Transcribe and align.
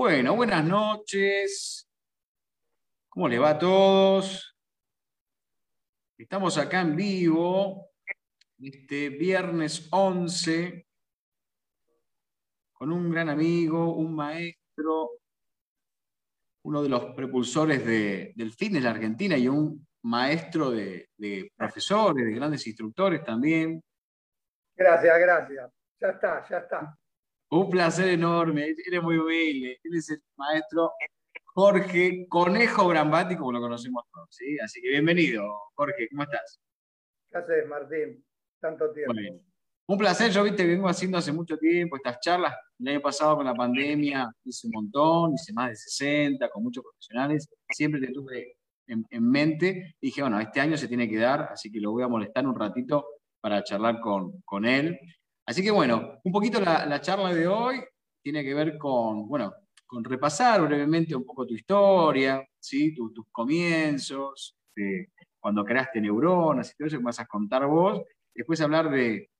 Bueno, 0.00 0.36
buenas 0.36 0.64
noches. 0.64 1.90
¿Cómo 3.08 3.26
le 3.26 3.36
va 3.36 3.50
a 3.50 3.58
todos? 3.58 4.56
Estamos 6.16 6.56
acá 6.56 6.82
en 6.82 6.94
vivo, 6.94 7.90
este 8.60 9.08
viernes 9.08 9.88
11, 9.90 10.86
con 12.74 12.92
un 12.92 13.10
gran 13.10 13.28
amigo, 13.28 13.96
un 13.96 14.14
maestro, 14.14 15.18
uno 16.62 16.80
de 16.80 16.88
los 16.88 17.06
propulsores 17.16 17.84
del 17.84 18.52
fitness 18.52 18.84
de 18.84 18.88
Argentina 18.88 19.36
y 19.36 19.48
un 19.48 19.84
maestro 20.02 20.70
de, 20.70 21.08
de 21.16 21.50
profesores, 21.56 22.24
de 22.24 22.34
grandes 22.34 22.64
instructores 22.68 23.24
también. 23.24 23.82
Gracias, 24.76 25.18
gracias. 25.18 25.72
Ya 26.00 26.08
está, 26.10 26.48
ya 26.48 26.58
está. 26.58 26.97
Un 27.50 27.70
placer 27.70 28.08
enorme, 28.08 28.66
él 28.66 28.76
es 28.76 29.02
muy 29.02 29.16
humilde, 29.16 29.80
él 29.82 29.96
es 29.96 30.10
el 30.10 30.22
maestro 30.36 30.92
Jorge 31.54 32.26
Conejo 32.28 32.86
Brambati, 32.86 33.36
como 33.36 33.52
lo 33.52 33.60
conocemos 33.60 34.04
todos, 34.12 34.28
¿sí? 34.30 34.58
Así 34.62 34.82
que 34.82 34.90
bienvenido, 34.90 35.44
Jorge, 35.74 36.08
¿cómo 36.10 36.24
estás? 36.24 36.60
¿Qué 37.30 37.38
haces, 37.38 37.66
Martín? 37.66 38.22
Tanto 38.60 38.92
tiempo. 38.92 39.14
Un 39.86 39.96
placer, 39.96 40.30
yo 40.30 40.44
viste, 40.44 40.66
vengo 40.66 40.88
haciendo 40.90 41.16
hace 41.16 41.32
mucho 41.32 41.56
tiempo 41.56 41.96
estas 41.96 42.20
charlas, 42.20 42.54
el 42.78 42.88
año 42.88 43.00
pasado 43.00 43.36
con 43.36 43.46
la 43.46 43.54
pandemia 43.54 44.30
hice 44.44 44.66
un 44.66 44.72
montón, 44.74 45.32
hice 45.32 45.54
más 45.54 45.70
de 45.70 45.76
60, 45.76 46.50
con 46.50 46.62
muchos 46.62 46.84
profesionales, 46.84 47.48
siempre 47.70 47.98
te 47.98 48.12
tuve 48.12 48.56
en, 48.86 49.30
mente, 49.30 49.96
y 50.00 50.08
dije, 50.08 50.20
bueno, 50.20 50.38
este 50.38 50.60
año 50.60 50.76
se 50.76 50.86
tiene 50.86 51.08
que 51.08 51.16
dar, 51.16 51.48
así 51.50 51.72
que 51.72 51.80
lo 51.80 51.92
voy 51.92 52.02
a 52.02 52.08
molestar 52.08 52.46
un 52.46 52.58
ratito 52.58 53.06
para 53.40 53.64
charlar 53.64 54.00
con, 54.00 54.42
con 54.42 54.66
él. 54.66 54.98
Así 55.48 55.62
que 55.62 55.70
bueno, 55.70 56.20
un 56.24 56.30
poquito 56.30 56.60
la, 56.60 57.00
charla 57.00 57.32
de 57.32 57.46
hoy 57.46 57.80
tiene 58.22 58.44
que 58.44 58.52
ver 58.52 58.76
con, 58.76 59.26
bueno, 59.26 59.54
con 59.86 60.04
repasar 60.04 60.60
brevemente 60.60 61.16
un 61.16 61.24
poco 61.24 61.46
tu 61.46 61.54
historia, 61.54 62.46
¿sí? 62.60 62.94
tus 62.94 63.24
comienzos, 63.32 64.58
cuando 65.40 65.64
creaste 65.64 66.02
neuronas 66.02 66.70
y 66.70 66.76
todo 66.76 66.88
eso 66.88 66.98
que 66.98 67.04
vas 67.04 67.20
a 67.20 67.24
contar 67.24 67.66
vos. 67.66 68.02
Después 68.34 68.60
hablar 68.60 68.90
de, 68.90 69.30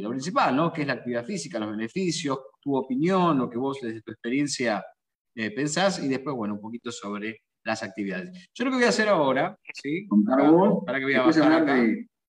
lo 0.00 0.10
principal, 0.10 0.54
¿no? 0.54 0.72
que 0.72 0.82
es 0.82 0.86
la 0.86 0.92
actividad 0.92 1.24
física, 1.24 1.58
los 1.58 1.72
beneficios, 1.72 2.38
tu 2.60 2.76
opinión, 2.76 3.36
lo 3.36 3.50
que 3.50 3.58
vos 3.58 3.80
desde 3.82 4.00
tu 4.00 4.12
experiencia 4.12 4.84
eh, 5.34 5.50
pensás, 5.50 6.04
y 6.04 6.06
después, 6.06 6.36
bueno, 6.36 6.54
un 6.54 6.60
poquito 6.60 6.92
sobre 6.92 7.40
las 7.64 7.82
actividades. 7.82 8.48
Yo 8.54 8.64
lo 8.64 8.70
que 8.70 8.76
voy 8.76 8.86
a 8.86 8.90
hacer 8.90 9.08
ahora, 9.08 9.58
¿sí? 9.74 10.06
Contar 10.06 10.48
vos, 10.52 10.84
para 10.86 11.00
que 11.00 11.04
voy 11.04 11.14
a 11.14 11.22
bajar 11.22 11.52
acá. 11.52 11.74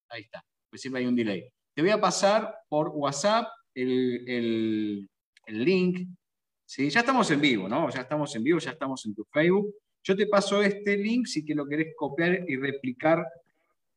Ahí 0.09 0.21
está, 0.23 0.43
pues 0.67 0.81
siempre 0.81 1.01
hay 1.01 1.07
un 1.07 1.15
delay. 1.15 1.52
Te 1.73 1.81
voy 1.81 1.91
a 1.91 1.99
pasar 1.99 2.55
por 2.69 2.89
WhatsApp 2.89 3.47
el, 3.73 5.09
link. 5.47 6.07
¿sí? 6.65 6.89
Ya 6.89 6.99
estamos 6.99 7.29
en 7.31 7.41
vivo, 7.41 7.67
¿no? 7.67 7.89
Ya 7.89 8.01
estamos 8.01 8.35
en 8.35 8.43
vivo, 8.43 8.59
ya 8.59 8.71
estamos 8.71 9.05
en 9.05 9.15
tu 9.15 9.25
Facebook. 9.31 9.73
Yo 10.03 10.15
te 10.15 10.27
paso 10.27 10.61
este 10.61 10.97
link 10.97 11.25
si 11.25 11.45
que 11.45 11.55
lo 11.55 11.65
querés 11.65 11.93
copiar 11.95 12.43
y 12.47 12.57
replicar 12.57 13.25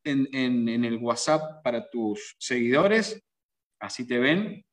en, 0.04 0.68
el 0.84 0.98
WhatsApp 0.98 1.62
para 1.62 1.88
tus 1.90 2.36
seguidores. 2.38 3.22
Así 3.80 4.06
te 4.06 4.18
ven. 4.18 4.64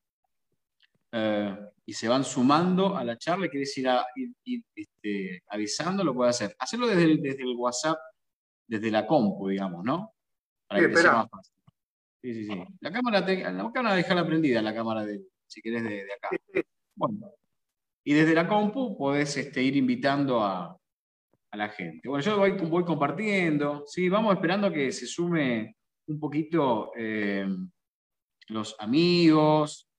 Eh, 1.12 1.58
y 1.86 1.94
se 1.94 2.08
van 2.08 2.24
sumando 2.24 2.96
a 2.96 3.04
la 3.04 3.18
charla. 3.18 3.50
Quieres 3.50 3.78
ir, 3.78 3.90
a, 3.90 4.06
este, 4.76 5.44
avisando, 5.48 6.04
lo 6.04 6.14
puedes 6.14 6.36
hacer. 6.36 6.56
Hacerlo 6.58 6.88
desde 6.88 7.04
el, 7.04 7.22
desde 7.22 7.44
el 7.44 7.56
WhatsApp, 7.56 7.98
desde 8.68 8.92
la 8.92 9.06
compu, 9.06 9.50
digamos, 9.50 9.84
¿no? 9.84 10.14
Para 10.68 10.88
que 10.88 10.96
sea 10.96 11.14
más 11.14 11.30
fácil. 11.30 11.53
Sí, 12.24 12.34
sí, 12.34 12.46
sí. 12.46 12.64
La 12.80 12.90
cámara, 12.90 13.26
te, 13.26 13.44
la 13.44 13.70
cámara 13.74 13.96
dejarla 13.96 14.26
prendida, 14.26 14.62
la 14.62 14.74
cámara 14.74 15.04
de, 15.04 15.26
si 15.46 15.62
querés, 15.62 15.84
de, 15.84 16.04
acá. 16.04 16.30
Bueno. 16.96 17.32
Y 18.06 18.14
desde 18.14 18.34
la 18.34 18.48
compu 18.48 18.98
podés 18.98 19.36
este, 19.36 19.62
ir 19.62 19.76
invitando 19.76 20.42
a, 20.42 20.80
la 21.52 21.68
gente. 21.68 22.08
Bueno, 22.08 22.24
yo 22.24 22.38
voy, 22.38 22.52
voy, 22.52 22.86
compartiendo, 22.86 23.84
¿sí? 23.86 24.08
Vamos 24.08 24.34
esperando 24.34 24.72
que 24.72 24.92
se 24.94 25.06
sume 25.06 25.76
un 26.08 26.18
poquito 26.18 26.94
eh, 26.96 27.46
los 28.48 28.76
amigos, 28.80 29.90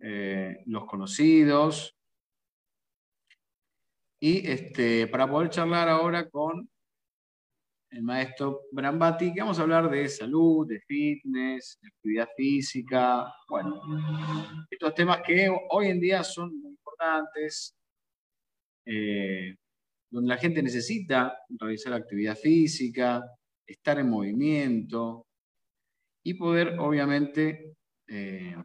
eh, 0.00 0.62
los 0.64 0.86
conocidos. 0.86 1.94
Y 4.18 4.48
este, 4.48 5.06
para 5.08 5.30
poder 5.30 5.50
charlar 5.50 5.90
ahora 5.90 6.28
con 6.30 6.70
el 7.90 8.02
maestro 8.02 8.62
Brambati, 8.70 9.32
que 9.32 9.40
vamos 9.40 9.58
a 9.58 9.62
hablar 9.62 9.90
de 9.90 10.08
salud, 10.08 10.66
de 10.66 10.80
fitness, 10.80 11.78
de 11.82 11.88
actividad 11.88 12.28
física, 12.36 13.32
bueno, 13.48 13.82
estos 14.70 14.94
temas 14.94 15.20
que 15.22 15.50
hoy 15.70 15.88
en 15.88 16.00
día 16.00 16.22
son 16.22 16.60
muy 16.60 16.70
importantes, 16.70 17.74
eh, 18.86 19.56
donde 20.10 20.28
la 20.28 20.36
gente 20.36 20.62
necesita 20.62 21.36
realizar 21.48 21.92
actividad 21.92 22.36
física, 22.36 23.22
estar 23.66 23.98
en 23.98 24.08
movimiento 24.08 25.26
y 26.24 26.34
poder, 26.34 26.78
obviamente, 26.78 27.74
eh, 28.08 28.56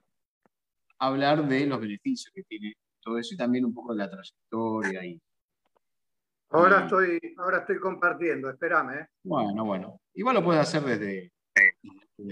hablar 1.00 1.48
de 1.48 1.66
los 1.66 1.80
beneficios 1.80 2.32
que 2.34 2.44
tiene 2.44 2.74
todo 3.02 3.18
eso 3.18 3.34
y 3.34 3.38
también 3.38 3.66
un 3.66 3.74
poco 3.74 3.94
de 3.94 4.00
la 4.00 4.10
trayectoria 4.10 5.06
y 5.06 5.20
Ahora 6.56 6.84
estoy, 6.84 7.20
ahora 7.38 7.58
estoy 7.60 7.80
compartiendo, 7.80 8.50
espérame. 8.50 9.00
¿eh? 9.00 9.08
Bueno, 9.24 9.66
bueno. 9.66 10.00
Igual 10.14 10.36
lo 10.36 10.44
puedes 10.44 10.62
hacer 10.62 10.84
desde, 10.84 11.34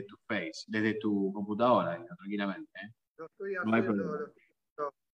tu 0.07 0.15
Face, 0.25 0.63
desde 0.67 0.93
tu 0.93 1.33
computadora, 1.33 2.01
tranquilamente. 2.05 2.71
¿eh? 2.81 2.93
estoy 3.17 3.55
haciendo. 3.55 4.33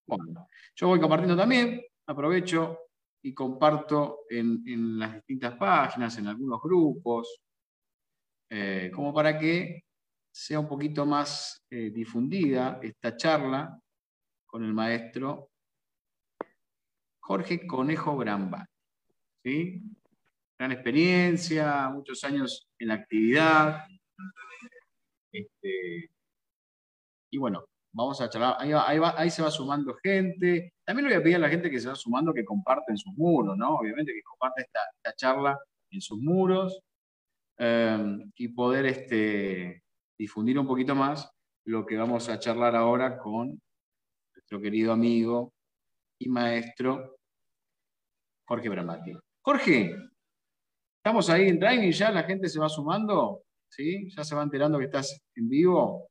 Bueno, 0.06 0.48
yo 0.76 0.88
voy 0.88 1.00
compartiendo 1.00 1.36
también, 1.36 1.82
aprovecho 2.08 2.78
y 3.24 3.34
comparto 3.34 4.22
en, 4.30 5.00
las 5.00 5.16
distintas 5.16 5.56
páginas, 5.56 6.16
en 6.20 6.28
algunos 6.28 6.62
grupos, 6.62 7.42
eh, 8.52 8.92
como 8.94 9.12
para 9.12 9.40
que 9.40 9.86
sea 10.32 10.60
un 10.60 10.68
poquito 10.68 11.06
más 11.08 11.64
difundida 11.70 12.80
esta 12.82 13.18
charla 13.18 13.80
con 14.46 14.64
el 14.64 14.74
maestro 14.74 15.50
Jorge 17.20 17.66
Conejo 17.66 18.16
Granbat. 18.16 18.68
¿Sí? 19.44 19.82
Gran 20.58 20.72
experiencia, 20.72 21.90
muchos 21.90 22.24
años 22.24 22.68
en 22.78 22.88
la 22.90 22.96
actividad. 22.96 23.86
Este, 25.32 26.10
y 27.32 27.38
bueno, 27.38 27.66
vamos 27.94 28.20
a 28.22 28.30
charlar. 28.30 28.58
Ahí, 28.60 29.30
se 29.30 29.42
va 29.42 29.52
sumando 29.52 29.96
gente. 30.04 30.74
También 30.84 31.08
le 31.08 31.16
voy 31.16 31.22
a 31.22 31.24
pedir 31.24 31.36
a 31.38 31.40
la 31.40 31.50
gente 31.50 31.70
que 31.70 31.80
se 31.80 31.88
va 31.88 31.96
sumando 31.96 32.34
que 32.34 32.46
comparten 32.46 32.98
sus 32.98 33.14
muros, 33.16 33.58
¿no? 33.58 33.76
Obviamente 33.76 34.14
que 34.14 34.24
comparte 34.24 34.64
esta, 34.64 35.16
charla 35.16 35.58
en 35.92 36.02
sus 36.02 36.20
muros 36.20 36.82
em, 37.58 38.32
y 38.36 38.50
poder 38.50 38.86
este, 38.86 39.84
difundir 40.18 40.60
un 40.60 40.68
poquito 40.68 40.96
más 40.96 41.32
lo 41.66 41.86
que 41.86 41.98
vamos 41.98 42.30
a 42.30 42.40
charlar 42.40 42.76
ahora 42.76 43.18
con 43.18 43.60
nuestro 44.36 44.62
querido 44.62 44.94
amigo 44.94 45.54
y 46.20 46.30
maestro 46.30 47.18
Jorge 48.48 48.70
Bramati. 48.70 49.14
Jorge, 49.42 49.96
estamos 50.98 51.30
ahí 51.30 51.48
en 51.48 51.60
Driving 51.60 51.92
ya, 51.92 52.12
la 52.12 52.24
gente 52.24 52.50
se 52.50 52.60
va 52.60 52.68
sumando, 52.68 53.44
¿sí? 53.70 54.10
Ya 54.16 54.24
se 54.24 54.36
va 54.36 54.44
enterando 54.44 54.78
que 54.78 54.86
estás 54.86 55.22
en 55.36 55.48
vivo. 55.48 56.10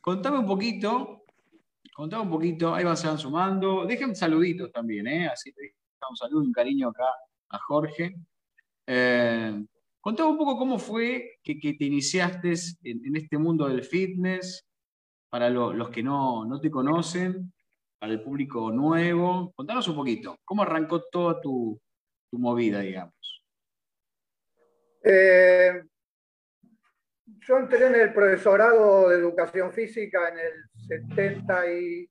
Contame 0.00 0.38
un 0.38 0.46
poquito, 0.46 1.24
contame 1.92 2.22
un 2.22 2.30
poquito, 2.30 2.74
ahí 2.74 2.84
se 2.96 3.08
van 3.08 3.18
sumando. 3.18 3.84
Dejen 3.86 4.14
saluditos 4.14 4.70
también, 4.72 5.06
¿eh? 5.08 5.28
Así 5.28 5.52
te 5.52 5.74
un 6.08 6.16
saludo, 6.16 6.40
un 6.40 6.52
cariño 6.52 6.88
acá 6.88 7.04
a 7.50 7.58
Jorge. 7.58 8.14
Eh, 8.86 9.64
contame 10.00 10.30
un 10.30 10.38
poco 10.38 10.56
cómo 10.56 10.78
fue 10.78 11.38
que, 11.42 11.56
te 11.56 11.84
iniciaste 11.84 12.54
en, 12.84 13.16
este 13.16 13.36
mundo 13.36 13.68
del 13.68 13.82
fitness, 13.82 14.64
para 15.28 15.50
los 15.50 15.90
que 15.90 16.02
no, 16.02 16.44
no 16.46 16.60
te 16.60 16.70
conocen, 16.70 17.52
para 17.98 18.12
el 18.12 18.22
público 18.22 18.70
nuevo. 18.70 19.52
Contanos 19.54 19.88
un 19.88 19.96
poquito, 19.96 20.36
¿cómo 20.44 20.62
arrancó 20.62 21.02
toda 21.04 21.40
tu, 21.40 21.80
movida, 22.32 22.80
digamos? 22.80 23.14
Eh, 25.02 25.82
yo 27.26 27.58
entré 27.58 27.86
en 27.86 27.94
el 27.94 28.12
profesorado 28.12 29.08
de 29.08 29.16
educación 29.16 29.72
física 29.72 30.28
en 30.28 30.38
el 30.38 30.52
70 30.86 31.72
y, 31.72 32.10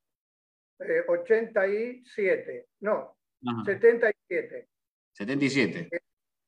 87, 1.08 2.56
eh, 2.56 2.68
no, 2.82 3.18
77. 3.66 4.68
77. 5.14 5.90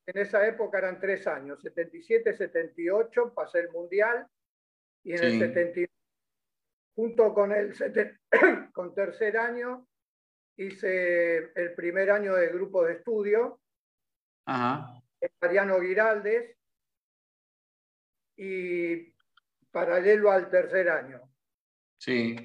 En 0.07 0.17
esa 0.17 0.47
época 0.47 0.79
eran 0.79 0.99
tres 0.99 1.27
años, 1.27 1.61
77, 1.61 2.35
78, 2.35 3.33
pasé 3.33 3.59
el 3.59 3.69
mundial 3.69 4.27
y 5.03 5.13
en 5.13 5.23
el 5.23 5.39
79 5.39 5.98
junto 6.99 7.33
con 7.33 7.53
el 7.53 7.73
con 8.73 8.93
tercer 8.93 9.37
año 9.37 9.87
hice 10.57 11.49
el 11.55 11.73
primer 11.73 12.11
año 12.11 12.35
de 12.35 12.49
grupo 12.49 12.83
de 12.83 12.95
estudio, 12.95 13.61
Ajá. 14.45 15.01
Mariano 15.39 15.79
Giraldes, 15.79 16.57
y 18.35 19.13
paralelo 19.71 20.29
al 20.29 20.49
tercer 20.49 20.89
año. 20.89 21.21
Sí. 21.97 22.35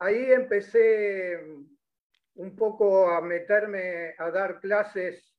ahí 0.00 0.30
empecé 0.30 1.40
un 2.34 2.54
poco 2.54 3.10
a 3.10 3.22
meterme 3.22 4.14
a 4.18 4.30
dar 4.30 4.60
clases 4.60 5.34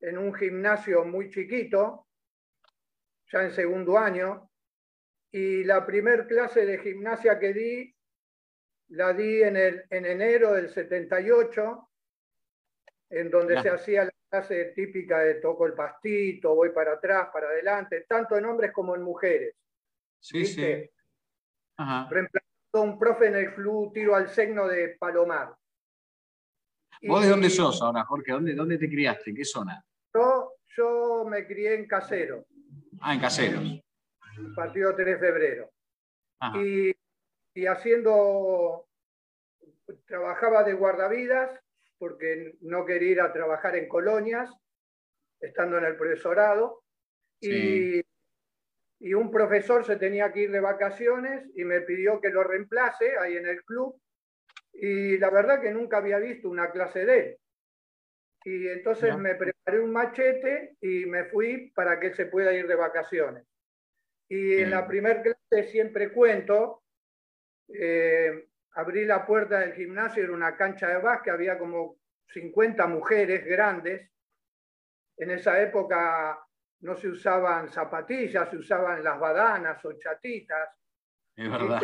en 0.00 0.16
un 0.16 0.32
gimnasio 0.32 1.04
muy 1.04 1.28
chiquito, 1.28 2.06
ya 3.30 3.42
en 3.42 3.52
segundo 3.52 3.98
año, 3.98 4.48
y 5.30 5.64
la 5.64 5.84
primer 5.84 6.26
clase 6.26 6.64
de 6.64 6.78
gimnasia 6.78 7.38
que 7.38 7.52
di, 7.52 7.94
la 8.88 9.12
di 9.12 9.42
en, 9.42 9.56
el, 9.56 9.84
en 9.90 10.06
enero 10.06 10.54
del 10.54 10.70
78, 10.70 11.90
en 13.10 13.30
donde 13.30 13.60
se 13.60 13.70
hacía 13.70 14.04
la 14.04 14.12
clase 14.30 14.72
típica 14.74 15.20
de 15.20 15.34
toco 15.34 15.66
el 15.66 15.74
pastito, 15.74 16.54
voy 16.54 16.70
para 16.70 16.94
atrás, 16.94 17.28
para 17.32 17.48
adelante, 17.48 18.04
tanto 18.08 18.36
en 18.36 18.46
hombres 18.46 18.72
como 18.72 18.94
en 18.94 19.02
mujeres. 19.02 19.54
Sí, 20.20 20.44
sí. 20.44 20.90
Reemplazando 21.76 22.82
un 22.82 22.98
profe 22.98 23.26
en 23.26 23.36
el 23.36 23.54
club 23.54 23.92
tiro 23.92 24.14
al 24.14 24.28
signo 24.28 24.66
de 24.66 24.96
Palomar. 24.98 25.54
¿Vos 27.02 27.22
de 27.22 27.28
dónde 27.28 27.50
sos 27.50 27.80
ahora, 27.80 28.04
Jorge? 28.04 28.32
¿Dónde, 28.32 28.54
dónde 28.54 28.76
te 28.76 28.88
criaste? 28.88 29.30
¿En 29.30 29.36
qué 29.36 29.44
zona? 29.44 29.84
Yo, 30.12 30.54
yo 30.76 31.24
me 31.28 31.46
crié 31.46 31.74
en 31.74 31.86
Casero. 31.86 32.46
Ah, 33.00 33.14
en 33.14 33.20
Caseros. 33.20 33.62
Partido 34.54 34.94
3 34.94 35.06
de 35.06 35.18
febrero. 35.18 35.70
Y, 36.54 36.94
y 37.54 37.66
haciendo, 37.66 38.86
trabajaba 40.06 40.62
de 40.64 40.74
guardavidas 40.74 41.58
porque 41.98 42.56
no 42.60 42.84
quería 42.84 43.10
ir 43.10 43.20
a 43.20 43.32
trabajar 43.32 43.76
en 43.76 43.88
colonias, 43.88 44.50
estando 45.40 45.78
en 45.78 45.84
el 45.84 45.96
profesorado. 45.96 46.82
Y, 47.40 48.00
y, 49.00 49.14
un 49.14 49.30
profesor 49.30 49.84
se 49.84 49.96
tenía 49.96 50.32
que 50.32 50.40
ir 50.40 50.50
de 50.50 50.60
vacaciones 50.60 51.48
y 51.54 51.64
me 51.64 51.80
pidió 51.82 52.20
que 52.20 52.30
lo 52.30 52.42
reemplace 52.42 53.16
ahí 53.18 53.36
en 53.36 53.46
el 53.46 53.62
club. 53.64 54.00
Y 54.72 55.18
la 55.18 55.30
verdad 55.30 55.60
que 55.60 55.72
nunca 55.72 55.98
había 55.98 56.18
visto 56.18 56.48
una 56.48 56.70
clase 56.70 57.04
de 57.04 57.18
él. 57.18 57.36
Y 58.44 58.68
entonces 58.68 59.16
me 59.16 59.34
preparé 59.34 59.80
un 59.80 59.92
machete 59.92 60.76
y 60.80 61.06
me 61.06 61.24
fui 61.24 61.70
para 61.74 61.98
que 61.98 62.08
él 62.08 62.14
se 62.14 62.26
pueda 62.26 62.52
ir 62.52 62.66
de 62.66 62.76
vacaciones. 62.76 63.44
Y 64.28 64.58
en 64.58 64.70
la 64.70 64.86
primera 64.86 65.22
clase 65.22 65.70
siempre 65.70 66.12
cuento, 66.12 66.82
eh, 67.68 68.48
abrí 68.72 69.04
la 69.04 69.24
puerta 69.24 69.60
del 69.60 69.72
gimnasio, 69.72 70.22
era 70.22 70.32
una 70.32 70.56
cancha 70.56 70.88
de 70.88 70.98
básquet, 70.98 71.32
había 71.32 71.58
como 71.58 71.98
50 72.28 72.86
mujeres 72.86 73.44
grandes. 73.44 74.10
En 75.16 75.30
esa 75.30 75.60
época 75.60 76.38
no 76.80 76.94
se 76.94 77.08
usaban 77.08 77.68
zapatillas, 77.70 78.50
se 78.50 78.56
usaban 78.56 79.02
las 79.02 79.18
badanas 79.18 79.82
o 79.84 79.92
chatitas. 79.94 80.68
Es 81.34 81.50
verdad. 81.50 81.82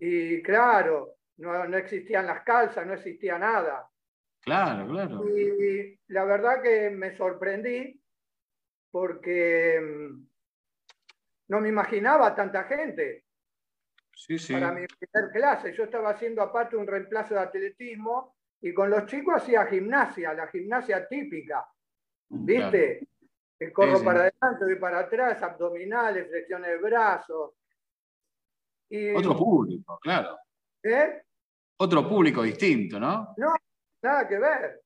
Y, 0.00 0.42
claro, 0.42 1.16
no, 1.36 1.66
no, 1.66 1.76
existían 1.76 2.26
las 2.26 2.42
calzas, 2.42 2.86
no 2.86 2.94
existía 2.94 3.38
nada. 3.38 3.88
Claro, 4.40 4.88
claro. 4.88 5.28
Y 5.28 6.00
la 6.08 6.24
verdad 6.24 6.62
que 6.62 6.90
me 6.90 7.14
sorprendí 7.16 8.00
porque 8.90 9.80
mm, 9.80 10.27
no 11.48 11.60
me 11.60 11.68
imaginaba 11.68 12.34
tanta 12.34 12.64
gente. 12.64 13.24
Sí, 14.14 14.38
sí. 14.38 14.52
Para 14.52 14.72
mi 14.72 14.86
primer 14.86 15.30
clase, 15.32 15.72
yo 15.72 15.84
estaba 15.84 16.10
haciendo 16.10 16.42
aparte 16.42 16.76
un 16.76 16.86
reemplazo 16.86 17.34
de 17.34 17.40
atletismo 17.40 18.36
y 18.60 18.74
con 18.74 18.90
los 18.90 19.06
chicos 19.06 19.36
hacía 19.36 19.66
gimnasia, 19.66 20.34
la 20.34 20.48
gimnasia 20.48 21.06
típica. 21.06 21.66
¿Viste? 22.30 23.08
Que 23.58 23.72
corro 23.72 24.02
para 24.04 24.20
adelante, 24.20 24.72
y 24.72 24.76
para 24.76 25.00
atrás, 25.00 25.42
abdominales, 25.42 26.28
flexiones 26.28 26.70
de 26.70 26.76
brazos. 26.78 27.54
Otro 29.16 29.36
público, 29.36 29.98
claro. 30.00 30.38
¿Eh? 30.82 31.22
Otro 31.78 32.08
público 32.08 32.42
distinto, 32.42 33.00
¿no? 33.00 33.34
No, 33.36 33.54
nada 34.02 34.28
que 34.28 34.38
ver. 34.38 34.82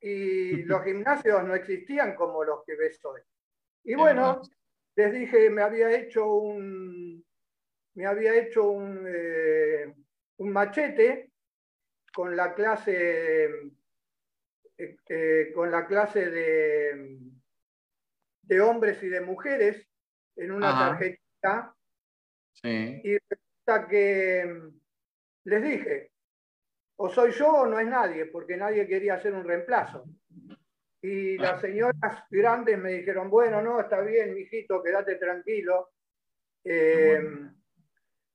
Y 0.00 0.62
los 0.64 0.82
gimnasios 0.84 1.44
no 1.44 1.54
existían 1.54 2.14
como 2.14 2.42
los 2.44 2.64
que 2.64 2.76
ves 2.76 3.04
hoy. 3.04 3.20
Y 3.84 3.94
bueno, 3.94 4.40
les 5.00 5.12
dije, 5.14 5.48
me 5.48 5.62
había 5.62 5.90
hecho 5.98 6.26
un, 6.34 7.24
me 7.94 8.06
había 8.06 8.34
hecho 8.34 8.68
un, 8.70 9.06
eh, 9.08 9.94
un 10.36 10.52
machete 10.52 11.32
con 12.12 12.36
la 12.36 12.54
clase, 12.54 13.44
eh, 14.76 14.96
eh, 15.08 15.52
con 15.54 15.70
la 15.70 15.86
clase 15.86 16.30
de, 16.30 17.18
de 18.42 18.60
hombres 18.60 19.02
y 19.02 19.08
de 19.08 19.22
mujeres 19.22 19.88
en 20.36 20.50
una 20.52 20.70
tarjetita. 20.78 21.74
Y 22.62 23.16
resulta 23.16 23.88
que 23.88 24.70
les 25.44 25.62
dije, 25.62 26.10
o 26.96 27.08
soy 27.08 27.30
yo 27.32 27.48
o 27.48 27.66
no 27.66 27.78
es 27.78 27.86
nadie, 27.86 28.26
porque 28.26 28.58
nadie 28.58 28.86
quería 28.86 29.14
hacer 29.14 29.32
un 29.32 29.44
reemplazo. 29.44 30.04
Y 31.02 31.38
las 31.38 31.60
señoras 31.60 32.24
grandes 32.30 32.78
me 32.78 32.92
dijeron, 32.92 33.30
bueno, 33.30 33.62
no, 33.62 33.80
está 33.80 34.00
bien, 34.00 34.34
mijito, 34.34 34.82
quédate 34.82 35.16
tranquilo. 35.16 35.90
Eh, 36.62 37.22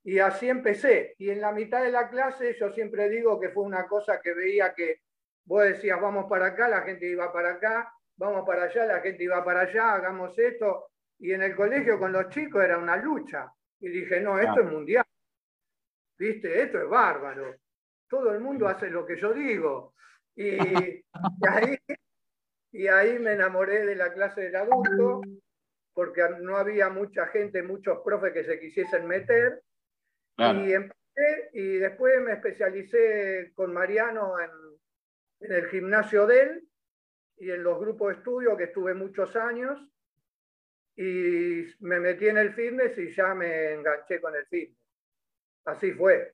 y 0.03 0.19
así 0.19 0.49
empecé. 0.49 1.15
Y 1.19 1.29
en 1.29 1.41
la 1.41 1.51
mitad 1.51 1.83
de 1.83 1.91
la 1.91 2.09
clase 2.09 2.55
yo 2.59 2.71
siempre 2.71 3.09
digo 3.09 3.39
que 3.39 3.49
fue 3.49 3.63
una 3.63 3.87
cosa 3.87 4.19
que 4.21 4.33
veía 4.33 4.73
que 4.73 5.01
vos 5.45 5.63
decías, 5.63 6.01
vamos 6.01 6.25
para 6.27 6.47
acá, 6.47 6.67
la 6.67 6.81
gente 6.81 7.07
iba 7.07 7.31
para 7.31 7.51
acá, 7.51 7.93
vamos 8.17 8.45
para 8.45 8.63
allá, 8.63 8.85
la 8.85 9.01
gente 9.01 9.23
iba 9.23 9.43
para 9.45 9.61
allá, 9.61 9.93
hagamos 9.93 10.37
esto. 10.39 10.89
Y 11.19 11.31
en 11.33 11.43
el 11.43 11.55
colegio 11.55 11.99
con 11.99 12.11
los 12.11 12.29
chicos 12.29 12.63
era 12.63 12.77
una 12.77 12.97
lucha. 12.97 13.51
Y 13.79 13.89
dije, 13.89 14.19
no, 14.19 14.39
esto 14.39 14.61
es 14.61 14.71
mundial. 14.71 15.05
¿Viste? 16.17 16.63
Esto 16.63 16.81
es 16.81 16.89
bárbaro 16.89 17.55
todo 18.07 18.31
el 18.33 18.39
mundo 18.39 18.67
hace 18.67 18.89
lo 18.89 19.05
que 19.05 19.19
yo 19.19 19.33
digo. 19.33 19.93
Y, 20.35 20.57
ahí, 21.49 21.77
y 22.75 22.87
ahí 22.89 23.17
me 23.19 23.33
enamoré 23.33 23.85
de 23.85 23.95
la 23.95 24.11
clase 24.13 24.41
del 24.41 24.55
adulto, 24.57 25.21
porque 25.93 26.21
no 26.41 26.57
había 26.57 26.89
mucha 26.89 27.27
gente, 27.27 27.63
muchos 27.63 27.99
profes 28.03 28.33
que 28.33 28.43
se 28.43 28.59
quisiesen 28.59 29.07
meter. 29.07 29.61
Y 30.37 30.73
empecé, 30.73 31.49
y 31.53 31.77
después 31.77 32.21
me 32.21 32.33
especialicé 32.33 33.53
con 33.55 33.73
Mariano 33.73 34.37
en, 34.41 34.49
en 35.39 35.51
el 35.53 35.69
gimnasio 35.69 36.27
de 36.27 36.41
él 36.41 36.67
y 37.37 37.49
en 37.51 37.63
los 37.63 37.79
grupos 37.79 38.09
de 38.09 38.13
estudio, 38.15 38.57
que 38.57 38.65
estuve 38.65 38.93
muchos 38.93 39.33
años. 39.37 39.79
Y 40.97 41.65
me 41.79 42.01
metí 42.01 42.27
en 42.27 42.37
el 42.37 42.53
fitness 42.53 42.97
y 42.97 43.09
ya 43.13 43.33
me 43.33 43.71
enganché 43.71 44.19
con 44.19 44.35
el 44.35 44.45
fitness. 44.47 44.77
Así 45.63 45.93
fue. 45.93 46.33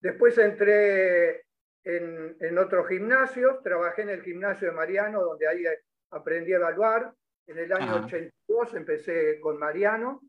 Después 0.00 0.38
entré 0.38 1.43
en, 1.84 2.58
otros 2.58 2.88
gimnasios, 2.88 3.62
trabajé 3.62 4.02
en 4.02 4.10
el 4.10 4.22
gimnasio 4.22 4.68
de 4.68 4.74
Mariano, 4.74 5.22
donde 5.22 5.46
ahí 5.46 5.64
aprendí 6.10 6.52
a 6.52 6.56
evaluar. 6.56 7.12
En 7.46 7.58
el 7.58 7.72
año 7.72 8.04
82 8.04 8.74
empecé 8.74 9.38
con 9.40 9.58
Mariano. 9.58 10.22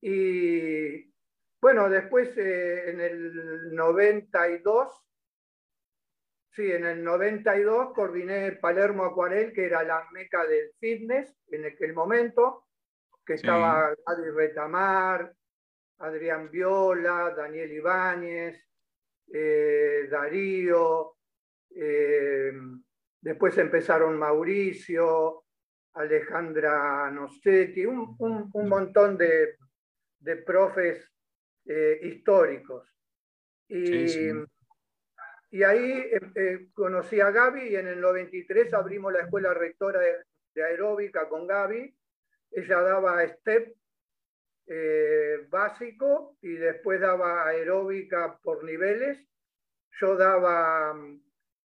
Y 0.00 1.12
bueno, 1.60 1.88
después 1.88 2.36
eh, 2.36 2.90
en 2.90 3.00
el 3.00 3.74
92, 3.74 5.02
sí, 6.50 6.72
en 6.72 6.84
el 6.84 7.04
92 7.04 7.94
coordiné 7.94 8.52
Palermo 8.52 9.04
Acuarel, 9.04 9.52
que 9.52 9.66
era 9.66 9.84
la 9.84 10.06
meca 10.12 10.44
del 10.44 10.72
fitness 10.80 11.34
en 11.48 11.66
aquel 11.66 11.94
momento, 11.94 12.66
que 13.24 13.34
estaba 13.34 13.94
Adi 14.04 14.30
Retamar, 14.30 15.32
Adrián 15.98 16.50
Viola, 16.50 17.32
Daniel 17.34 17.72
Ibáñez, 17.72 18.73
eh, 19.32 20.06
Darío, 20.10 21.16
eh, 21.74 22.52
después 23.20 23.56
empezaron 23.58 24.18
Mauricio, 24.18 25.44
Alejandra 25.94 27.10
Nocetti, 27.10 27.86
un, 27.86 28.16
montón 28.52 29.16
de, 29.16 29.56
profes 30.44 31.10
eh, 31.66 32.00
históricos. 32.02 32.88
Y, 33.68 34.30
y 35.50 35.62
ahí 35.62 36.10
conocí 36.74 37.20
a 37.20 37.30
Gaby 37.30 37.68
y 37.68 37.76
en 37.76 37.88
el 37.88 38.00
93 38.00 38.74
abrimos 38.74 39.12
la 39.12 39.20
escuela 39.20 39.54
rectora 39.54 40.00
de, 40.00 40.16
de 40.54 40.64
aeróbica 40.64 41.28
con 41.28 41.46
Gaby. 41.46 41.94
Ella 42.50 42.80
daba 42.82 43.26
STEP 43.26 43.74
eh, 44.66 45.46
básico 45.50 46.36
y 46.40 46.54
después 46.54 47.00
daba 47.00 47.46
aeróbica 47.46 48.38
por 48.42 48.64
niveles. 48.64 49.18
Yo 50.00 50.16
daba 50.16 50.96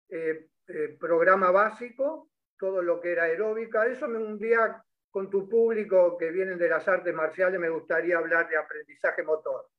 eh, 0.09 0.47
eh, 0.67 0.97
programa 0.99 1.51
básico, 1.51 2.29
todo 2.57 2.81
lo 2.81 3.01
que 3.01 3.11
era 3.11 3.23
aeróbica. 3.23 3.85
Eso 3.85 4.07
me, 4.07 4.17
un 4.17 4.39
día 4.39 4.81
con 5.09 5.29
tu 5.29 5.47
público 5.47 6.17
que 6.17 6.31
vienen 6.31 6.57
de 6.57 6.69
las 6.69 6.87
artes 6.87 7.13
marciales 7.13 7.59
me 7.59 7.69
gustaría 7.69 8.17
hablar 8.17 8.49
de 8.49 8.57
aprendizaje 8.57 9.23
motor. 9.23 9.69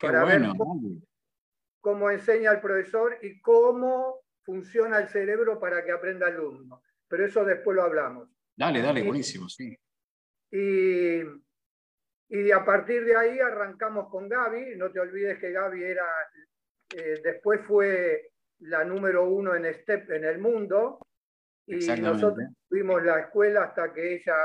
para 0.00 0.24
ver 0.24 0.42
cómo, 1.80 2.10
enseña 2.10 2.52
el 2.52 2.60
profesor 2.60 3.16
y 3.22 3.40
cómo 3.40 4.22
funciona 4.42 4.98
el 4.98 5.08
cerebro 5.08 5.60
para 5.60 5.84
que 5.84 5.92
aprenda 5.92 6.28
el 6.28 6.34
alumno. 6.34 6.82
Pero 7.08 7.24
eso 7.24 7.44
después 7.44 7.76
lo 7.76 7.82
hablamos. 7.82 8.28
Dale, 8.56 8.82
dale, 8.82 9.02
buenísimo, 9.02 9.48
sí. 9.48 9.76
Y 10.50 11.22
y 12.28 12.50
a 12.50 12.64
partir 12.64 13.04
de 13.04 13.16
ahí 13.16 13.38
arrancamos 13.38 14.08
con 14.10 14.28
Gaby. 14.28 14.76
No 14.76 14.90
te 14.90 15.00
olvides 15.00 15.38
que 15.38 15.52
Gaby 15.52 15.84
era 15.84 16.06
eh, 16.94 17.20
después 17.22 17.60
fue 17.66 18.30
la 18.60 18.84
número 18.84 19.28
uno 19.28 19.54
en 19.54 19.72
Step 19.74 20.10
en 20.10 20.24
el 20.24 20.38
mundo 20.38 20.98
y 21.66 21.86
nosotros 22.00 22.48
tuvimos 22.68 23.02
la 23.02 23.20
escuela 23.20 23.64
hasta 23.64 23.92
que 23.92 24.14
ella 24.14 24.36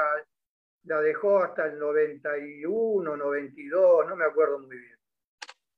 la 0.84 1.02
dejó 1.02 1.44
hasta 1.44 1.68
el 1.68 1.78
91, 1.78 3.16
92, 3.16 4.08
no 4.08 4.16
me 4.16 4.26
acuerdo 4.26 4.60
muy 4.60 4.76
bien. 4.76 4.98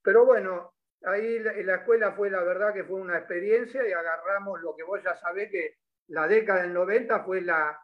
Pero 0.01 0.25
bueno, 0.25 0.73
ahí 1.03 1.39
la, 1.39 1.75
escuela 1.75 2.13
fue 2.13 2.29
la 2.29 2.41
verdad 2.43 2.73
que 2.73 2.85
fue 2.85 3.01
una 3.01 3.17
experiencia 3.17 3.87
y 3.87 3.91
agarramos 3.91 4.61
lo 4.61 4.75
que 4.75 4.83
vos 4.83 5.03
ya 5.03 5.15
sabés 5.17 5.51
que 5.51 5.75
la 6.07 6.27
década 6.27 6.61
del 6.61 6.73
90 6.73 7.23
fue 7.25 7.41
la, 7.41 7.77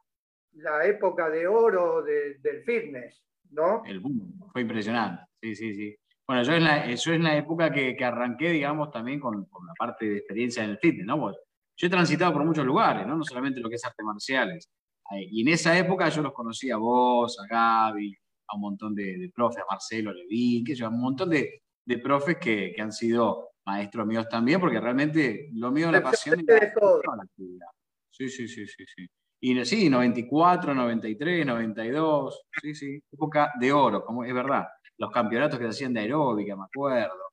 la 0.53 0.85
época 0.85 1.29
de 1.29 1.47
oro 1.47 2.01
del 2.01 2.63
fitness, 2.63 3.21
¿no? 3.49 3.83
El 3.85 3.99
boom, 3.99 4.39
fue 4.51 4.61
impresionante, 4.61 5.23
sí, 5.41 5.55
sí, 5.55 5.75
sí. 5.75 5.95
Bueno, 6.27 6.43
yo 6.43 6.53
es 6.53 6.61
la, 6.61 6.85
eso 6.85 7.11
es 7.11 7.19
la 7.19 7.35
época 7.35 7.71
que, 7.71 7.95
que 7.95 8.05
arranqué, 8.05 8.51
digamos, 8.51 8.91
también 8.91 9.19
con, 9.19 9.45
con, 9.45 9.65
la 9.65 9.73
parte 9.73 10.07
de 10.07 10.17
experiencia 10.17 10.63
en 10.63 10.71
el 10.71 10.77
fitness, 10.77 11.07
¿no? 11.07 11.31
yo 11.79 11.87
he 11.87 11.89
transitado 11.89 12.33
por 12.33 12.45
muchos 12.45 12.65
lugares, 12.65 13.07
¿no? 13.07 13.15
No 13.15 13.23
solamente 13.23 13.61
lo 13.61 13.69
que 13.69 13.75
es 13.75 13.85
artes 13.85 14.05
marciales. 14.05 14.69
Y 15.11 15.41
en 15.41 15.47
esa 15.47 15.77
época 15.77 16.09
yo 16.09 16.21
los 16.21 16.33
conocí 16.33 16.69
a 16.69 16.77
vos, 16.77 17.39
a 17.39 17.47
Gaby, 17.47 18.15
a 18.47 18.55
un 18.55 18.61
montón 18.61 18.93
de, 18.93 19.17
de 19.17 19.31
profes, 19.33 19.63
a 19.63 19.71
Marcelo 19.71 20.13
Levín, 20.13 20.65
que 20.65 20.75
yo, 20.75 20.87
a 20.87 20.89
un 20.89 20.99
montón 20.99 21.29
de, 21.29 21.63
de 21.85 21.97
profes 21.99 22.37
que, 22.37 22.73
que, 22.75 22.81
han 22.81 22.91
sido 22.91 23.51
maestros 23.65 24.05
míos 24.05 24.27
también, 24.29 24.59
porque 24.59 24.79
realmente 24.79 25.49
lo 25.53 25.71
mío, 25.71 25.89
la 25.91 26.03
pasión, 26.03 26.43
la 26.45 27.23
actividad. 27.23 27.67
Sí, 28.11 28.29
sí, 28.29 28.47
sí, 28.47 28.67
sí, 28.67 28.83
sí. 28.85 29.07
Y 29.41 29.63
sí, 29.65 29.89
94, 29.89 30.73
93, 30.73 31.45
92, 31.45 32.45
sí, 32.61 32.75
sí, 32.75 33.03
época 33.11 33.53
de 33.59 33.71
oro, 33.71 34.03
como 34.03 34.23
es 34.25 34.33
verdad. 34.33 34.67
Los 34.97 35.11
campeonatos 35.11 35.57
que 35.57 35.65
se 35.65 35.69
hacían 35.69 35.93
de 35.93 36.01
aeróbica, 36.01 36.55
me 36.55 36.65
acuerdo. 36.65 37.29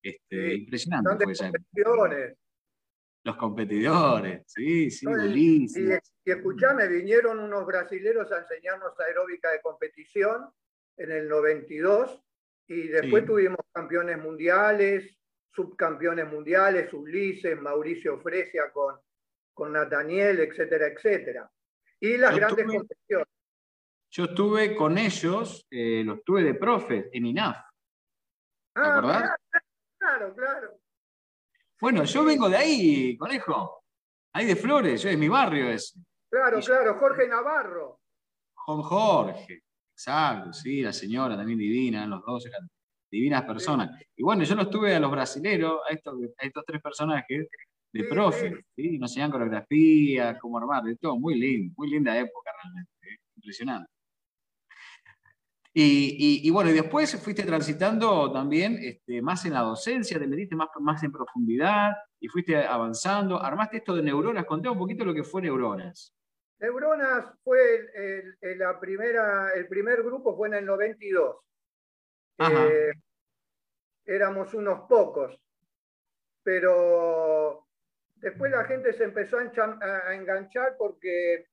Este, 0.00 0.54
impresionante 0.54 1.24
fue 1.24 1.32
esa 1.32 1.50
Los 3.24 3.36
competidores, 3.36 4.44
sí, 4.46 4.88
sí, 4.90 5.04
Y, 5.04 5.66
y 6.24 6.30
escuchame, 6.30 6.86
vinieron 6.86 7.40
unos 7.40 7.66
brasileros 7.66 8.30
a 8.30 8.38
enseñarnos 8.38 8.92
aeróbica 9.00 9.50
de 9.50 9.60
competición 9.60 10.48
en 10.96 11.10
el 11.10 11.28
92 11.28 12.22
y 12.68 12.88
después 12.88 13.24
tuvimos 13.24 13.58
campeones 13.72 14.18
mundiales, 14.18 15.18
subcampeones 15.52 16.30
mundiales, 16.30 16.92
Ulises, 16.92 17.60
Mauricio 17.60 18.20
Fresia 18.20 18.70
con 18.72 18.96
con 19.58 19.72
Nathaniel, 19.72 20.38
etcétera, 20.38 20.86
etcétera. 20.86 21.50
Y 21.98 22.16
las 22.16 22.34
grandes. 22.36 22.64
Yo 24.10 24.24
estuve 24.24 24.76
con 24.76 24.96
ellos, 24.96 25.66
eh, 25.68 26.02
los 26.04 26.22
tuve 26.22 26.44
de 26.44 26.54
profe 26.54 27.10
en 27.12 27.26
INAF. 27.26 27.56
¿Te 28.72 28.80
ah, 28.80 28.92
acordás? 28.96 29.30
Claro, 29.98 30.34
claro. 30.34 30.80
Bueno, 31.80 32.04
yo 32.04 32.24
vengo 32.24 32.48
de 32.48 32.56
ahí, 32.56 33.18
conejo. 33.18 33.82
Ahí 34.32 34.46
de 34.46 34.54
Flores, 34.54 35.02
yo 35.02 35.10
es 35.10 35.18
mi 35.18 35.28
barrio 35.28 35.68
ese. 35.70 36.00
Claro, 36.30 36.60
claro, 36.60 36.94
Jorge 36.94 37.26
Navarro. 37.26 38.00
Con 38.54 38.82
Jorge, 38.82 39.64
exacto, 39.92 40.52
sí, 40.52 40.82
la 40.82 40.92
señora 40.92 41.36
también 41.36 41.58
divina, 41.58 42.06
los 42.06 42.24
dos 42.24 42.46
eran 42.46 42.68
divinas 43.10 43.42
personas. 43.42 44.00
Y 44.14 44.22
bueno, 44.22 44.44
yo 44.44 44.54
los 44.54 44.70
tuve 44.70 44.94
a 44.94 45.00
los 45.00 45.10
brasileros, 45.10 45.80
a 45.88 45.92
estos, 45.92 46.14
a 46.38 46.46
estos 46.46 46.64
tres 46.64 46.80
personajes, 46.80 47.48
de 47.92 48.04
profe, 48.04 48.64
¿sí? 48.76 48.98
nos 48.98 49.10
enseñan 49.10 49.30
coreografía, 49.30 50.38
cómo 50.38 50.58
armar, 50.58 50.84
de 50.84 50.96
todo, 50.96 51.18
muy 51.18 51.38
lindo, 51.38 51.74
muy 51.76 51.90
linda 51.90 52.18
época 52.18 52.50
realmente, 52.62 52.92
¿eh? 53.02 53.18
impresionante. 53.36 53.90
Y, 55.80 56.50
bueno, 56.50 56.70
y 56.70 56.72
después 56.72 57.22
fuiste 57.22 57.44
transitando 57.44 58.32
también 58.32 58.78
este, 58.82 59.22
más 59.22 59.44
en 59.44 59.52
la 59.52 59.60
docencia, 59.60 60.18
te 60.18 60.26
metiste 60.26 60.56
más, 60.56 60.70
más 60.80 61.00
en 61.04 61.12
profundidad 61.12 61.92
y 62.18 62.26
fuiste 62.26 62.56
avanzando. 62.56 63.40
Armaste 63.40 63.76
esto 63.76 63.94
de 63.94 64.02
neuronas, 64.02 64.44
conté 64.44 64.68
un 64.68 64.76
poquito 64.76 65.04
lo 65.04 65.14
que 65.14 65.22
fue 65.22 65.40
neuronas. 65.40 66.12
Neuronas 66.58 67.32
fue 67.44 67.90
el, 67.94 68.58
la 68.58 68.80
primera, 68.80 69.52
el 69.54 69.68
primer 69.68 70.02
grupo 70.02 70.36
fue 70.36 70.48
en 70.48 70.54
el 70.54 70.66
92. 70.66 71.36
Eh, 72.38 72.92
éramos 74.04 74.54
unos 74.54 74.80
pocos, 74.88 75.40
pero 76.42 77.67
Después 78.20 78.50
la 78.50 78.64
gente 78.64 78.92
se 78.92 79.04
empezó 79.04 79.38
a, 79.38 80.14
enganchar 80.14 80.76
porque 80.76 81.46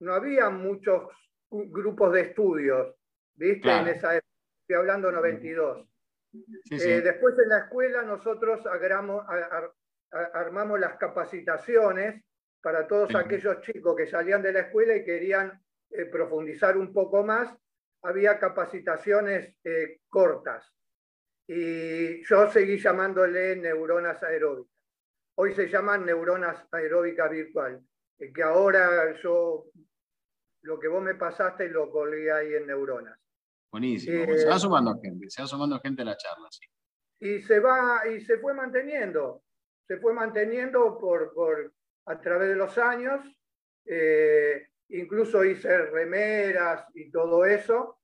no 0.00 0.14
había 0.14 0.50
muchos 0.50 1.08
grupos 1.50 2.12
de 2.12 2.20
estudios, 2.22 2.94
¿viste? 3.34 3.70
En 3.70 3.88
esa 3.88 4.16
época, 4.16 4.28
estoy 4.62 4.76
hablando 4.76 5.10
92. 5.10 5.88
Eh, 6.70 7.00
después 7.02 7.34
en 7.38 7.48
la 7.48 7.58
escuela 7.58 8.02
nosotros 8.02 8.60
armamos 10.32 10.80
las 10.80 10.96
capacitaciones 10.96 12.24
para 12.62 12.86
todos 12.86 13.14
aquellos 13.14 13.60
chicos 13.60 13.96
que 13.96 14.06
salían 14.06 14.40
de 14.40 14.52
la 14.52 14.60
escuela 14.60 14.96
y 14.96 15.04
querían 15.04 15.60
eh, 15.90 16.06
profundizar 16.06 16.76
un 16.78 16.92
poco 16.92 17.24
más. 17.24 17.54
Había 18.02 18.38
capacitaciones 18.38 19.56
eh, 19.64 20.00
cortas. 20.08 20.72
Y 21.46 22.24
yo 22.24 22.48
seguí 22.48 22.78
llamándole 22.78 23.56
neuronas 23.56 24.22
aeróbicas 24.22 24.71
hoy 25.42 25.54
se 25.54 25.68
llaman 25.68 26.06
neuronas 26.06 26.64
aeróbicas 26.70 27.28
virtual, 27.28 27.84
que 28.16 28.42
ahora 28.44 29.12
yo 29.20 29.64
lo 30.62 30.78
que 30.78 30.86
vos 30.86 31.02
me 31.02 31.16
pasaste 31.16 31.68
lo 31.68 31.90
colgué 31.90 32.30
ahí 32.30 32.54
en 32.54 32.68
neuronas. 32.68 33.18
Buenísimo, 33.72 34.22
eh, 34.22 34.38
se 34.38 34.48
va 34.48 34.56
sumando 34.56 35.00
gente, 35.00 35.28
se 35.28 35.42
va 35.42 35.48
sumando 35.48 35.80
gente 35.80 36.02
a 36.02 36.04
la 36.04 36.16
charla, 36.16 36.46
sí. 36.48 36.64
Y 37.18 37.42
se 37.42 37.58
va, 37.58 38.06
y 38.06 38.20
se 38.20 38.38
fue 38.38 38.54
manteniendo, 38.54 39.42
se 39.88 39.98
fue 39.98 40.12
manteniendo 40.12 40.96
por, 40.96 41.34
por 41.34 41.72
a 42.06 42.20
través 42.20 42.50
de 42.50 42.56
los 42.56 42.78
años, 42.78 43.26
eh, 43.84 44.68
incluso 44.90 45.44
hice 45.44 45.76
remeras 45.86 46.86
y 46.94 47.10
todo 47.10 47.44
eso. 47.44 47.98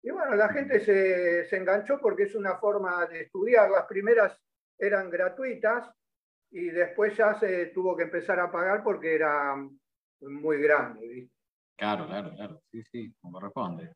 Y 0.00 0.10
bueno, 0.10 0.36
la 0.36 0.48
gente 0.50 0.78
se, 0.78 1.44
se 1.46 1.56
enganchó 1.56 1.98
porque 2.00 2.24
es 2.24 2.36
una 2.36 2.56
forma 2.58 3.04
de 3.06 3.22
estudiar. 3.22 3.68
Las 3.70 3.86
primeras 3.86 4.38
eran 4.78 5.10
gratuitas, 5.10 5.90
y 6.54 6.66
después 6.70 7.16
ya 7.16 7.34
se 7.40 7.66
tuvo 7.66 7.96
que 7.96 8.04
empezar 8.04 8.38
a 8.38 8.50
pagar 8.50 8.84
porque 8.84 9.16
era 9.16 9.56
muy 10.20 10.62
grande. 10.62 11.28
Claro, 11.76 12.06
claro, 12.06 12.30
claro, 12.32 12.62
sí, 12.70 12.80
sí, 12.92 13.12
como 13.20 13.32
corresponde. 13.32 13.92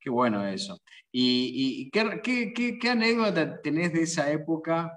Qué 0.00 0.10
bueno 0.10 0.44
eso. 0.44 0.76
¿Y, 1.12 1.88
qué, 1.92 2.90
anécdota 2.90 3.60
tenés 3.62 3.92
de 3.92 4.02
esa 4.02 4.28
época, 4.32 4.92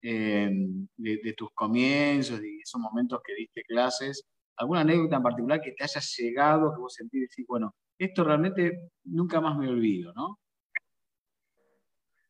eh, 0.00 0.48
de, 0.96 1.34
tus 1.36 1.50
comienzos, 1.52 2.40
de 2.40 2.56
esos 2.56 2.80
momentos 2.80 3.20
que 3.22 3.34
diste 3.34 3.62
clases? 3.64 4.24
¿Alguna 4.56 4.80
anécdota 4.80 5.16
en 5.16 5.22
particular 5.22 5.60
que 5.60 5.72
te 5.72 5.84
haya 5.84 6.00
llegado, 6.00 6.72
que 6.72 6.80
vos 6.80 6.94
sentís 6.94 7.28
decir, 7.28 7.44
bueno, 7.46 7.74
esto 7.98 8.24
realmente 8.24 8.88
nunca 9.04 9.42
más 9.42 9.58
me 9.58 9.68
olvido, 9.68 10.10
¿no? 10.14 10.38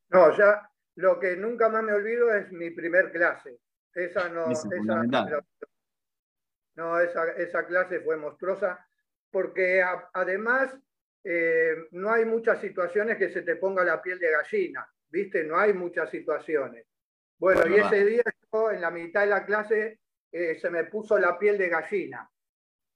No, 0.09 0.37
ya 0.37 0.69
lo 0.97 1.21
que 1.21 1.37
nunca 1.37 1.69
más 1.69 1.85
me 1.85 1.93
olvido 1.93 2.35
es 2.35 2.51
mi 2.51 2.71
primer 2.71 3.13
clase. 3.13 3.61
Esa 3.97 4.29
no, 4.29 4.47
no 6.75 7.01
esa, 7.01 7.67
clase 7.67 8.01
fue 8.01 8.19
monstruosa 8.19 8.87
porque 9.31 9.83
además 10.13 10.77
eh, 11.25 11.89
no 11.93 12.13
hay 12.13 12.27
muchas 12.27 12.61
situaciones 12.61 13.17
que 13.17 13.31
se 13.31 13.41
te 13.41 13.57
ponga 13.57 13.83
la 13.85 14.03
piel 14.03 14.19
de 14.19 14.31
gallina, 14.31 14.87
¿viste? 15.09 15.45
No 15.45 15.57
hay 15.59 15.73
muchas 15.73 16.11
situaciones. 16.11 16.87
Bueno, 17.39 17.67
y 17.67 17.81
ese 17.81 18.05
día 18.05 18.23
yo 18.53 18.71
en 18.71 18.83
la 18.83 18.91
mitad 18.91 19.23
de 19.23 19.27
la 19.29 19.47
clase 19.47 20.01
eh, 20.31 20.59
se 20.61 20.69
me 20.69 20.85
puso 20.85 21.19
la 21.19 21.39
piel 21.39 21.57
de 21.57 21.71
gallina, 21.71 22.31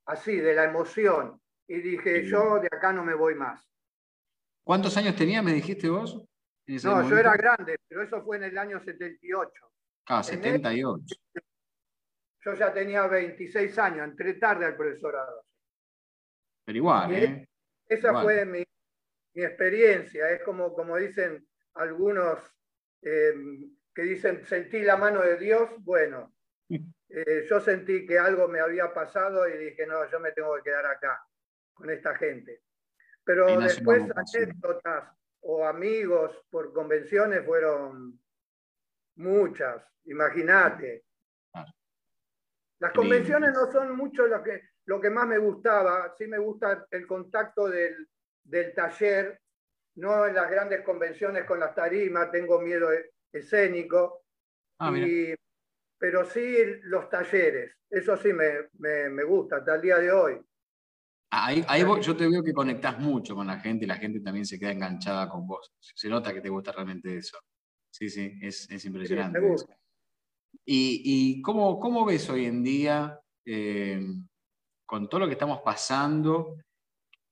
así, 0.04 0.36
de 0.36 0.52
la 0.52 0.64
emoción. 0.64 1.40
Y 1.66 1.80
dije, 1.80 2.26
yo 2.26 2.58
de 2.58 2.68
acá 2.70 2.92
no 2.92 3.02
me 3.04 3.14
voy 3.14 3.34
más. 3.36 3.66
¿Cuántos 4.64 4.94
años 4.98 5.16
tenía, 5.16 5.40
me 5.40 5.54
dijiste 5.54 5.88
vos? 5.88 6.22
No, 6.84 7.08
yo 7.08 7.16
era 7.16 7.34
grande, 7.36 7.78
pero 7.88 8.02
eso 8.02 8.22
fue 8.22 8.36
en 8.36 8.44
el 8.44 8.58
año 8.58 8.78
78. 8.84 9.69
Ah, 10.12 10.24
78. 10.24 11.04
Yo 12.40 12.54
ya 12.54 12.72
tenía 12.72 13.06
26 13.06 13.78
años, 13.78 14.08
entré 14.08 14.34
tarde 14.34 14.66
al 14.66 14.76
profesorado. 14.76 15.44
Pero 16.64 16.78
igual, 16.78 17.14
¿eh? 17.14 17.48
Esa 17.86 18.20
fue 18.20 18.44
mi, 18.44 18.64
experiencia. 19.34 20.28
Es 20.30 20.42
como, 20.42 20.74
como 20.74 20.96
dicen 20.96 21.46
algunos 21.74 22.40
eh, 23.02 23.34
que 23.94 24.02
dicen, 24.02 24.44
sentí 24.44 24.82
la 24.82 24.96
mano 24.96 25.22
de 25.22 25.36
Dios. 25.36 25.70
Bueno, 25.78 26.34
eh, 26.70 27.46
yo 27.48 27.60
sentí 27.60 28.04
que 28.04 28.18
algo 28.18 28.48
me 28.48 28.58
había 28.58 28.92
pasado 28.92 29.48
y 29.48 29.56
dije, 29.58 29.86
no, 29.86 30.10
yo 30.10 30.18
me 30.18 30.32
tengo 30.32 30.56
que 30.56 30.64
quedar 30.64 30.86
acá 30.86 31.24
con 31.72 31.88
esta 31.88 32.16
gente. 32.16 32.62
Pero 33.22 33.60
después 33.60 34.02
anécdotas 34.16 35.16
o 35.42 35.64
amigos 35.64 36.44
por 36.50 36.72
convenciones 36.72 37.46
fueron 37.46 38.18
muchas. 39.20 39.82
Imagínate. 40.04 41.04
Las 42.80 42.92
convenciones 42.92 43.52
no 43.52 43.70
son 43.70 43.94
mucho 43.94 44.26
lo 44.26 44.42
que, 44.42 44.62
lo 44.86 45.00
que 45.00 45.10
más 45.10 45.26
me 45.26 45.38
gustaba. 45.38 46.14
Sí 46.16 46.26
me 46.26 46.38
gusta 46.38 46.86
el 46.90 47.06
contacto 47.06 47.68
del, 47.68 48.08
taller, 48.74 49.40
no 49.96 50.26
en 50.26 50.34
las 50.34 50.50
grandes 50.50 50.82
convenciones 50.82 51.44
con 51.44 51.60
las 51.60 51.74
tarimas, 51.74 52.30
tengo 52.30 52.60
miedo 52.60 52.88
escénico. 53.32 54.24
Ah, 54.78 54.90
pero 56.00 56.24
sí 56.24 56.56
los 56.84 57.10
talleres, 57.10 57.76
eso 57.90 58.16
sí 58.16 58.32
me, 58.32 59.24
gusta 59.24 59.56
hasta 59.56 59.74
el 59.74 59.82
día 59.82 59.98
de 59.98 60.10
hoy. 60.10 60.40
Ahí, 61.32 61.62
yo 62.00 62.16
te 62.16 62.26
veo 62.26 62.42
que 62.42 62.54
conectás 62.54 62.98
mucho 62.98 63.34
con 63.34 63.46
la 63.46 63.60
gente 63.60 63.84
y 63.84 63.88
la 63.88 63.96
gente 63.96 64.20
también 64.20 64.46
se 64.46 64.58
queda 64.58 64.72
enganchada 64.72 65.28
con 65.28 65.46
vos. 65.46 65.70
Se 65.78 66.08
nota 66.08 66.32
que 66.32 66.40
te 66.40 66.48
gusta 66.48 66.72
realmente 66.72 67.14
eso. 67.14 67.38
Sí, 67.90 68.08
sí, 68.08 68.38
es, 68.40 68.84
impresionante. 68.84 69.40
¿Y, 70.64 71.42
cómo, 71.42 71.78
cómo, 71.78 72.04
ves 72.04 72.28
hoy 72.30 72.46
en 72.46 72.62
día, 72.62 73.20
eh, 73.44 74.00
con 74.86 75.08
todo 75.08 75.20
lo 75.20 75.26
que 75.26 75.32
estamos 75.32 75.60
pasando, 75.64 76.56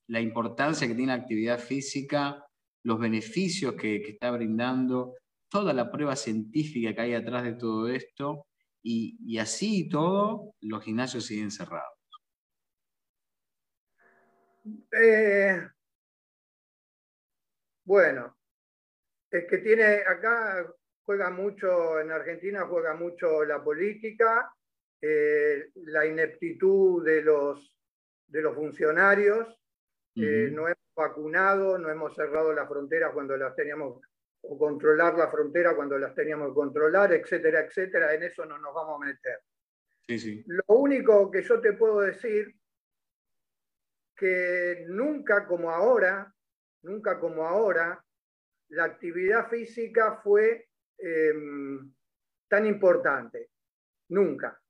la 0.08 0.20
importancia 0.20 0.88
que 0.88 0.94
tiene 0.94 1.12
la 1.12 1.22
actividad 1.22 1.58
física, 1.58 2.44
los 2.84 2.98
beneficios 2.98 3.74
que, 3.74 3.96
está 3.96 4.30
brindando, 4.30 5.14
toda 5.48 5.72
la 5.72 5.90
prueba 5.90 6.16
científica 6.16 6.94
que 6.94 7.00
hay 7.00 7.14
atrás 7.14 7.44
de 7.44 7.54
todo 7.54 7.88
esto, 7.88 8.46
y, 8.82 9.38
así 9.38 9.80
y 9.80 9.88
todo, 9.88 10.54
los 10.60 10.82
gimnasios 10.82 11.26
siguen 11.26 11.50
cerrados. 11.50 11.94
Eh, 14.92 15.60
bueno, 17.84 18.37
es 19.30 19.44
que 19.46 19.58
tiene 19.58 19.84
acá 20.06 20.66
juega 21.04 21.30
mucho, 21.30 22.00
en 22.00 22.10
Argentina 22.10 22.66
juega 22.66 22.94
mucho 22.94 23.44
la 23.44 23.62
política, 23.62 24.52
eh, 25.00 25.70
la 25.86 26.04
ineptitud 26.04 27.04
de 27.04 27.22
los, 27.22 27.74
de 28.26 28.42
los 28.42 28.54
funcionarios, 28.54 29.48
eh, 30.16 30.50
no 30.52 30.66
hemos 30.66 30.94
vacunado, 30.94 31.78
no 31.78 31.88
hemos 31.88 32.14
cerrado 32.14 32.52
las 32.52 32.68
fronteras 32.68 33.12
cuando 33.12 33.36
las 33.36 33.54
teníamos, 33.54 34.00
o 34.42 34.58
controlar 34.58 35.16
la 35.16 35.30
frontera 35.30 35.74
cuando 35.74 35.96
las 35.98 36.14
teníamos 36.14 36.48
que 36.48 36.54
controlar, 36.54 37.12
etcétera, 37.12 37.60
etcétera, 37.60 38.12
en 38.14 38.24
eso 38.24 38.44
no 38.44 38.58
nos 38.58 38.74
vamos 38.74 39.00
a 39.00 39.06
meter. 39.06 39.40
Lo 40.46 40.64
único 40.68 41.30
que 41.30 41.42
yo 41.42 41.60
te 41.60 41.74
puedo 41.74 42.00
decir, 42.00 42.54
que 44.16 44.84
nunca 44.88 45.46
como 45.46 45.70
ahora, 45.70 46.34
nunca 46.82 47.20
como 47.20 47.46
ahora, 47.46 48.04
la 48.70 48.84
actividad 48.84 49.48
física 49.48 50.20
fue 50.22 50.68
em, 50.98 51.92
tan 52.48 52.66
importante. 52.66 53.50
Nunca. 54.08 54.60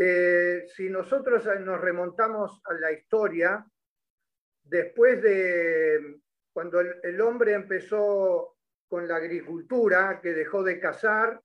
Eh, 0.00 0.64
si 0.76 0.88
nosotros 0.88 1.44
nos 1.60 1.80
remontamos 1.80 2.60
a 2.64 2.74
la 2.74 2.92
historia, 2.92 3.66
después 4.62 5.20
de 5.20 6.20
cuando 6.52 6.80
el, 6.80 7.20
hombre 7.20 7.54
empezó 7.54 8.56
con 8.86 9.08
la 9.08 9.16
agricultura, 9.16 10.20
que 10.20 10.32
dejó 10.32 10.62
de 10.62 10.78
cazar 10.78 11.42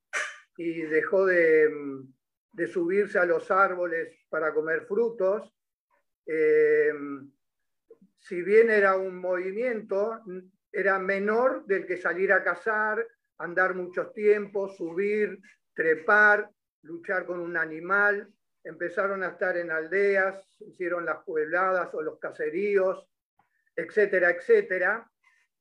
y 0.56 0.84
dejó 0.84 1.26
de, 1.26 1.72
subirse 2.72 3.18
a 3.18 3.26
los 3.26 3.50
árboles 3.50 4.16
para 4.30 4.54
comer 4.54 4.86
frutos, 4.86 5.52
eh, 6.28 6.92
si 8.20 8.42
bien 8.44 8.70
era 8.70 8.96
un 8.96 9.18
movimiento, 9.20 10.22
era 10.74 11.00
menor 11.00 11.66
del 11.66 11.86
que 11.86 11.96
salir 11.96 12.34
a 12.34 12.44
cazar, 12.44 13.08
andar 13.38 13.76
muchos 13.76 14.12
tiempos, 14.14 14.76
subir, 14.76 15.40
trepar, 15.74 16.50
luchar 16.82 17.26
con 17.26 17.40
un 17.40 17.56
animal. 17.56 18.28
Empezaron 18.64 19.24
a 19.24 19.30
estar 19.30 19.56
en 19.56 19.72
aldeas, 19.72 20.58
hicieron 20.62 21.06
las 21.06 21.24
puebladas 21.24 21.94
o 21.94 22.02
los 22.02 22.20
caseríos, 22.20 23.08
etcétera, 23.76 24.32
etcétera, 24.32 25.10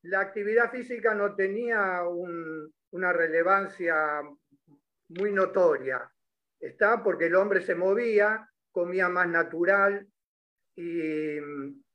la 0.02 0.20
actividad 0.20 0.70
física 0.70 1.14
no 1.14 1.34
tenía 1.34 2.02
una 2.90 3.12
relevancia 3.12 4.20
muy 5.08 5.32
notoria. 5.32 6.10
Está 6.58 7.02
porque 7.02 7.26
el 7.26 7.36
hombre 7.36 7.60
se 7.62 7.74
movía, 7.74 8.48
comía 8.72 9.08
más 9.08 9.28
natural 9.28 10.06
y, 10.74 11.38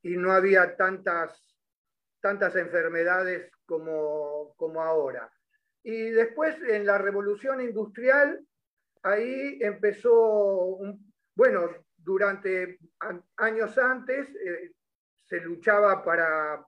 no 0.03 0.31
había 0.31 0.77
tantas, 0.77 1.56
tantas 2.27 2.57
enfermedades 2.57 3.49
como, 3.65 4.53
como 4.57 4.81
ahora. 4.81 5.31
Y 5.81 6.09
después 6.09 6.61
en 6.61 6.85
la 6.85 6.97
revolución 6.97 7.61
industrial, 7.61 8.45
ahí 9.01 9.57
empezó, 9.61 10.77
bueno, 11.33 11.69
durante 11.95 12.79
años 13.37 13.77
antes, 13.77 14.27
eh, 14.35 14.73
se 15.23 15.39
luchaba 15.39 16.03
para, 16.03 16.61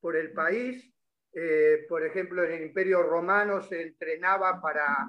por 0.00 0.16
el 0.16 0.34
país. 0.34 0.92
Eh, 1.32 1.86
por 1.88 2.04
ejemplo, 2.04 2.44
en 2.44 2.52
el 2.52 2.62
Imperio 2.64 3.02
Romano 3.02 3.62
se 3.62 3.80
entrenaba 3.80 4.60
para, 4.60 5.08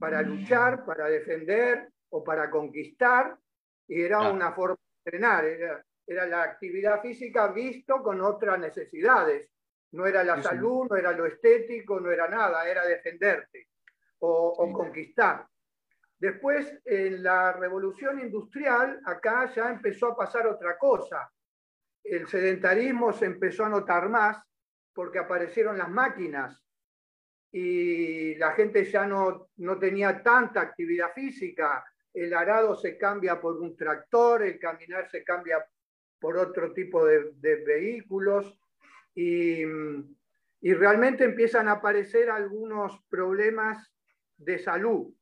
para 0.00 0.20
luchar, 0.22 0.84
para 0.84 1.06
defender 1.06 1.90
o 2.10 2.24
para 2.24 2.50
conquistar, 2.50 3.38
y 3.86 4.02
era 4.02 4.32
una 4.32 4.50
forma 4.52 4.74
de 4.76 5.10
entrenar, 5.10 5.44
era, 5.44 5.84
era, 6.06 6.26
la 6.26 6.42
actividad 6.42 7.00
física 7.00 7.48
visto 7.48 8.02
con 8.02 8.20
otras 8.20 8.58
necesidades. 8.58 9.48
No 9.92 10.06
era 10.06 10.24
la 10.24 10.42
salud, 10.42 10.86
no 10.88 10.96
era 10.96 11.12
lo 11.12 11.26
estético, 11.26 12.00
no 12.00 12.10
era 12.10 12.26
nada, 12.28 12.68
era 12.68 12.86
defenderte 12.86 13.68
o, 14.20 14.54
o 14.56 14.72
conquistar. 14.72 15.46
Después, 16.18 16.80
en 16.84 17.22
la 17.22 17.52
revolución 17.52 18.20
industrial, 18.20 19.00
acá 19.04 19.52
ya 19.54 19.68
empezó 19.68 20.08
a 20.08 20.16
pasar 20.16 20.46
otra 20.46 20.78
cosa 20.78 21.30
el 22.04 22.26
sedentarismo 22.26 23.12
se 23.12 23.26
empezó 23.26 23.64
a 23.64 23.68
notar 23.68 24.08
más 24.08 24.42
porque 24.92 25.18
aparecieron 25.18 25.78
las 25.78 25.88
máquinas 25.88 26.60
y 27.50 28.34
la 28.36 28.52
gente 28.52 28.84
ya 28.84 29.06
no, 29.06 29.50
no 29.56 29.78
tenía 29.78 30.22
tanta 30.22 30.60
actividad 30.60 31.12
física. 31.12 31.84
El 32.12 32.34
arado 32.34 32.74
se 32.74 32.96
cambia 32.98 33.40
por 33.40 33.58
un 33.58 33.76
tractor, 33.76 34.42
el 34.42 34.58
caminar 34.58 35.08
se 35.10 35.22
cambia 35.22 35.64
por 36.22 36.38
otro 36.38 36.72
tipo 36.72 37.04
de, 37.04 37.32
vehículos 37.66 38.56
y, 39.14 39.64
realmente 40.62 41.24
empiezan 41.24 41.66
a 41.66 41.72
aparecer 41.72 42.30
algunos 42.30 43.02
problemas 43.10 43.92
de 44.36 44.60
salud 44.60 45.12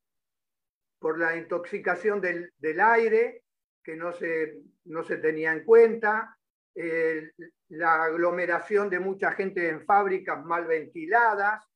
por 0.99 1.19
la 1.19 1.35
intoxicación 1.35 2.21
del, 2.21 2.81
aire 2.81 3.45
que 3.83 3.97
no 3.97 4.13
se, 4.13 4.59
no 4.85 5.03
se 5.03 5.17
tenía 5.17 5.53
en 5.53 5.65
cuenta, 5.65 6.37
eh, 6.75 7.31
la 7.71 8.05
aglomeración 8.05 8.91
de 8.91 9.01
mucha 9.01 9.33
gente 9.33 9.71
en 9.71 9.87
fábricas 9.87 10.45
mal 10.45 10.67
ventiladas. 10.67 11.67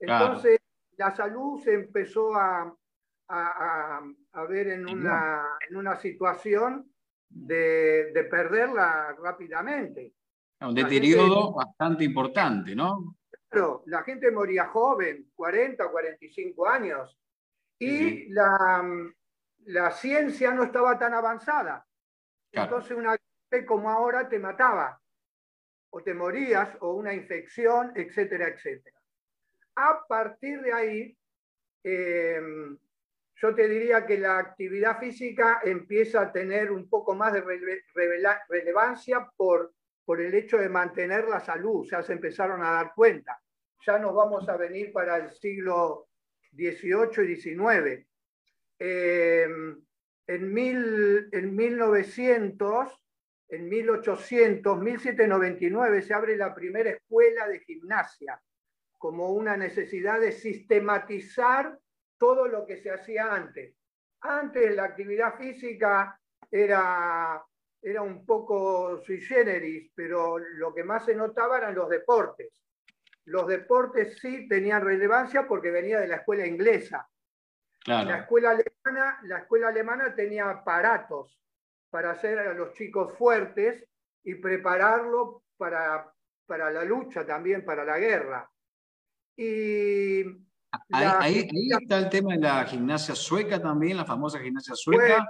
Entonces, 0.00 0.58
la 0.96 1.14
salud 1.14 1.62
se 1.62 1.74
empezó 1.74 2.34
a, 2.34 2.74
a, 3.28 4.44
ver 4.48 4.68
en 4.68 4.88
una, 4.88 5.44
en 5.68 5.76
una 5.76 5.96
situación 5.96 6.91
de, 7.34 8.12
de, 8.12 8.24
perderla 8.24 9.16
rápidamente. 9.22 10.12
Un 10.60 10.74
deterioro 10.74 11.52
bastante 11.52 12.04
importante, 12.04 12.74
¿no? 12.74 13.16
Claro, 13.48 13.82
la 13.86 14.02
gente 14.02 14.30
moría 14.30 14.66
joven, 14.66 15.30
40, 15.34 15.90
45 15.90 16.68
años, 16.68 17.18
y 17.78 18.28
la, 18.32 18.84
la, 19.64 19.90
ciencia 19.90 20.52
no 20.52 20.64
estaba 20.64 20.98
tan 20.98 21.14
avanzada. 21.14 21.84
Entonces, 22.52 22.96
una 22.96 23.16
como 23.66 23.90
ahora 23.90 24.28
te 24.28 24.38
mataba, 24.38 24.98
o 25.90 26.02
te 26.02 26.14
morías, 26.14 26.74
o 26.80 26.94
una 26.94 27.12
infección, 27.12 27.92
etcétera, 27.94 28.48
etcétera. 28.48 28.98
A 29.76 30.06
partir 30.06 30.62
de 30.62 30.72
ahí, 30.72 31.18
em, 31.84 32.78
yo 33.42 33.52
te 33.56 33.66
diría 33.66 34.06
que 34.06 34.18
la 34.18 34.38
actividad 34.38 35.00
física 35.00 35.60
empieza 35.64 36.20
a 36.20 36.32
tener 36.32 36.70
un 36.70 36.88
poco 36.88 37.12
más 37.16 37.32
de 37.32 37.42
relevancia 38.48 39.28
por, 39.36 39.74
por 40.04 40.20
el 40.20 40.32
hecho 40.32 40.58
de 40.58 40.68
mantener 40.68 41.26
la 41.26 41.40
salud, 41.40 41.84
ya 41.90 42.04
se 42.04 42.12
empezaron 42.12 42.62
a 42.62 42.70
dar 42.70 42.92
cuenta. 42.94 43.42
Ya 43.84 43.98
nos 43.98 44.14
vamos 44.14 44.48
a 44.48 44.56
venir 44.56 44.92
para 44.92 45.16
el 45.16 45.32
siglo 45.32 46.06
XVIII 46.52 47.32
y 47.32 47.34
XIX. 47.34 48.06
Em, 48.78 49.84
en, 50.28 50.54
mil, 50.54 51.28
en 51.32 51.56
1900 51.56 53.02
en 53.48 53.68
1800, 53.68 54.80
1799, 54.80 56.02
se 56.02 56.14
abre 56.14 56.36
la 56.36 56.54
primera 56.54 56.90
escuela 56.90 57.46
de 57.48 57.60
gimnasia 57.60 58.40
como 58.96 59.30
una 59.32 59.58
necesidad 59.58 60.20
de 60.20 60.32
sistematizar 60.32 61.78
todo 62.22 62.46
lo 62.46 62.64
que 62.64 62.76
se 62.76 62.88
hacía 62.88 63.34
antes. 63.34 63.74
Antes 64.20 64.76
la 64.76 64.84
actividad 64.84 65.36
física 65.36 66.16
era, 66.48 67.44
era 67.82 68.00
un 68.00 68.24
poco 68.24 69.02
sui 69.04 69.20
generis, 69.20 69.90
pero 69.92 70.38
lo 70.38 70.72
que 70.72 70.84
más 70.84 71.04
se 71.04 71.16
notaba 71.16 71.58
eran 71.58 71.74
los 71.74 71.88
deportes. 71.88 72.52
Los 73.24 73.48
deportes 73.48 74.20
sí 74.20 74.46
tenían 74.46 74.84
relevancia 74.84 75.48
porque 75.48 75.72
venía 75.72 75.98
de 75.98 76.06
la 76.06 76.18
escuela 76.18 76.46
inglesa. 76.46 77.08
La, 77.86 78.18
escuela 78.18 78.50
alemana, 78.50 79.18
la 79.24 79.38
escuela 79.38 79.66
alemana 79.66 80.14
tenía 80.14 80.48
aparatos 80.48 81.36
para 81.90 82.12
hacer 82.12 82.38
a 82.38 82.54
los 82.54 82.72
chicos 82.74 83.18
fuertes 83.18 83.84
y 84.22 84.36
prepararlo 84.36 85.42
para, 85.56 86.08
para 86.46 86.70
la 86.70 86.84
lucha 86.84 87.26
también, 87.26 87.64
para 87.64 87.84
la 87.84 87.98
guerra. 87.98 88.48
Y 89.36 90.51
ahí, 90.90 91.48
está 91.80 91.98
el 91.98 92.08
tema 92.08 92.34
de 92.34 92.40
la 92.40 92.64
gimnasia 92.64 93.14
sueca 93.14 93.60
también, 93.60 93.96
la 93.96 94.04
famosa 94.04 94.38
gimnasia 94.38 94.74
sueca. 94.74 95.26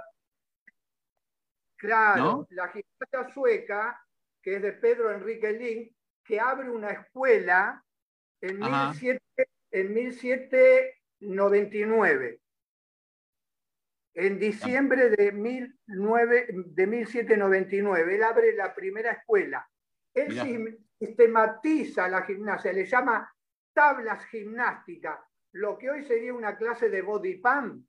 claro, 1.75 2.47
la 2.51 2.69
gimnasia 2.69 3.33
sueca, 3.33 3.99
que 4.41 4.55
es 4.55 4.61
de 4.61 4.73
Pedro 4.73 5.11
Enrique 5.11 5.51
Link, 5.51 5.91
que 6.23 6.39
abre 6.39 6.69
una 6.69 6.91
escuela 6.91 7.83
en, 8.41 8.59
1799. 9.93 12.39
En 14.15 14.39
diciembre 14.39 15.09
de, 15.09 15.31
19, 15.31 16.47
de 16.67 16.87
1799, 16.87 18.15
él 18.15 18.23
abre 18.23 18.53
la 18.53 18.75
primera 18.75 19.11
escuela. 19.11 19.67
Él 20.13 20.77
sistematiza 20.99 22.07
la 22.07 22.21
gimnasia, 22.21 22.71
le 22.71 22.85
llama 22.85 23.27
tablas 23.73 24.23
gimnásticas, 24.25 25.19
lo 25.53 25.77
que 25.77 25.89
hoy 25.89 26.03
sería 26.03 26.33
una 26.33 26.57
clase 26.57 26.89
de 26.89 27.01
body 27.01 27.37
pump 27.37 27.85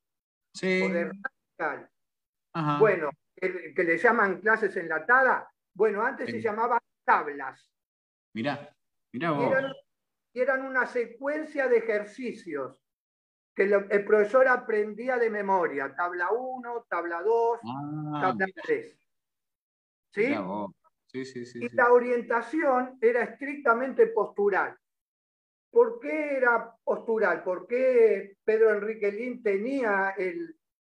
sí. 0.53 0.83
o 0.83 0.89
de 0.89 1.11
radical. 1.59 1.91
Bueno, 2.79 3.11
que, 3.35 3.85
le 3.85 3.99
llaman 3.99 4.41
clases 4.41 4.77
enlatadas. 4.77 5.47
Bueno, 5.75 6.05
antes 6.05 6.31
se 6.31 6.41
llamaban 6.41 6.81
tablas. 7.05 7.69
Mirá, 8.33 8.75
mirá 9.13 9.31
vos. 9.33 9.55
eran, 10.33 10.65
una 10.65 10.87
secuencia 10.87 11.69
de 11.69 11.79
ejercicios 11.79 12.81
que 13.55 13.65
el 13.65 14.05
profesor 14.05 14.47
aprendía 14.49 15.17
de 15.17 15.31
memoria. 15.31 15.95
Tabla 15.95 16.31
1, 16.31 16.87
tabla 16.89 17.23
2, 17.23 17.61
ah, 17.65 18.21
tabla 18.21 18.47
3. 18.63 18.99
¿Sí? 20.13 20.35
Sí, 21.07 21.25
sí, 21.25 21.47
sí, 21.47 21.61
y 21.65 21.69
la 21.69 21.93
orientación 21.93 22.99
era 23.01 23.23
estrictamente 23.23 24.09
postural. 24.09 24.77
¿Por 25.75 25.99
qué 25.99 26.37
era 26.37 26.73
postural? 26.85 27.43
¿Por 27.43 27.67
qué 27.67 28.37
Pedro 28.45 28.75
Enrique 28.75 29.11
Lin 29.11 29.43
tenía 29.43 30.15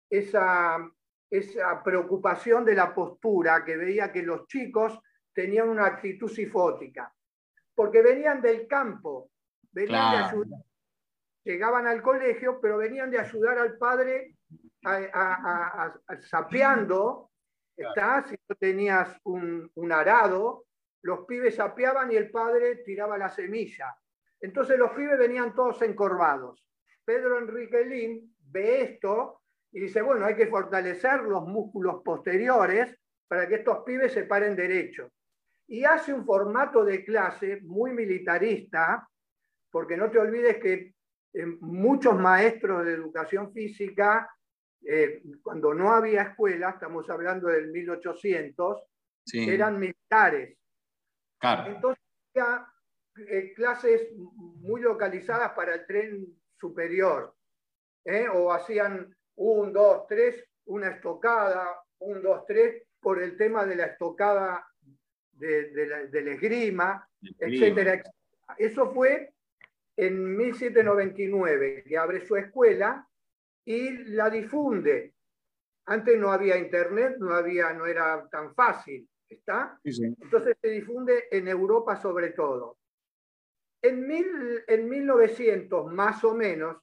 esa, 0.09 0.89
esa 1.29 1.83
preocupación 1.83 2.65
de 2.65 2.77
la 2.77 2.95
postura, 2.95 3.65
que 3.65 3.77
veía 3.77 4.13
que 4.13 4.23
los 4.23 4.47
chicos 4.47 5.01
tenían 5.33 5.69
una 5.69 5.87
actitud 5.87 6.29
sifótica? 6.29 7.13
Porque 7.75 8.03
venían 8.03 8.41
del 8.41 8.69
campo, 8.69 9.33
venían 9.73 10.13
de 10.13 10.19
ayudar, 10.19 10.61
llegaban 11.43 11.89
al 11.89 12.01
colegio, 12.01 12.61
pero 12.61 12.77
venían 12.79 13.11
de 13.11 13.19
ayudar 13.19 13.59
al 13.59 13.77
padre 13.77 14.37
a, 14.85 15.93
sapeando, 16.21 17.33
si 17.77 18.37
tú 18.47 18.55
tenías 18.55 19.19
un, 19.25 19.69
un 19.75 19.91
arado, 19.91 20.67
los 21.03 21.27
pibes 21.27 21.57
sapeaban 21.57 22.13
y 22.13 22.15
el 22.15 22.31
padre 22.31 22.77
tiraba 22.77 23.19
la 23.19 23.29
semilla 23.29 23.93
entonces 24.45 24.79
los 24.79 24.91
pibes 24.91 25.19
venían 25.19 25.55
todos 25.55 25.81
encorvados. 25.81 26.63
Pedro 27.03 27.39
Enrique 27.39 27.83
Lin 27.87 28.37
ve 28.39 28.83
esto 28.83 29.41
y 29.73 29.81
dice, 29.81 30.03
bueno, 30.03 30.27
hay 30.27 30.37
que 30.37 30.49
fortalecer 30.49 31.23
los 31.23 31.47
músculos 31.47 32.03
posteriores 32.05 32.95
para 33.27 33.49
que 33.49 33.57
estos 33.57 33.79
pibes 33.85 34.13
se 34.13 34.25
paren 34.25 34.55
derecho. 34.55 35.11
Y 35.67 35.85
hace 35.85 36.13
un 36.13 36.27
formato 36.27 36.85
de 36.85 37.03
clase 37.03 37.61
muy 37.63 37.93
militarista, 37.93 39.09
porque 39.71 39.97
no 39.97 40.11
te 40.11 40.19
olvides 40.19 40.59
que 40.59 40.95
eh, 41.33 41.47
muchos 41.61 42.15
maestros 42.15 42.85
de 42.85 42.93
educación 42.93 43.51
física, 43.51 44.31
eh, 44.87 45.23
cuando 45.43 45.73
no 45.73 45.91
había 45.91 46.21
escuela, 46.21 46.71
estamos 46.71 47.09
hablando 47.09 47.49
del 47.49 47.69
1800, 47.73 48.83
eran 49.33 49.79
militares. 49.79 50.59
Entonces 51.41 52.05
ya 52.35 52.74
eh, 53.16 53.53
clases 53.55 54.12
muy 54.16 54.81
localizadas 54.81 55.53
para 55.53 55.74
el 55.74 55.87
tren 55.87 56.27
superior, 56.59 57.35
¿eh? 58.05 58.27
o 58.33 58.53
hacían 58.53 59.14
un, 59.37 59.72
dos, 59.72 60.07
tres, 60.09 60.44
una 60.66 60.88
estocada, 60.88 61.81
un, 61.98 62.22
dos, 62.22 62.44
tres, 62.46 62.83
por 63.00 63.22
el 63.22 63.37
tema 63.37 63.66
de 63.66 63.77
la 63.77 63.87
estocada 63.87 64.66
de, 65.33 65.70
de 65.70 66.07
del 66.09 66.29
esgrima, 66.29 67.09
etcétera, 67.38 68.03
Eso 68.59 68.92
fue 68.92 69.33
en 69.96 70.37
1799, 70.37 71.85
que 71.87 71.98
abre 71.98 72.27
su 72.27 72.37
escuela 72.37 73.07
y 73.64 73.90
la 74.14 74.31
difunde. 74.31 75.14
Antes 75.87 76.18
no 76.18 76.33
había 76.33 76.57
internet, 76.57 77.16
no, 77.18 77.35
había, 77.35 77.72
no 77.72 77.87
era 77.87 78.27
tan 78.31 78.55
fácil, 78.55 79.09
¿está? 79.29 79.79
Entonces 79.85 80.57
se 80.61 80.68
difunde 80.68 81.24
en 81.31 81.48
Europa 81.48 81.96
sobre 81.96 82.31
todo. 82.31 82.79
En, 83.85 84.11
en 84.66 84.88
1900, 84.88 85.92
más 85.92 86.25
o 86.25 86.35
menos, 86.35 86.79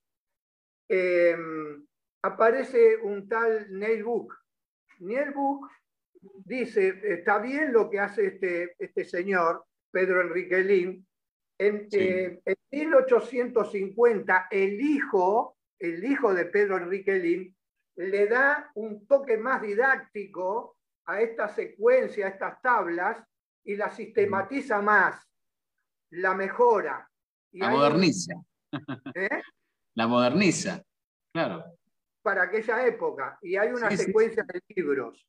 em, 0.88 1.84
aparece 2.22 2.98
un 2.98 3.28
tal 3.28 3.66
Neil 3.72 4.04
Book. 4.04 4.36
Neil 5.00 5.32
Book 5.32 5.68
dice, 6.46 7.02
está 7.04 7.40
bien 7.40 7.74
lo 7.74 7.90
que 7.90 8.00
hace 8.00 8.28
este, 8.28 8.76
este 8.78 9.04
señor, 9.04 9.66
Pedro 9.90 10.22
Enrique 10.22 10.60
Lin. 10.60 11.04
En, 11.58 11.88
1850, 12.72 14.48
eh, 14.52 14.64
el 14.64 14.80
hijo, 14.80 15.58
el 15.80 16.04
hijo 16.04 16.36
de 16.36 16.46
Pedro 16.46 16.78
Enrique 16.78 17.18
Lin, 17.18 17.58
le 17.96 18.28
da 18.28 18.70
un 18.76 19.08
toque 19.08 19.38
más 19.38 19.60
didáctico 19.64 20.78
a 21.06 21.20
esta 21.20 21.48
secuencia, 21.48 22.28
a 22.28 22.30
estas 22.30 22.62
tablas, 22.62 23.26
y 23.64 23.76
la 23.76 23.90
sistematiza 23.90 24.84
más 24.84 25.31
la 26.12 26.34
mejora. 26.34 27.10
la 27.54 27.70
moderniza. 27.70 28.36
¿Eh? 29.16 29.42
La 29.96 30.08
moderniza, 30.08 30.82
claro. 31.34 31.66
Para 32.22 32.44
aquella 32.44 32.86
época. 32.86 33.38
Y 33.42 33.58
hay 33.58 33.70
una 33.70 33.92
secuencia 33.92 34.44
de 34.44 34.62
libros. 34.76 35.28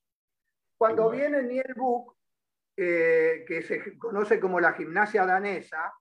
Cuando 0.77 1.11
viene 1.11 1.43
Niel 1.43 1.75
Book, 1.77 2.17
eh, 2.77 3.45
que 3.47 3.63
se 3.63 3.99
conoce 3.99 4.39
como 4.39 4.61
la 4.61 4.73
gimnasia 4.73 5.25
danesa, 5.25 5.93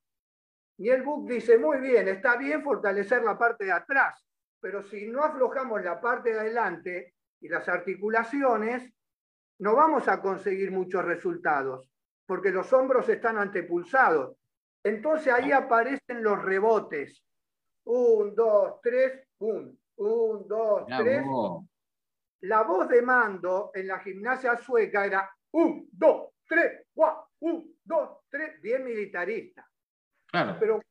Niel 0.78 1.04
Book 1.04 1.28
dice, 1.28 1.58
muy 1.58 1.80
bien, 1.80 2.08
está 2.08 2.38
bien 2.38 2.64
fortalecer 2.64 3.24
la 3.24 3.38
parte 3.38 3.66
de 3.66 3.72
atrás, 3.72 4.26
pero 4.60 4.82
si 4.82 5.06
no 5.08 5.24
aflojamos 5.24 5.84
la 5.84 6.02
parte 6.02 6.34
de 6.34 6.40
adelante 6.40 7.16
y 7.40 7.48
las 7.50 7.68
articulaciones, 7.70 8.92
no 9.60 9.76
vamos 9.76 10.08
a 10.08 10.22
conseguir 10.22 10.72
muchos 10.72 11.06
resultados, 11.06 11.92
porque 12.26 12.52
los 12.52 12.72
hombros 12.74 13.08
están 13.10 13.38
antepulsados. 13.38 14.41
Entonces 14.84 15.34
ahí 15.34 15.52
aparecen 15.52 16.24
los 16.24 16.42
rebotes. 16.42 17.24
Un, 17.86 18.36
dos, 18.36 18.80
tres, 18.82 19.28
un. 19.40 19.80
Un, 19.98 20.48
dos, 20.48 20.86
tres. 20.98 21.24
La 22.42 22.64
voz 22.64 22.90
de 22.90 23.02
mando 23.04 23.72
en 23.74 23.88
la 23.88 24.00
gimnasia 24.00 24.58
sueca 24.58 25.06
era 25.06 25.30
un, 25.52 25.88
dos, 25.92 26.30
tres, 26.48 26.88
cuatro, 26.94 27.28
un, 27.42 27.76
dos, 27.84 28.22
tres, 28.30 28.60
bien 28.62 28.84
militarista. 28.84 29.68
Pero 30.60 30.82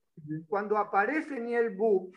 cuando 0.46 0.76
aparece 0.78 1.40
Niel 1.40 1.70
Bu, 1.70 2.12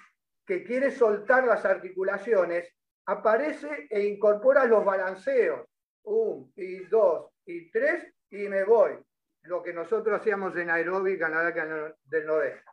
que 0.46 0.64
quiere 0.64 0.92
soltar 0.92 1.46
las 1.46 1.66
articulaciones, 1.66 2.70
aparece 3.08 3.88
e 3.90 4.06
incorpora 4.06 4.66
los 4.66 4.86
balanceos. 4.86 5.68
Un, 6.04 6.52
y 6.56 6.80
dos, 6.86 7.32
y 7.46 7.72
tres, 7.72 8.06
y 8.30 8.50
me 8.50 8.66
voy 8.66 8.98
lo 9.44 9.62
que 9.62 9.74
nosotros 9.74 10.20
hacíamos 10.20 10.56
en 10.56 10.68
la 10.68 10.78
década 10.78 11.96
del 12.06 12.26
90. 12.26 12.64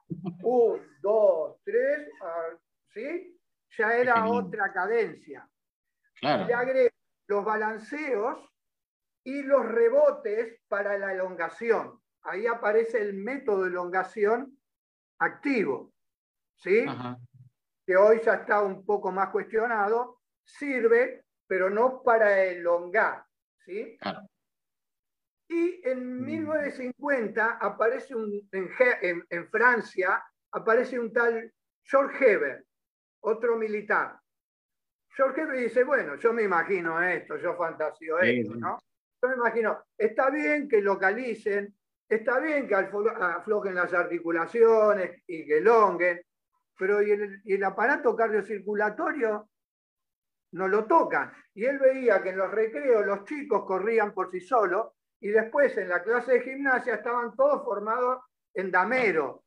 Un, 0.43 0.81
dos, 1.01 1.57
tres, 1.65 2.09
¿sí? 2.93 3.39
Ya 3.77 3.97
era 3.97 4.27
otra 4.27 4.73
cadencia. 4.73 5.49
Claro. 6.21 6.47
Le 6.47 6.55
agrego 6.55 6.95
los 7.29 7.45
balanceos 7.45 8.39
y 9.25 9.43
los 9.43 9.65
rebotes 9.67 10.61
para 10.69 10.99
la 10.99 11.13
elongación. 11.13 12.01
Ahí 12.23 12.47
aparece 12.47 13.01
el 13.01 13.15
método 13.15 13.63
de 13.63 13.71
elongación 13.71 14.57
activo, 15.19 15.93
¿sí? 16.57 16.85
Que 17.87 17.97
hoy 17.97 18.21
ya 18.25 18.35
está 18.35 18.63
un 18.63 18.85
poco 18.85 19.11
más 19.11 19.31
cuestionado. 19.31 20.21
Sirve, 20.45 21.25
pero 21.47 21.71
no 21.71 22.03
para 22.03 22.45
elongar, 22.45 23.25
¿sí? 23.65 23.97
Claro. 24.01 24.29
Y 25.53 25.81
en 25.83 26.25
1950 26.25 27.45
mm. 27.45 27.65
aparece 27.65 28.15
un, 28.15 28.49
en, 28.53 29.51
Francia, 29.51 30.23
aparece 30.53 30.97
un 30.97 31.13
tal 31.13 31.53
George 31.83 32.25
Heber, 32.25 32.65
otro 33.23 33.57
militar. 33.57 34.17
George 35.09 35.41
Heber 35.41 35.59
dice, 35.59 35.83
bueno, 35.83 36.15
yo 36.15 36.33
me 36.33 36.45
imagino 36.45 37.03
esto, 37.03 37.37
yo 37.37 37.57
fantasio 37.57 38.21
esto, 38.21 38.55
¿no? 38.55 38.79
Yo 39.21 39.29
me 39.29 39.35
imagino, 39.35 39.85
está 39.99 40.31
bien 40.31 40.69
que 40.69 40.81
localicen, 40.81 41.75
está 42.09 42.39
bien 42.39 42.69
que 42.69 42.77
aflojen 42.77 43.75
las 43.75 43.93
articulaciones 43.93 45.21
y 45.27 45.45
que 45.45 45.59
elonguen, 45.59 46.23
pero 46.79 47.03
¿y 47.03 47.11
el, 47.11 47.41
y 47.45 47.55
el 47.55 47.65
aparato 47.65 48.15
cardiocirculatorio? 48.15 49.51
no 50.53 50.67
lo 50.67 50.85
tocan. 50.87 51.33
Y 51.55 51.65
él 51.65 51.79
veía 51.79 52.21
que 52.23 52.31
en 52.31 52.39
los 52.39 52.51
recreos 52.51 53.07
los 53.07 53.25
chicos 53.25 53.65
corrían 53.65 54.13
por 54.13 54.31
sí 54.31 54.41
solos 54.41 54.89
y 55.21 55.29
después 55.29 55.77
en 55.77 55.89
la 55.89 56.03
clase 56.03 56.33
de 56.33 56.43
gimnasia 56.43 56.95
estaban 56.95 57.35
todos 57.37 57.65
formados 57.65 58.23
en 58.55 58.71
damero. 58.71 59.45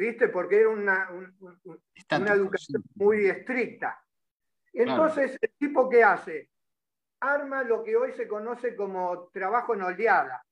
¿viste? 0.00 0.28
Porque 0.28 0.60
era 0.60 0.70
una, 0.70 1.10
una 1.10 2.32
educación 2.32 2.82
muy 2.94 3.26
estricta. 3.26 4.02
Entonces, 4.72 5.36
el 5.38 5.50
tipo 5.58 5.90
que 5.90 6.02
hace, 6.02 6.48
arma 7.20 7.62
lo 7.64 7.84
que 7.84 7.96
hoy 7.96 8.12
se 8.12 8.26
conoce 8.26 8.74
como 8.74 9.28
trabajo 9.28 9.74
en 9.74 9.82
oleada. 9.82 10.42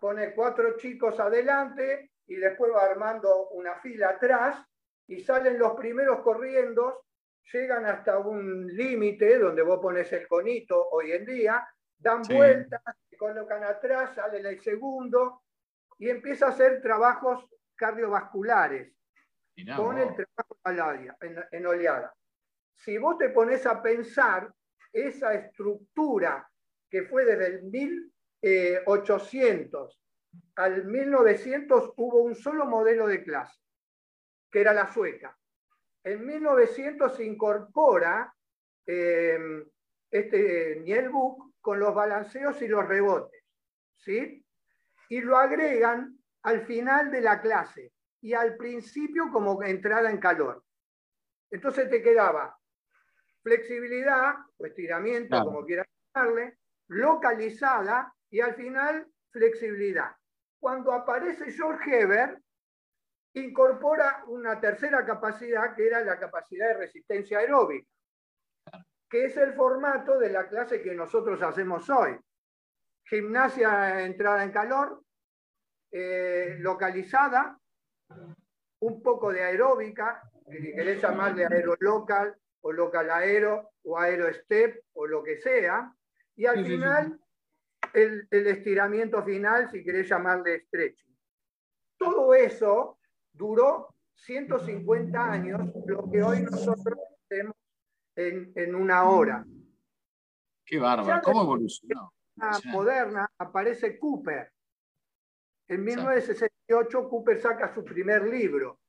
Pone 0.00 0.32
cuatro 0.32 0.76
chicos 0.76 1.18
adelante 1.18 2.12
y 2.28 2.36
después 2.36 2.72
va 2.72 2.84
armando 2.84 3.48
una 3.48 3.74
fila 3.80 4.10
atrás 4.10 4.64
y 5.08 5.18
salen 5.20 5.58
los 5.58 5.72
primeros 5.72 6.20
corriendo, 6.20 7.04
llegan 7.52 7.84
hasta 7.86 8.18
un 8.18 8.68
límite 8.68 9.40
donde 9.40 9.62
vos 9.62 9.80
pones 9.80 10.12
el 10.12 10.28
conito 10.28 10.88
hoy 10.90 11.10
en 11.10 11.24
día, 11.24 11.66
dan 11.98 12.22
vueltas, 12.22 12.80
colocan 13.22 13.62
atrás, 13.62 14.16
sale 14.16 14.40
el 14.40 14.60
segundo 14.60 15.44
y 15.96 16.10
empieza 16.10 16.46
a 16.46 16.48
hacer 16.48 16.82
trabajos 16.82 17.46
cardiovasculares 17.76 18.92
con 19.76 19.96
el 19.96 20.12
trabajo 20.12 20.58
en 21.52 21.66
oleada. 21.66 22.12
Si 22.74 22.98
vos 22.98 23.16
te 23.18 23.28
pones 23.28 23.64
a 23.64 23.80
pensar, 23.80 24.52
esa 24.92 25.34
estructura 25.34 26.50
que 26.90 27.04
fue 27.04 27.24
desde 27.24 27.46
el 27.46 27.62
1800 27.62 30.00
al 30.56 30.84
1900 30.84 31.92
hubo 31.98 32.22
un 32.22 32.34
solo 32.34 32.66
modelo 32.66 33.06
de 33.06 33.22
clase, 33.22 33.56
que 34.50 34.62
era 34.62 34.74
la 34.74 34.92
sueca. 34.92 35.38
En 36.02 36.26
1900 36.26 37.14
se 37.14 37.24
incorpora 37.24 38.34
eh, 38.84 39.38
este 40.10 40.80
Nielbook 40.82 41.51
con 41.62 41.78
los 41.78 41.94
balanceos 41.94 42.60
y 42.60 42.68
los 42.68 42.86
rebotes, 42.86 43.42
¿sí? 43.96 44.44
Y 45.08 45.20
lo 45.20 45.38
agregan 45.38 46.18
al 46.42 46.66
final 46.66 47.10
de 47.10 47.20
la 47.20 47.40
clase 47.40 47.92
y 48.20 48.34
al 48.34 48.56
principio 48.56 49.30
como 49.32 49.62
entrada 49.62 50.10
en 50.10 50.18
calor. 50.18 50.64
Entonces 51.50 51.88
te 51.88 52.02
quedaba 52.02 52.58
flexibilidad 53.42 54.34
o 54.56 54.66
estiramiento, 54.66 55.42
como 55.44 55.64
quieras 55.64 55.86
llamarle, 56.14 56.58
localizada 56.88 58.12
y 58.30 58.40
al 58.40 58.54
final 58.54 59.06
flexibilidad. 59.30 60.14
Cuando 60.58 60.92
aparece 60.92 61.50
George 61.52 62.00
Heber, 62.00 62.40
incorpora 63.34 64.24
una 64.26 64.60
tercera 64.60 65.04
capacidad 65.04 65.74
que 65.74 65.86
era 65.86 66.04
la 66.04 66.18
capacidad 66.18 66.68
de 66.68 66.74
resistencia 66.74 67.38
aeróbica, 67.38 67.88
que 69.12 69.26
es 69.26 69.36
el 69.36 69.52
formato 69.52 70.18
de 70.18 70.30
la 70.30 70.48
clase 70.48 70.80
que 70.80 70.94
nosotros 70.94 71.42
hacemos 71.42 71.90
hoy. 71.90 72.18
Gimnasia 73.04 74.06
entrada 74.06 74.42
en 74.42 74.50
calor, 74.50 75.02
eh, 75.90 76.56
localizada, 76.58 77.60
un 78.80 79.02
poco 79.02 79.30
de 79.30 79.42
aeróbica, 79.42 80.22
si 80.50 80.74
querés 80.74 81.02
llamarle 81.02 81.44
aerolocal 81.44 82.34
o 82.62 82.72
local 82.72 83.10
aero 83.10 83.72
o 83.82 83.98
aero 83.98 84.32
step 84.32 84.82
o 84.94 85.06
lo 85.06 85.22
que 85.22 85.36
sea, 85.36 85.94
y 86.34 86.46
al 86.46 86.64
final 86.64 87.20
el, 87.92 88.26
estiramiento 88.30 89.22
final, 89.22 89.70
si 89.70 89.84
querés 89.84 90.08
llamarle 90.08 90.60
stretching. 90.60 91.14
Todo 91.98 92.32
eso 92.32 92.98
duró 93.30 93.94
150 94.14 95.32
años, 95.32 95.70
lo 95.84 96.10
que 96.10 96.22
hoy 96.22 96.40
nosotros 96.40 96.98
hacemos 97.26 97.61
en, 98.16 98.74
una 98.74 99.04
hora. 99.04 99.44
Qué 100.64 100.78
bárbaro, 100.78 101.22
¿cómo 101.22 101.42
evolucionó? 101.42 102.12
moderna 102.64 103.30
aparece 103.38 103.98
Cooper. 103.98 104.52
En 105.68 105.84
1968 105.84 107.08
Cooper 107.08 107.40
saca 107.40 107.72
su 107.72 107.84
primer 107.84 108.24
libro, 108.24 108.80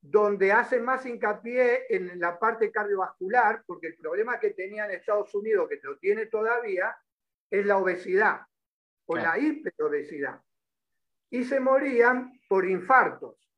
donde 0.00 0.52
hace 0.52 0.80
más 0.80 1.04
hincapié 1.06 1.86
en 1.88 2.18
la 2.20 2.38
parte 2.38 2.70
cardiovascular, 2.70 3.64
porque 3.66 3.88
el 3.88 3.96
problema 3.96 4.38
que 4.38 4.50
tenía 4.50 4.84
en 4.84 4.92
Estados 4.92 5.34
Unidos, 5.34 5.68
que 5.68 5.80
lo 5.82 5.98
tiene 5.98 6.26
todavía, 6.26 6.96
es 7.50 7.64
la 7.66 7.78
obesidad 7.78 8.42
o 9.06 9.16
la 9.16 9.38
hiperobesidad. 9.38 10.40
Y 11.30 11.44
se 11.44 11.60
morían 11.60 12.40
por 12.48 12.66
infartos. 12.66 13.50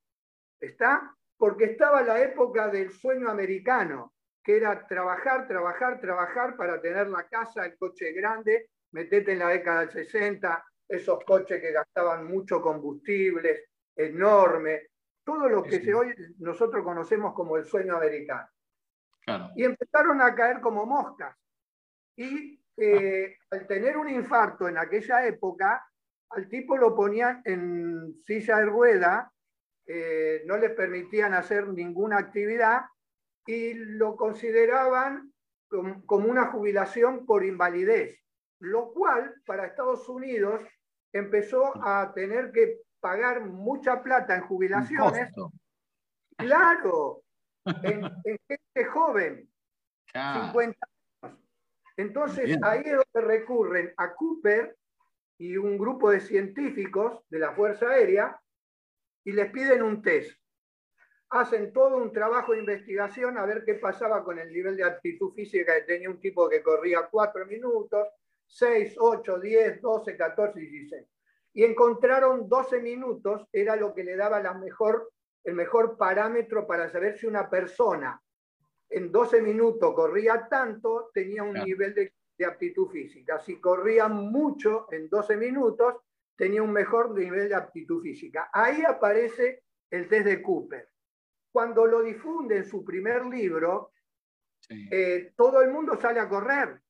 ¿Está? 0.60 1.14
Porque 1.36 1.64
estaba 1.64 2.02
la 2.02 2.20
época 2.20 2.68
del 2.68 2.90
sueño 2.90 3.28
americano, 3.28 4.14
que 4.46 4.58
era 4.58 4.86
trabajar, 4.86 5.48
trabajar, 5.48 6.00
trabajar 6.00 6.56
para 6.56 6.80
tener 6.80 7.08
la 7.08 7.26
casa, 7.26 7.66
el 7.66 7.76
coche 7.76 8.12
grande, 8.12 8.70
metete 8.92 9.32
en 9.32 9.40
la 9.40 9.48
década 9.48 9.80
del 9.80 9.90
60, 9.90 10.64
esos 10.88 11.24
coches 11.24 11.60
que 11.60 11.72
gastaban 11.72 12.28
mucho 12.28 12.62
combustible, 12.62 13.64
enorme, 13.96 14.90
todo 15.24 15.48
lo 15.48 15.64
que 15.64 15.92
hoy 15.92 16.14
nosotros 16.38 16.84
conocemos 16.84 17.34
como 17.34 17.56
el 17.56 17.64
sueño 17.64 17.96
americano. 17.96 18.48
Y 19.56 19.64
empezaron 19.64 20.22
a 20.22 20.32
caer 20.32 20.60
como 20.60 20.86
moscas. 20.86 21.36
Y 22.14 22.62
eh, 22.76 23.38
al 23.50 23.66
tener 23.66 23.96
un 23.96 24.08
infarto 24.08 24.68
en 24.68 24.78
aquella 24.78 25.26
época, 25.26 25.84
al 26.30 26.48
tipo 26.48 26.76
lo 26.76 26.94
ponían 26.94 27.42
en 27.44 28.14
silla 28.22 28.58
de 28.58 28.66
rueda, 28.66 29.32
eh, 29.88 30.44
no 30.46 30.56
le 30.56 30.70
permitían 30.70 31.34
hacer 31.34 31.66
ninguna 31.66 32.18
actividad 32.18 32.82
y 33.46 33.74
lo 33.74 34.16
consideraban 34.16 35.32
como 36.06 36.28
una 36.28 36.46
jubilación 36.46 37.26
por 37.26 37.44
invalidez, 37.44 38.20
lo 38.60 38.92
cual 38.92 39.34
para 39.44 39.66
Estados 39.66 40.08
Unidos 40.08 40.60
empezó 41.12 41.72
a 41.84 42.12
tener 42.14 42.52
que 42.52 42.80
pagar 43.00 43.44
mucha 43.44 44.02
plata 44.02 44.36
en 44.36 44.42
jubilaciones. 44.42 45.32
Claro, 46.36 47.22
en, 47.82 48.02
gente 48.46 48.84
joven, 48.84 49.48
50 50.12 50.78
entonces, 51.96 52.58
ahí 52.62 52.82
es 52.84 52.92
donde 52.92 53.26
recurren 53.26 53.94
a 53.96 54.14
Cooper 54.14 54.76
y 55.38 55.56
un 55.56 55.78
grupo 55.78 56.10
de 56.10 56.20
científicos 56.20 57.22
de 57.30 57.38
la 57.38 57.52
Fuerza 57.52 57.88
Aérea 57.88 58.38
y 59.24 59.32
les 59.32 59.50
piden 59.50 59.82
un 59.82 60.02
test. 60.02 60.38
Hacen 61.30 61.72
todo 61.72 61.96
un 61.96 62.12
trabajo 62.12 62.52
de 62.52 62.60
investigación 62.60 63.36
a 63.36 63.46
ver 63.46 63.64
qué 63.64 63.74
pasaba 63.74 64.22
con 64.22 64.38
el 64.38 64.52
nivel 64.52 64.76
de 64.76 64.84
aptitud 64.84 65.32
física 65.34 65.74
que 65.74 65.82
tenía 65.82 66.08
un 66.08 66.20
tipo 66.20 66.48
que 66.48 66.62
corría 66.62 67.08
4 67.10 67.46
minutos, 67.46 68.06
6, 68.46 68.94
8, 68.98 69.40
10, 69.40 69.80
12, 69.80 70.16
14, 70.16 70.60
16. 70.60 71.06
Y 71.54 71.64
encontraron 71.64 72.48
12 72.48 72.80
minutos, 72.80 73.46
era 73.52 73.76
lo 73.76 73.92
que 73.94 74.04
le 74.04 74.14
daba 74.14 74.40
la 74.40 74.54
mejor, 74.54 75.10
el 75.42 75.54
mejor 75.54 75.96
parámetro 75.96 76.66
para 76.66 76.88
saber 76.88 77.18
si 77.18 77.26
una 77.26 77.50
persona 77.50 78.20
en 78.88 79.10
12 79.10 79.42
minutos 79.42 79.94
corría 79.94 80.48
tanto, 80.48 81.10
tenía 81.12 81.42
un 81.42 81.54
nivel 81.54 81.94
de, 81.94 82.12
aptitud 82.46 82.88
física. 82.90 83.38
Si 83.38 83.58
corría 83.60 84.08
mucho 84.08 84.86
en 84.92 85.08
12 85.08 85.36
minutos, 85.38 85.94
tenía 86.36 86.62
un 86.62 86.72
mejor 86.72 87.12
nivel 87.18 87.48
de 87.48 87.54
aptitud 87.54 88.02
física. 88.02 88.50
Ahí 88.52 88.82
aparece 88.84 89.64
el 89.90 90.06
test 90.06 90.26
de 90.26 90.42
Cooper. 90.42 90.86
Cuando 91.56 91.86
lo 91.86 92.02
difunde 92.02 92.58
en 92.58 92.68
su 92.68 92.84
primer 92.84 93.24
libro, 93.24 93.92
eh, 94.68 95.32
todo 95.34 95.62
el 95.62 95.70
mundo 95.70 95.98
sale 95.98 96.20
a 96.20 96.28
correr. 96.28 96.82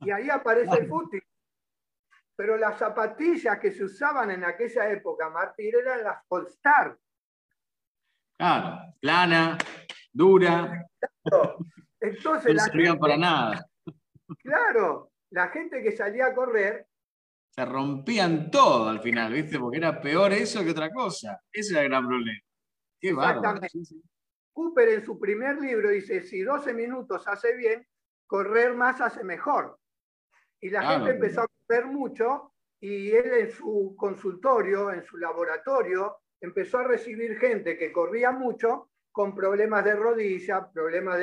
Y 0.00 0.10
ahí 0.10 0.28
aparece 0.28 0.76
el 0.76 0.86
fútbol. 0.86 1.22
Pero 2.36 2.58
las 2.58 2.78
zapatillas 2.78 3.58
que 3.58 3.72
se 3.72 3.84
usaban 3.84 4.30
en 4.30 4.44
aquella 4.44 4.90
época, 4.90 5.30
Martín, 5.30 5.72
eran 5.74 6.04
las 6.04 6.22
All-Star. 6.28 6.98
Claro, 8.36 8.92
plana, 9.00 9.56
dura. 10.12 10.86
Entonces, 12.00 12.54
no 12.54 12.60
servían 12.60 12.98
para 12.98 13.16
nada. 13.16 13.66
Claro, 14.42 15.12
la 15.30 15.48
gente 15.48 15.82
que 15.82 15.92
salía 15.92 16.26
a 16.26 16.34
correr. 16.34 16.86
Se 17.48 17.64
rompían 17.64 18.50
todo 18.50 18.90
al 18.90 19.00
final, 19.00 19.32
¿viste? 19.32 19.58
Porque 19.58 19.78
era 19.78 19.98
peor 19.98 20.30
eso 20.34 20.62
que 20.62 20.72
otra 20.72 20.90
cosa. 20.90 21.40
Ese 21.50 21.72
era 21.72 21.84
el 21.84 21.88
gran 21.88 22.06
problema. 22.06 22.44
Qué 23.04 23.10
Exactamente. 23.10 23.68
Cooper 24.54 24.88
en 24.88 25.04
su 25.04 25.20
primer 25.20 25.60
libro 25.60 25.90
dice: 25.90 26.22
si 26.22 26.40
12 26.40 26.72
minutos 26.72 27.28
hace 27.28 27.54
bien, 27.54 27.86
correr 28.26 28.72
más 28.74 28.98
hace 29.02 29.22
mejor. 29.22 29.78
Y 30.58 30.70
la 30.70 30.82
gente 30.90 31.10
empezó 31.10 31.42
a 31.42 31.48
correr 31.48 31.84
mucho 31.84 32.54
y 32.80 33.10
él 33.10 33.30
en 33.40 33.50
su 33.50 33.94
consultorio, 33.94 34.90
en 34.90 35.04
su 35.04 35.18
laboratorio, 35.18 36.16
empezó 36.40 36.78
a 36.78 36.84
recibir 36.84 37.36
gente 37.38 37.76
que 37.76 37.92
corría 37.92 38.30
mucho 38.30 38.88
con 39.12 39.34
problemas 39.34 39.84
de 39.84 39.96
rodilla, 39.96 40.72
problemas 40.72 41.18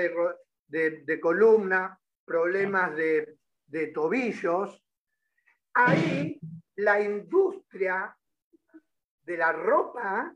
de, 0.67 1.19
columna, 1.19 1.99
problemas 2.23 2.95
de, 2.95 3.87
tobillos. 3.91 4.83
Ahí 5.73 6.39
la 6.75 7.01
industria 7.01 8.15
de 9.23 9.37
la 9.37 9.51
ropa 9.51 10.35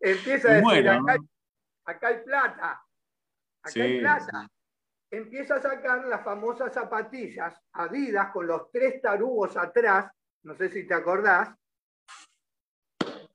empieza, 0.00 0.48
a 0.50 0.54
decir, 0.54 0.88
acá, 1.84 2.08
hay 2.08 2.22
plata, 2.24 2.82
acá 3.62 3.82
hay 3.82 4.00
plata. 4.00 4.48
Empieza 5.10 5.54
a 5.54 5.62
sacar 5.62 6.04
las 6.06 6.22
famosas 6.22 6.72
zapatillas 6.72 7.58
Adidas 7.72 8.30
con 8.30 8.46
los 8.46 8.70
tres 8.70 9.00
tarugos 9.00 9.56
atrás, 9.56 10.12
no 10.42 10.54
sé 10.54 10.68
si 10.68 10.86
te 10.86 10.94
acordás, 10.94 11.54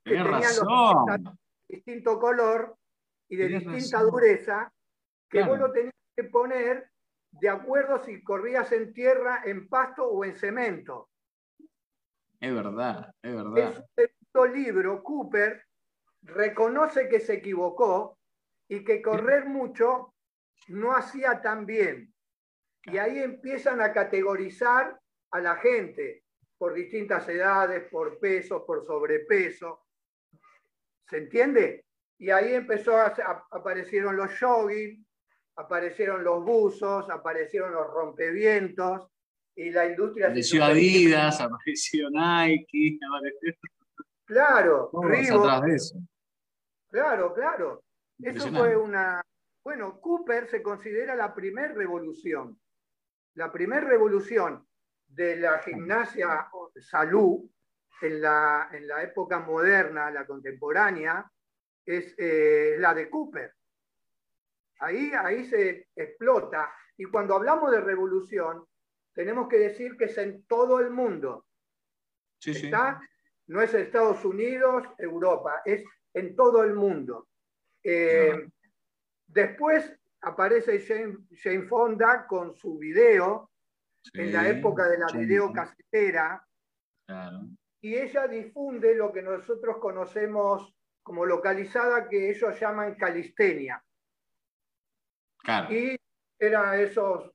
que 0.04 0.15
tenían 0.15 0.41
los 0.41 1.36
distinto 1.67 2.19
color 2.19 2.78
y 3.30 3.36
de 3.38 3.48
distinta 3.48 4.04
dureza, 4.04 4.72
que 5.30 5.43
vos 5.43 5.58
lo 5.58 5.72
tenías 5.72 5.96
que 6.15 6.26
poner 6.26 6.91
de 7.32 7.50
acuerdo 7.50 8.04
si 8.04 8.24
corrías 8.24 8.72
en 8.72 8.93
tierra, 8.93 9.41
en 9.46 9.67
pasto 9.67 10.06
o 10.06 10.24
en 10.24 10.36
cemento. 10.36 11.10
Es 12.39 12.54
verdad, 12.54 13.12
es 13.22 13.36
verdad. 13.36 13.86
Libro, 14.41 15.04
Cooper 15.04 15.63
reconoce 16.24 17.08
que 17.08 17.19
se 17.19 17.34
equivocó 17.34 18.17
y 18.67 18.84
que 18.84 19.02
correr 19.02 19.46
mucho 19.46 20.13
no 20.69 20.96
hacía 20.96 21.41
tan 21.41 21.65
bien. 21.65 22.13
Y 22.86 22.98
ahí 22.98 23.19
empiezan 23.19 23.82
a 23.82 23.93
categorizar 23.93 25.00
a 25.32 25.39
la 25.39 25.56
gente 25.58 26.24
por 26.58 26.74
distintas 26.74 27.28
edades, 27.30 27.84
por 27.89 28.19
peso, 28.19 28.65
por 28.65 28.86
sobrepeso. 28.86 29.86
¿Se 31.08 31.17
entiende? 31.17 31.86
Y 32.17 32.30
ahí 32.30 32.54
empezó 32.54 32.98
a, 32.98 33.13
aparecieron 33.52 34.15
los 34.15 34.32
jogging, 34.39 35.06
aparecieron 35.58 36.24
los 36.24 36.43
buzos, 36.43 37.10
aparecieron 37.10 37.74
los 37.74 37.88
rompevientos 37.88 39.08
y 39.56 39.72
la 39.72 39.86
industria... 39.86 40.28
Apareció 40.28 40.63
Adidas, 40.63 41.41
apareció 41.41 42.10
Nike, 42.10 42.98
apareció... 43.08 43.54
Claro, 44.25 44.89
Claro, 46.89 47.33
claro. 47.33 47.83
Eso 48.19 48.49
fue 48.51 48.75
una... 48.75 49.21
Bueno, 49.63 49.99
Cooper 49.99 50.47
se 50.47 50.62
considera 50.62 51.15
la 51.15 51.33
primera 51.33 51.73
revolución. 51.73 52.59
La 53.36 53.51
primera 53.51 53.86
revolución 53.88 54.67
de 55.07 55.38
la 55.38 55.59
gimnasia 55.59 56.49
salud 56.79 57.49
en 58.01 58.21
la, 58.21 58.69
en 58.71 58.88
la 58.88 59.03
época 59.03 59.39
moderna, 59.39 60.12
la 60.12 60.25
contemporánea, 60.25 61.29
es 61.86 62.13
eh, 62.17 62.75
la 62.79 62.93
de 62.93 63.09
Cooper. 63.09 63.53
Ahí, 64.79 65.12
ahí 65.13 65.45
se 65.45 65.88
explota. 65.95 66.73
Y 66.97 67.05
cuando 67.05 67.36
hablamos 67.36 67.71
de 67.71 67.81
revolución, 67.81 68.65
tenemos 69.13 69.47
que 69.47 69.57
decir 69.57 69.95
que 69.97 70.05
es 70.05 70.17
en 70.17 70.45
todo 70.45 70.79
el 70.79 70.89
mundo. 70.91 71.45
¿Está? 72.39 72.99
No 73.47 73.62
es 73.62 73.73
Estados 73.73 74.23
Unidos, 74.23 74.84
Europa, 74.97 75.62
es 75.65 75.84
en 76.13 76.36
todo 76.36 76.63
el 76.63 76.73
mundo. 76.73 77.27
Eh, 77.84 78.47
después 79.27 79.93
aparece 80.21 80.79
Jane, 80.79 81.67
Fonda 81.67 82.25
con 82.27 82.56
su 82.56 82.77
video, 82.77 83.49
en 84.13 84.34
la 84.34 84.47
época 84.47 84.88
de 84.88 84.97
la 84.97 85.08
video 85.13 85.51
casetera, 85.51 86.45
y 87.82 87.95
ella 87.95 88.27
difunde 88.27 88.95
lo 88.95 89.12
que 89.12 89.21
nosotros 89.21 89.77
conocemos 89.77 90.73
como 91.01 91.25
localizada, 91.25 92.08
que 92.08 92.29
ellos 92.29 92.58
llaman 92.58 92.95
calistenia. 92.95 93.84
Y 95.69 95.97
eran 96.39 96.79
esos 96.79 97.29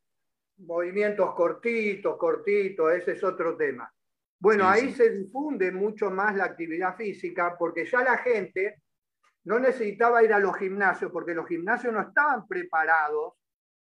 movimientos 0.57 1.35
cortitos, 1.35 2.17
cortitos, 2.17 2.93
ese 2.95 3.13
es 3.13 3.23
otro 3.23 3.57
tema. 3.57 3.93
Bueno, 4.41 4.69
ahí 4.69 4.93
se 4.93 5.11
difunde 5.11 5.73
mucho 5.73 6.11
más 6.11 6.37
la 6.37 6.45
actividad 6.45 6.97
física 6.97 7.57
porque 7.59 7.85
ya 7.85 8.03
la 8.03 8.19
gente 8.19 8.83
no 9.45 9.59
necesitaba 9.59 10.23
ir 10.23 10.33
a 10.33 10.39
los 10.39 10.57
gimnasios 10.57 11.11
porque 11.11 11.35
los 11.35 11.47
gimnasios 11.47 11.93
no 11.93 12.03
estaban 12.03 12.47
preparados 12.47 13.35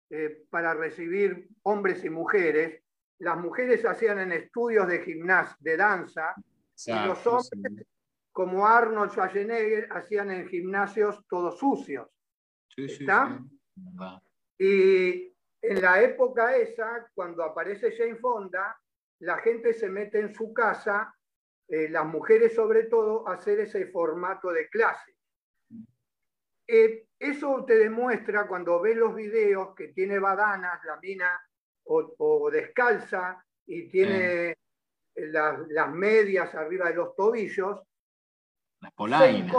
eh, 0.08 0.44
para 0.48 0.74
recibir 0.74 1.48
hombres 1.62 2.04
y 2.04 2.10
mujeres. 2.10 2.82
Las 3.18 3.36
mujeres 3.36 3.84
hacían 3.84 4.18
en 4.20 4.32
estudios 4.32 4.88
de 4.88 5.00
gimnasia, 5.00 5.56
de 5.60 5.76
danza, 5.76 6.34
y 6.86 7.06
los 7.06 7.26
hombres, 7.26 7.86
como 8.32 8.66
Arnold 8.66 9.10
Schwarzenegger, 9.10 9.88
hacían 9.92 10.30
en 10.30 10.48
gimnasios 10.48 11.22
todos 11.28 11.58
sucios. 11.58 12.08
¿Está? 12.76 13.38
Y 14.58 15.34
en 15.60 15.82
la 15.82 16.00
época 16.00 16.56
esa, 16.56 17.10
cuando 17.14 17.44
aparece 17.44 17.92
Jane 17.92 18.16
Fonda, 18.16 18.79
la 19.20 19.38
gente 19.38 19.72
se 19.72 19.88
mete 19.88 20.20
en 20.20 20.34
su 20.34 20.52
casa, 20.52 21.14
eh, 21.68 21.88
las 21.88 22.06
mujeres 22.06 22.54
sobre 22.54 22.84
todo, 22.84 23.28
a 23.28 23.34
hacer 23.34 23.60
ese 23.60 23.86
formato 23.86 24.50
de 24.50 24.68
clase. 24.68 25.14
Eh, 26.66 27.06
eso 27.18 27.64
te 27.64 27.78
demuestra 27.78 28.46
cuando 28.46 28.80
ves 28.80 28.96
los 28.96 29.14
videos 29.14 29.74
que 29.74 29.88
tiene 29.88 30.18
badanas, 30.18 30.82
la 30.84 30.98
mina 31.00 31.40
o, 31.84 32.50
descalza 32.50 33.44
y 33.66 33.88
tiene 33.88 34.56
las, 35.14 35.92
medias 35.92 36.54
arriba 36.54 36.88
de 36.88 36.94
los 36.94 37.16
tobillos. 37.16 37.80
Las 38.80 38.92
polainas. 38.92 39.52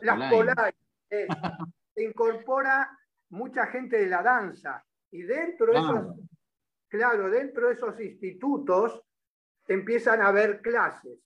Las 0.00 0.32
polainas. 0.32 0.74
se 1.94 2.04
incorpora 2.04 2.96
mucha 3.30 3.66
gente 3.66 3.98
de 3.98 4.06
la 4.06 4.22
danza 4.22 4.84
y 5.10 5.22
dentro 5.22 5.72
de 5.72 5.80
claro, 6.90 7.30
dentro 7.30 7.68
de 7.68 7.74
esos 7.74 7.98
institutos 8.00 9.02
empiezan 9.66 10.20
a 10.20 10.28
haber 10.28 10.60
clases. 10.60 11.18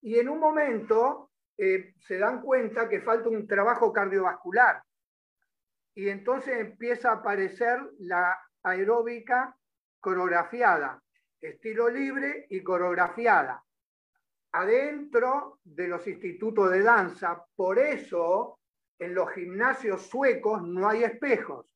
Y 0.00 0.18
en 0.18 0.28
un 0.28 0.40
momento 0.40 1.30
eh, 1.56 1.94
se 1.98 2.18
dan 2.18 2.40
cuenta 2.40 2.88
que 2.88 3.02
falta 3.02 3.28
un 3.28 3.46
trabajo 3.46 3.92
cardiovascular. 3.92 4.82
Y 5.94 6.08
entonces 6.08 6.58
empieza 6.58 7.10
a 7.10 7.16
aparecer 7.16 7.78
la 7.98 8.36
aeróbica 8.62 9.54
coreografiada, 10.00 11.02
estilo 11.40 11.90
libre 11.90 12.46
y 12.48 12.62
coreografiada, 12.62 13.62
adentro 14.52 15.60
de 15.62 15.88
los 15.88 16.06
institutos 16.06 16.70
de 16.70 16.82
danza. 16.82 17.44
Por 17.54 17.78
eso 17.78 18.60
en 18.98 19.14
los 19.14 19.30
gimnasios 19.32 20.06
suecos 20.08 20.62
no 20.62 20.88
hay 20.88 21.04
espejos. 21.04 21.66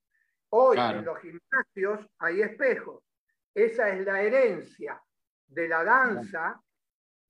Hoy 0.51 0.79
en 0.79 1.05
los 1.05 1.19
gimnasios 1.19 2.09
hay 2.19 2.41
espejos. 2.41 3.03
Esa 3.55 3.89
es 3.91 4.05
la 4.05 4.21
herencia 4.21 5.01
de 5.47 5.69
la 5.69 5.85
danza, 5.85 6.61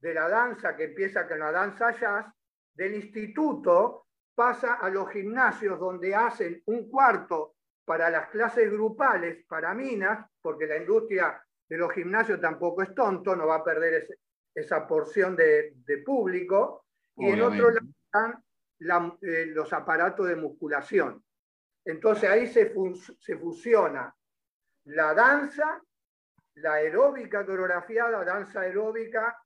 de 0.00 0.14
la 0.14 0.28
danza 0.28 0.74
que 0.74 0.84
empieza 0.84 1.28
con 1.28 1.38
la 1.38 1.52
danza 1.52 1.90
jazz, 1.92 2.26
del 2.74 2.94
instituto 2.94 4.06
pasa 4.34 4.74
a 4.74 4.88
los 4.88 5.10
gimnasios 5.10 5.78
donde 5.78 6.14
hacen 6.14 6.62
un 6.66 6.88
cuarto 6.88 7.56
para 7.84 8.08
las 8.08 8.28
clases 8.30 8.70
grupales, 8.70 9.44
para 9.46 9.74
minas, 9.74 10.26
porque 10.40 10.66
la 10.66 10.78
industria 10.78 11.40
de 11.68 11.76
los 11.76 11.92
gimnasios 11.92 12.40
tampoco 12.40 12.82
es 12.82 12.94
tonto, 12.94 13.36
no 13.36 13.46
va 13.46 13.56
a 13.56 13.64
perder 13.64 14.08
esa 14.54 14.86
porción 14.86 15.36
de, 15.36 16.02
público, 16.04 16.86
y 17.16 17.28
en 17.28 17.42
otro 17.42 17.70
lado 17.70 17.86
están 18.06 19.18
eh, 19.22 19.46
los 19.46 19.72
aparatos 19.72 20.26
de 20.26 20.36
musculación. 20.36 21.22
Entonces 21.84 22.30
ahí 22.30 22.46
se, 22.46 22.74
se 23.20 23.36
fusiona 23.36 24.14
la 24.84 25.14
danza 25.14 25.82
la 26.56 26.74
aeróbica 26.74 27.44
coreografiada, 27.44 28.24
danza 28.24 28.60
aeróbica 28.60 29.36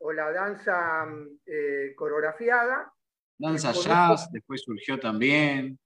o 0.00 0.12
la 0.12 0.30
danza 0.32 1.06
eh, 1.44 1.94
coreografiada. 1.96 2.92
Danza 3.38 3.72
jazz, 3.72 4.30
después 4.32 4.62
surgió 4.62 4.98
también. 4.98 5.78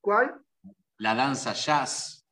¿Cuál? 0.00 0.40
La 0.98 1.14
danza 1.14 1.52
jazz. 1.52 2.24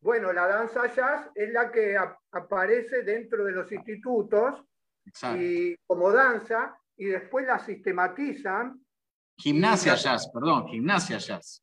Bueno, 0.00 0.32
la 0.32 0.46
danza 0.46 0.94
jazz 0.94 1.30
es 1.34 1.50
la 1.50 1.72
que 1.72 1.96
aparece 2.32 3.02
dentro 3.02 3.44
de 3.44 3.52
los 3.52 3.72
institutos 3.72 4.62
y 5.36 5.74
como 5.86 6.12
danza 6.12 6.78
y 6.96 7.06
después 7.06 7.46
la 7.46 7.58
sistematizan. 7.58 8.84
Gimnasia 9.36 9.94
jazz, 9.94 10.30
perdón, 10.32 10.68
gimnasia 10.68 11.18
jazz. 11.18 11.62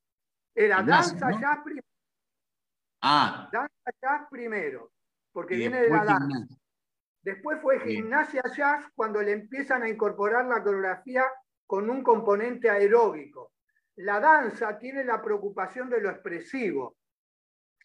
Era 0.54 0.82
danza 0.82 1.32
jazz 1.32 1.60
primero. 1.64 1.88
Ah. 3.02 3.50
Danza 3.52 3.92
jazz 4.02 4.28
primero 4.30 4.95
porque 5.36 5.58
viene 5.58 5.82
de 5.82 5.90
la 5.90 6.06
danza. 6.06 6.48
Después 7.22 7.62
fue 7.62 7.82
gimnasia 7.82 8.42
jazz 8.56 8.86
cuando 8.96 9.22
le 9.22 9.34
empiezan 9.34 9.84
a 9.84 9.90
incorporar 9.90 10.46
la 10.46 10.64
coreografía 10.64 11.26
con 11.68 11.90
un 11.90 12.02
componente 12.02 12.70
aeróbico. 12.70 13.52
La 13.98 14.22
danza 14.22 14.78
tiene 14.78 15.04
la 15.04 15.22
preocupación 15.22 15.90
de 15.90 16.00
lo 16.00 16.10
expresivo. 16.10 16.96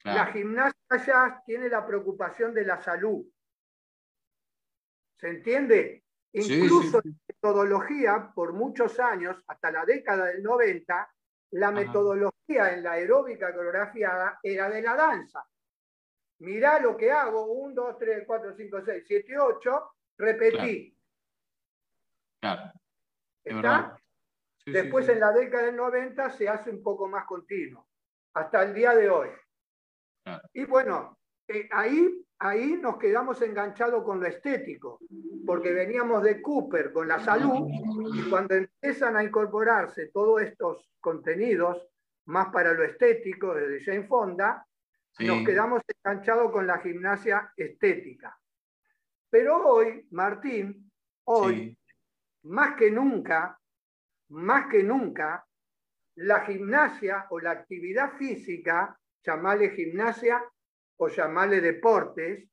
La 0.05 0.27
gimnasia 0.27 0.97
jazz 1.05 1.45
tiene 1.45 1.69
la 1.69 1.85
preocupación 1.85 2.55
de 2.55 2.65
la 2.65 2.81
salud. 2.81 3.27
¿Se 5.17 5.29
entiende? 5.29 6.05
Incluso 6.33 7.01
la 7.03 7.13
metodología, 7.27 8.31
por 8.33 8.53
muchos 8.53 9.01
años, 9.01 9.43
hasta 9.49 9.73
la 9.73 9.85
década 9.85 10.27
del 10.27 10.41
90, 10.41 11.15
la 11.51 11.73
metodología 11.73 12.73
en 12.75 12.85
la 12.85 12.93
aeróbica 12.93 13.53
coreografiada 13.53 14.39
era 14.41 14.71
de 14.71 14.83
la 14.83 14.95
danza 14.95 15.50
mirá 16.41 16.79
lo 16.81 16.97
que 16.97 17.11
hago, 17.11 17.47
1, 17.47 17.75
2, 17.75 17.99
3, 17.99 18.25
4, 18.27 18.55
5, 18.57 18.83
6, 18.85 19.05
7, 19.07 19.39
8, 19.39 19.91
repetí. 20.19 20.97
Claro. 22.41 22.73
¿Está? 23.45 23.97
Después 24.67 25.09
en 25.09 25.21
la 25.21 25.33
década 25.33 25.67
del 25.67 25.77
90 25.77 26.31
se 26.31 26.49
hace 26.49 26.71
un 26.71 26.83
poco 26.83 27.09
más 27.09 27.25
continuo, 27.25 27.87
hasta 28.35 28.63
el 28.63 28.75
día 28.75 28.95
de 28.95 29.09
hoy. 29.09 29.29
Y 30.53 30.65
bueno, 30.65 31.19
eh, 31.49 31.69
ahí 31.73 32.25
ahí 32.41 32.79
nos 32.81 32.97
quedamos 32.97 33.41
enganchados 33.43 34.03
con 34.03 34.21
lo 34.21 34.27
estético, 34.27 34.99
porque 35.47 35.73
veníamos 35.73 36.23
de 36.23 36.41
Cooper 36.41 36.93
con 36.93 37.07
la 37.07 37.21
salud 37.21 37.69
y 38.15 38.29
cuando 38.31 38.55
empiezan 38.55 39.17
a 39.17 39.23
incorporarse 39.23 40.07
todos 40.07 40.41
estos 40.43 40.91
contenidos 41.01 41.87
más 42.27 42.49
para 42.49 42.73
lo 42.73 42.83
estético 42.83 43.55
desde 43.55 43.85
Jane 43.85 44.07
Fonda, 44.07 44.67
nos 45.27 45.45
quedamos 45.45 45.83
enganchados 45.87 46.51
con 46.51 46.67
la 46.67 46.79
gimnasia 46.79 47.53
estética. 47.57 48.39
Pero 49.29 49.67
hoy, 49.67 50.07
Martín, 50.11 50.91
hoy, 51.25 51.77
más 52.45 52.77
que 52.77 52.91
nunca, 52.91 53.59
más 54.31 54.67
que 54.67 54.83
nunca, 54.83 55.47
la 56.17 56.45
gimnasia 56.45 57.27
o 57.31 57.41
la 57.41 57.53
actividad 57.53 58.17
física, 58.17 58.99
llamarle 59.25 59.71
gimnasia 59.71 60.43
o 60.97 61.09
llamarle 61.09 61.61
deportes, 61.61 62.49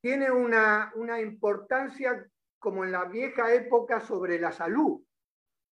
tiene 0.00 0.30
una, 0.30 0.92
una 0.94 1.20
importancia 1.20 2.26
como 2.58 2.84
en 2.84 2.92
la 2.92 3.04
vieja 3.04 3.52
época 3.54 4.00
sobre 4.00 4.38
la 4.38 4.52
salud, 4.52 5.02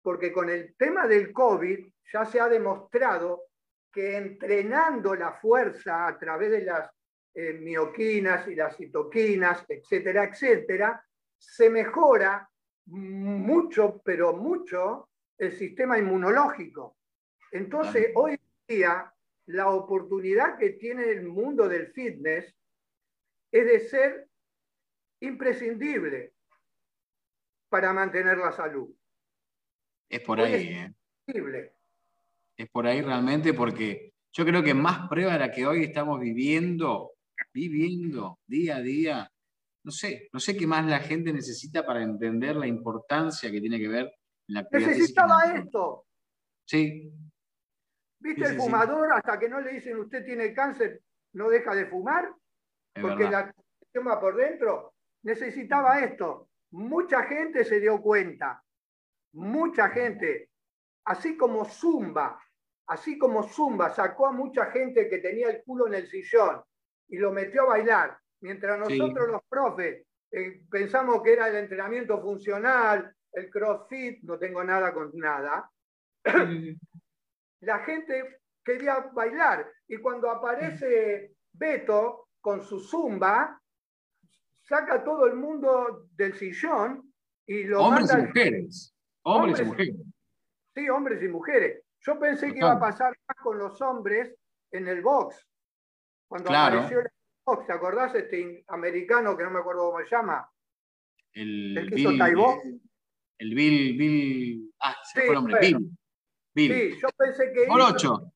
porque 0.02 0.32
con 0.32 0.48
el 0.48 0.74
tema 0.76 1.06
del 1.06 1.32
COVID 1.32 1.86
ya 2.12 2.24
se 2.24 2.40
ha 2.40 2.48
demostrado 2.48 3.44
que 3.95 4.16
entrenando 4.16 5.14
la 5.14 5.32
fuerza 5.34 6.09
a 6.09 6.18
través 6.18 6.51
de 6.51 6.64
las 6.64 6.90
eh, 7.32 7.53
mioquinas 7.53 8.49
y 8.49 8.57
las 8.57 8.76
citoquinas, 8.76 9.64
etcétera, 9.68 10.24
etcétera, 10.24 11.05
se 11.38 11.70
mejora 11.70 12.49
mucho, 12.86 14.03
pero 14.05 14.34
mucho, 14.34 15.09
el 15.38 15.53
sistema 15.53 15.97
inmunológico. 15.99 16.97
Entonces, 17.53 18.11
hoy 18.16 18.32
en 18.32 18.76
día, 18.76 19.12
la 19.47 19.68
oportunidad 19.68 20.59
que 20.59 20.70
tiene 20.70 21.11
el 21.11 21.22
mundo 21.22 21.68
del 21.68 21.92
fitness 21.92 22.53
es 23.53 23.66
de 23.66 23.80
ser 23.80 24.28
imprescindible 25.20 26.32
para 27.68 27.92
mantener 27.92 28.38
la 28.38 28.53
salud. 28.53 28.92
Es 30.09 30.20
por 30.20 30.40
ahí. 30.40 30.95
Es, 31.26 31.36
¿eh? 31.36 31.74
Es 32.57 32.68
por 32.70 32.86
ahí 32.86 33.02
realmente 33.02 33.55
porque 33.55 34.12
yo 34.32 34.44
creo 34.44 34.62
que 34.62 34.74
más 34.74 35.09
prueba 35.09 35.34
de 35.34 35.38
la 35.38 35.50
que 35.50 35.66
hoy 35.66 35.84
estamos 35.84 36.20
viviendo, 36.20 37.12
viviendo 37.52 38.38
día 38.46 38.76
a 38.76 38.82
día, 38.82 39.30
no 39.84 39.90
sé, 39.90 40.28
no 40.32 40.40
sé 40.40 40.57
qué 40.57 40.66
más 40.66 40.86
la 40.86 41.00
gente 41.00 41.32
necesita 41.32 41.84
para 41.84 42.02
entender 42.02 42.57
la 42.57 42.66
importancia 42.66 43.50
que 43.50 43.61
tiene 43.61 43.78
que 43.78 43.88
ver 43.88 44.12
en 44.48 44.55
la 44.55 44.61
actividad 44.61 44.88
Necesitaba 44.88 45.44
esto. 45.55 46.07
Sí. 46.66 47.12
¿Viste 48.20 48.44
el 48.44 48.57
fumador 48.57 49.12
hasta 49.12 49.38
que 49.38 49.48
no 49.48 49.61
le 49.61 49.72
dicen 49.72 49.98
usted 49.98 50.24
tiene 50.24 50.55
cáncer, 50.55 51.02
no 51.34 51.48
deja 51.48 51.74
de 51.74 51.86
fumar? 51.86 52.32
porque 53.00 53.24
la 53.24 53.52
cuestión 53.52 54.07
va 54.07 54.20
por 54.20 54.36
dentro. 54.36 54.94
Necesitaba 55.24 56.00
esto. 56.00 56.48
Mucha 56.70 57.24
gente 57.24 57.64
se 57.64 57.80
dio 57.80 58.00
cuenta. 58.00 58.62
Mucha 59.32 59.88
gente. 59.88 60.50
Así 61.05 61.36
como 61.36 61.64
Zumba, 61.64 62.40
así 62.87 63.18
como 63.18 63.43
Zumba 63.43 63.91
sacó 63.91 64.26
a 64.26 64.32
mucha 64.32 64.66
gente 64.66 65.09
que 65.09 65.18
tenía 65.18 65.49
el 65.49 65.62
culo 65.64 65.87
en 65.87 65.95
el 65.95 66.07
sillón 66.09 66.62
y 67.09 67.18
lo 67.18 67.32
metió 67.32 67.62
a 67.62 67.66
bailar 67.66 68.18
Mientras 68.45 68.78
nosotros 68.78 69.28
los 69.30 69.43
profes 69.49 70.07
eh, 70.30 70.61
pensamos 70.70 71.22
que 71.22 71.32
era 71.32 71.49
el 71.49 71.57
entrenamiento 71.57 72.20
funcional, 72.20 73.11
el 73.32 73.49
crossfit, 73.49 74.22
no 74.22 74.39
tengo 74.39 74.62
nada 74.62 74.93
con 74.93 75.11
nada, 75.14 75.70
la 77.61 77.78
gente 77.87 78.41
quería 78.62 78.99
bailar. 79.14 79.66
Y 79.89 79.97
cuando 79.97 80.30
aparece 80.30 81.32
Beto 81.55 82.28
con 82.43 82.62
su 82.62 82.80
zumba, 82.80 83.59
saca 84.61 85.03
todo 85.03 85.26
el 85.26 85.37
mundo 85.37 86.07
del 86.14 86.35
sillón 86.35 87.14
y 87.47 87.64
lo 87.64 87.82
hombres 87.82 88.12
y 88.12 88.16
mujeres. 88.26 88.95
Hombres, 89.22 89.61
y 89.61 89.64
mujeres. 89.64 89.97
Sí, 90.74 90.89
hombres 90.91 91.22
y 91.22 91.28
mujeres. 91.28 91.82
Yo 92.07 92.18
pensé 92.18 92.52
que 92.52 92.59
iba 92.59 92.72
a 92.72 92.80
pasar 92.80 93.16
más 93.26 93.36
con 93.42 93.59
los 93.59 93.80
hombres 93.80 94.34
en 94.70 94.88
el 94.88 95.00
box. 95.00 95.46
Cuando 96.28 96.50
apareció 96.50 97.02
¿te 97.66 97.72
acordás 97.72 98.14
este 98.14 98.64
americano 98.68 99.36
que 99.36 99.44
no 99.44 99.50
me 99.50 99.61
acuerdo 99.61 99.90
cómo 99.90 100.05
se 100.05 100.11
llama? 100.11 100.50
El, 101.32 101.76
el 101.76 101.88
que 101.88 101.94
Bill, 101.96 102.14
hizo 102.14 102.62
El 103.38 103.55
Bill, 103.55 103.98
Bill. 103.98 104.74
Ah, 104.80 104.96
se 105.02 105.20
fue 105.20 105.28
el 105.28 105.34
nombre. 105.34 105.61
Bill. 105.61 105.90
Bill. 106.55 106.72
Sí, 106.72 107.00
yo 107.00 107.09
pensé 107.16 107.52
que. 107.52 107.66
Por 107.66 107.80
ocho. 107.80 108.32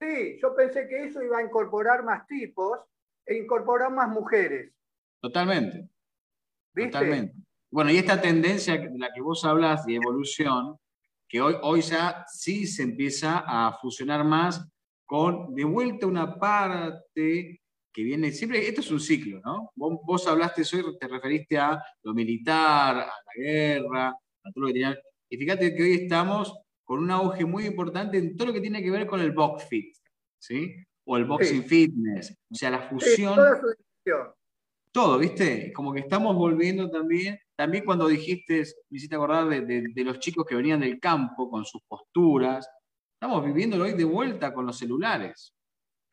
Sí, 0.00 0.38
yo 0.40 0.54
pensé 0.56 0.88
que 0.88 1.04
eso 1.04 1.22
iba 1.22 1.38
a 1.38 1.42
incorporar 1.42 2.02
más 2.02 2.26
tipos 2.26 2.80
e 3.24 3.36
incorporar 3.36 3.92
más 3.92 4.08
mujeres. 4.08 4.72
Totalmente. 5.20 5.88
¿Viste? 6.74 6.90
Totalmente. 6.90 7.34
Bueno, 7.70 7.90
y 7.90 7.98
esta 7.98 8.20
tendencia 8.20 8.78
de 8.78 8.98
la 8.98 9.12
que 9.14 9.20
vos 9.20 9.44
hablas 9.44 9.86
de 9.86 9.94
evolución, 9.94 10.78
que 11.32 11.40
hoy, 11.40 11.54
hoy 11.62 11.80
ya 11.80 12.26
sí 12.28 12.66
se 12.66 12.82
empieza 12.82 13.42
a 13.46 13.72
fusionar 13.80 14.22
más 14.22 14.62
con 15.06 15.54
de 15.54 15.64
vuelta 15.64 16.06
una 16.06 16.38
parte 16.38 17.62
que 17.90 18.02
viene 18.02 18.30
siempre, 18.32 18.68
esto 18.68 18.82
es 18.82 18.90
un 18.90 19.00
ciclo, 19.00 19.40
¿no? 19.42 19.70
Vos, 19.74 20.26
hablaste 20.26 20.60
hoy, 20.60 20.98
te 21.00 21.08
referiste 21.08 21.56
a 21.56 21.82
lo 22.02 22.12
militar, 22.12 22.96
a 22.98 23.06
la 23.06 23.34
guerra, 23.34 24.08
a 24.08 24.52
todo 24.52 24.62
lo 24.62 24.66
que 24.66 24.72
tenía. 24.74 24.98
Y 25.30 25.38
fíjate 25.38 25.74
que 25.74 25.82
hoy 25.82 25.92
estamos 25.94 26.54
con 26.84 26.98
un 26.98 27.10
auge 27.10 27.46
muy 27.46 27.64
importante 27.64 28.18
en 28.18 28.36
todo 28.36 28.48
lo 28.48 28.52
que 28.52 28.60
tiene 28.60 28.82
que 28.82 28.90
ver 28.90 29.06
con 29.06 29.20
el 29.20 29.32
box 29.32 29.64
fit, 29.64 29.96
¿sí? 30.38 30.74
O 31.06 31.16
el 31.16 31.24
boxing 31.24 31.64
fitness, 31.64 32.36
o 32.50 32.54
sea, 32.54 32.70
la 32.70 32.82
fusión. 32.82 33.38
Todo, 34.92 35.18
¿viste? 35.18 35.72
Como 35.72 35.92
que 35.92 36.00
estamos 36.00 36.36
volviendo 36.36 36.90
también, 36.90 37.38
también 37.56 37.84
cuando 37.84 38.06
dijiste, 38.08 38.62
me 38.90 38.98
hiciste 38.98 39.16
acordar 39.16 39.48
de, 39.48 40.04
los 40.04 40.18
chicos 40.18 40.44
que 40.46 40.54
venían 40.54 40.80
del 40.80 41.00
campo 41.00 41.50
con 41.50 41.64
sus 41.64 41.82
posturas, 41.88 42.68
estamos 43.14 43.44
viviéndolo 43.44 43.84
hoy 43.84 43.94
de 43.94 44.04
vuelta 44.04 44.52
con 44.52 44.66
los 44.66 44.78
celulares. 44.78 45.54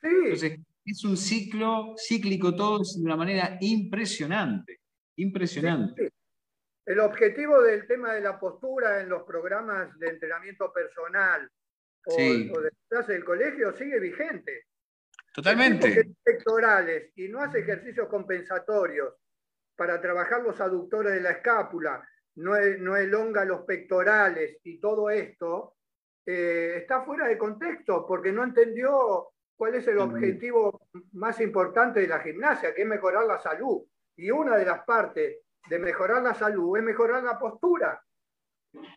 Sí 0.02 0.56
es 0.92 1.04
un 1.04 1.18
ciclo 1.18 1.94
cíclico 1.98 2.56
todo 2.56 2.80
de 2.80 3.04
una 3.04 3.16
manera 3.16 3.58
impresionante, 3.62 4.80
impresionante. 5.18 6.12
El 6.86 7.00
objetivo 7.00 7.62
del 7.62 7.86
tema 7.86 8.14
de 8.14 8.22
la 8.22 8.40
postura 8.40 9.02
en 9.02 9.10
los 9.10 9.24
programas 9.24 9.98
de 10.00 10.08
entrenamiento 10.08 10.72
personal 10.74 11.48
o, 12.06 12.16
de 12.16 12.72
clase 12.88 13.14
del 13.14 13.24
colegio 13.24 13.72
sigue 13.78 14.00
vigente. 14.00 14.66
Totalmente. 15.34 16.16
pectorales 16.24 17.12
y 17.16 17.28
no 17.30 17.42
hace 17.42 17.60
ejercicios 17.60 18.08
compensatorios 18.08 19.14
para 19.76 20.02
trabajar 20.02 20.42
los 20.42 20.60
aductores 20.60 21.14
de 21.14 21.22
la 21.22 21.32
escápula, 21.32 22.08
no, 22.36 22.54
no 22.80 22.96
elonga 22.96 23.46
los 23.46 23.62
pectorales 23.62 24.58
y 24.64 24.80
todo 24.80 25.10
esto, 25.10 25.76
eh, 26.26 26.78
está 26.78 27.02
fuera 27.02 27.28
de 27.28 27.38
contexto 27.38 28.06
porque 28.06 28.32
no 28.32 28.44
entendió 28.44 29.32
cuál 29.56 29.76
es 29.76 29.88
el 29.88 29.98
objetivo 30.00 30.88
más 31.14 31.42
importante 31.42 32.00
de 32.00 32.08
la 32.08 32.20
gimnasia, 32.20 32.74
que 32.74 32.84
es 32.84 32.88
mejorar 32.88 33.26
la 33.26 33.40
salud. 33.40 33.84
Y 34.16 34.32
una 34.32 34.56
de 34.58 34.66
las 34.66 34.84
partes 34.84 35.38
de 35.70 35.80
mejorar 35.80 36.24
la 36.24 36.34
salud 36.34 36.78
es 36.78 36.84
mejorar 36.84 37.24
la 37.24 37.38
postura. 37.38 38.02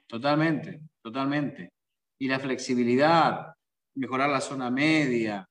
Totalmente, 0.07 0.83
totalmente. 1.03 1.73
Y 2.19 2.29
la 2.29 2.39
flexibilidad, 2.39 3.53
mejorar 3.97 4.31
la 4.31 4.41
zona 4.41 4.71
media, 4.71 5.49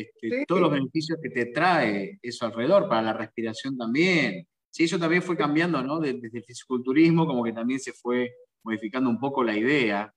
este, 0.00 0.44
todos 0.46 0.60
los 0.60 0.72
beneficios 0.72 1.18
que 1.22 1.30
te 1.30 1.46
trae 1.46 2.18
eso 2.20 2.46
alrededor, 2.46 2.88
para 2.88 3.02
la 3.02 3.12
respiración 3.12 3.78
también. 3.78 4.46
Sí, 4.70 4.84
eso 4.84 4.98
también 4.98 5.22
fue 5.22 5.36
cambiando, 5.36 5.82
¿no? 5.82 6.00
Desde 6.00 6.30
el 6.32 6.44
fisiculturismo, 6.44 7.26
como 7.26 7.44
que 7.44 7.52
también 7.52 7.78
se 7.78 7.92
fue 7.92 8.34
modificando 8.64 9.08
un 9.08 9.20
poco 9.20 9.44
la 9.44 9.56
idea 9.56 10.12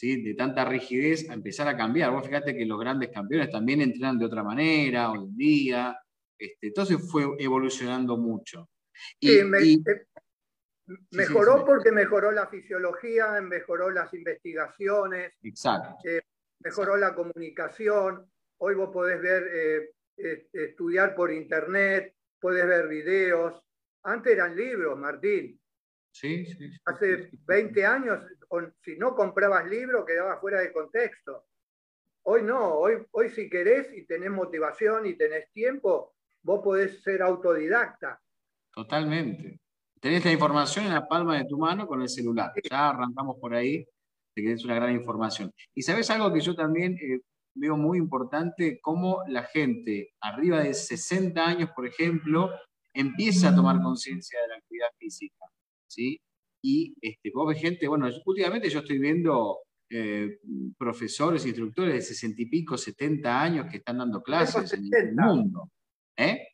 de 0.00 0.34
tanta 0.34 0.64
rigidez 0.64 1.28
a 1.28 1.34
empezar 1.34 1.68
a 1.68 1.76
cambiar. 1.76 2.12
Vos 2.12 2.24
fíjate 2.24 2.56
que 2.56 2.64
los 2.64 2.78
grandes 2.78 3.10
campeones 3.10 3.50
también 3.50 3.82
entrenan 3.82 4.18
de 4.18 4.24
otra 4.24 4.42
manera 4.42 5.10
hoy 5.10 5.18
en 5.18 5.36
día. 5.36 5.98
Este, 6.38 6.68
entonces 6.68 6.98
fue 7.10 7.24
evolucionando 7.38 8.16
mucho. 8.16 8.70
Y, 9.18 9.38
eh, 9.38 9.44
mejoró 11.10 11.64
porque 11.64 11.92
mejoró 11.92 12.30
la 12.30 12.46
fisiología, 12.46 13.40
mejoró 13.42 13.90
las 13.90 14.12
investigaciones, 14.14 15.34
Exacto. 15.42 15.96
Eh, 16.08 16.22
mejoró 16.60 16.96
la 16.96 17.14
comunicación. 17.14 18.30
Hoy 18.62 18.74
vos 18.74 18.90
podés 18.90 19.20
ver, 19.22 19.90
eh, 20.16 20.48
estudiar 20.52 21.14
por 21.14 21.32
internet, 21.32 22.14
podés 22.38 22.66
ver 22.66 22.88
videos. 22.88 23.62
Antes 24.02 24.34
eran 24.34 24.54
libros, 24.54 24.98
Martín. 24.98 25.58
Sí, 26.12 26.44
sí, 26.44 26.70
Hace 26.84 27.30
20 27.46 27.86
años, 27.86 28.20
si 28.82 28.96
no 28.96 29.14
comprabas 29.14 29.66
libros, 29.68 30.04
quedabas 30.04 30.40
fuera 30.40 30.60
de 30.60 30.72
contexto. 30.72 31.46
Hoy 32.24 32.42
no, 32.42 32.74
hoy, 32.74 32.98
hoy 33.12 33.30
si 33.30 33.48
querés 33.48 33.96
y 33.96 34.04
tenés 34.04 34.30
motivación 34.30 35.06
y 35.06 35.14
tenés 35.14 35.50
tiempo, 35.52 36.14
vos 36.42 36.60
podés 36.62 37.02
ser 37.02 37.22
autodidacta. 37.22 38.20
Totalmente. 38.74 39.58
Tenés 40.00 40.24
la 40.24 40.32
información 40.32 40.84
en 40.84 40.94
la 40.94 41.08
palma 41.08 41.38
de 41.38 41.46
tu 41.46 41.56
mano 41.56 41.86
con 41.86 42.02
el 42.02 42.10
celular. 42.10 42.52
Ya 42.70 42.90
arrancamos 42.90 43.38
por 43.40 43.54
ahí, 43.54 43.86
de 44.34 44.42
que 44.42 44.52
es 44.52 44.64
una 44.64 44.74
gran 44.74 44.92
información. 44.92 45.50
Y 45.74 45.80
sabes 45.80 46.10
algo 46.10 46.30
que 46.30 46.40
yo 46.40 46.54
también, 46.54 46.98
eh, 47.00 47.20
veo 47.54 47.76
muy 47.76 47.98
importante 47.98 48.80
cómo 48.80 49.22
la 49.28 49.44
gente 49.44 50.10
arriba 50.20 50.60
de 50.60 50.74
60 50.74 51.44
años, 51.44 51.70
por 51.74 51.86
ejemplo, 51.86 52.50
empieza 52.94 53.48
a 53.48 53.54
tomar 53.54 53.80
conciencia 53.80 54.40
de 54.40 54.48
la 54.48 54.56
actividad 54.56 54.88
física. 54.98 55.46
¿sí? 55.88 56.20
Y 56.62 56.94
este, 57.00 57.30
vos 57.32 57.48
ves 57.48 57.60
gente, 57.60 57.88
bueno, 57.88 58.08
últimamente 58.24 58.68
yo 58.68 58.80
estoy 58.80 58.98
viendo 58.98 59.60
eh, 59.90 60.38
profesores, 60.78 61.46
instructores 61.46 61.94
de 61.94 62.02
60 62.02 62.42
y 62.42 62.46
pico, 62.46 62.76
70 62.76 63.40
años 63.40 63.66
que 63.70 63.78
están 63.78 63.98
dando 63.98 64.22
clases 64.22 64.72
en 64.72 64.88
el 64.92 65.14
mundo. 65.14 65.70
¿Eh? 66.16 66.48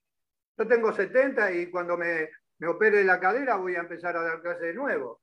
Yo 0.58 0.66
tengo 0.66 0.92
70 0.92 1.52
y 1.52 1.70
cuando 1.70 1.96
me, 1.98 2.28
me 2.58 2.68
opere 2.68 3.04
la 3.04 3.20
cadera 3.20 3.56
voy 3.56 3.74
a 3.74 3.80
empezar 3.80 4.16
a 4.16 4.22
dar 4.22 4.40
clases 4.40 4.62
de 4.62 4.74
nuevo. 4.74 5.20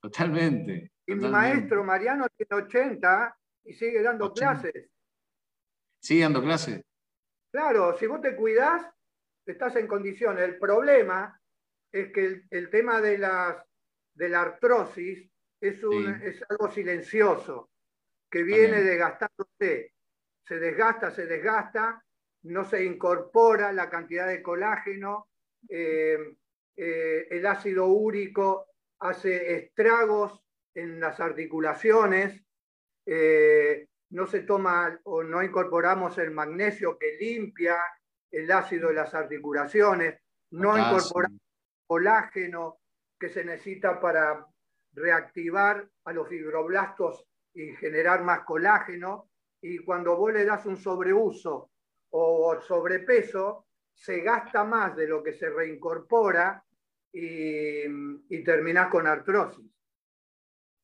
Totalmente. 0.00 0.90
Y 1.06 1.14
mi 1.14 1.28
maestro 1.28 1.84
Mariano 1.84 2.26
tiene 2.36 2.64
80 2.64 3.36
y 3.64 3.74
sigue 3.74 4.02
dando 4.02 4.32
clases. 4.32 4.90
Sigue 6.02 6.22
dando 6.22 6.42
clases. 6.42 6.82
Claro, 7.52 7.96
si 7.96 8.06
vos 8.06 8.20
te 8.20 8.34
cuidás, 8.34 8.82
estás 9.46 9.76
en 9.76 9.86
condiciones. 9.86 10.42
El 10.42 10.58
problema 10.58 11.40
es 11.92 12.12
que 12.12 12.42
el, 12.50 12.70
tema 12.70 13.00
de, 13.00 13.18
las, 13.18 13.56
de 14.14 14.28
la 14.28 14.40
artrosis 14.40 15.30
es, 15.60 15.84
un, 15.84 16.20
es 16.22 16.42
algo 16.48 16.70
silencioso, 16.70 17.70
que 18.28 18.42
viene 18.42 18.82
desgastándose. 18.82 19.92
Se 20.44 20.58
desgasta, 20.58 21.12
se 21.12 21.26
desgasta, 21.26 22.04
no 22.42 22.64
se 22.64 22.84
incorpora 22.84 23.72
la 23.72 23.88
cantidad 23.88 24.26
de 24.26 24.42
colágeno, 24.42 25.28
eh, 25.68 26.18
eh, 26.76 27.28
el 27.30 27.46
ácido 27.46 27.86
úrico 27.86 28.66
hace 28.98 29.54
estragos 29.54 30.42
en 30.74 30.98
las 30.98 31.20
articulaciones, 31.20 32.42
eh, 33.06 33.86
no 34.12 34.26
se 34.26 34.40
toma 34.40 35.00
o 35.04 35.22
no 35.22 35.42
incorporamos 35.42 36.18
el 36.18 36.30
magnesio 36.30 36.98
que 36.98 37.16
limpia 37.18 37.78
el 38.30 38.50
ácido 38.50 38.88
de 38.88 38.94
las 38.94 39.14
articulaciones, 39.14 40.20
no 40.50 40.76
incorporamos 40.78 41.40
colágeno 41.86 42.78
que 43.18 43.28
se 43.28 43.44
necesita 43.44 44.00
para 44.00 44.46
reactivar 44.92 45.88
a 46.04 46.12
los 46.12 46.28
fibroblastos 46.28 47.26
y 47.54 47.72
generar 47.76 48.22
más 48.22 48.40
colágeno. 48.40 49.30
Y 49.62 49.78
cuando 49.78 50.16
vos 50.16 50.32
le 50.32 50.44
das 50.44 50.66
un 50.66 50.76
sobreuso 50.76 51.70
o 52.10 52.60
sobrepeso, 52.60 53.66
se 53.94 54.20
gasta 54.20 54.64
más 54.64 54.96
de 54.96 55.06
lo 55.06 55.22
que 55.22 55.32
se 55.32 55.48
reincorpora 55.48 56.62
y, 57.12 57.84
y 57.84 58.44
terminás 58.44 58.88
con 58.88 59.06
artrosis. 59.06 59.70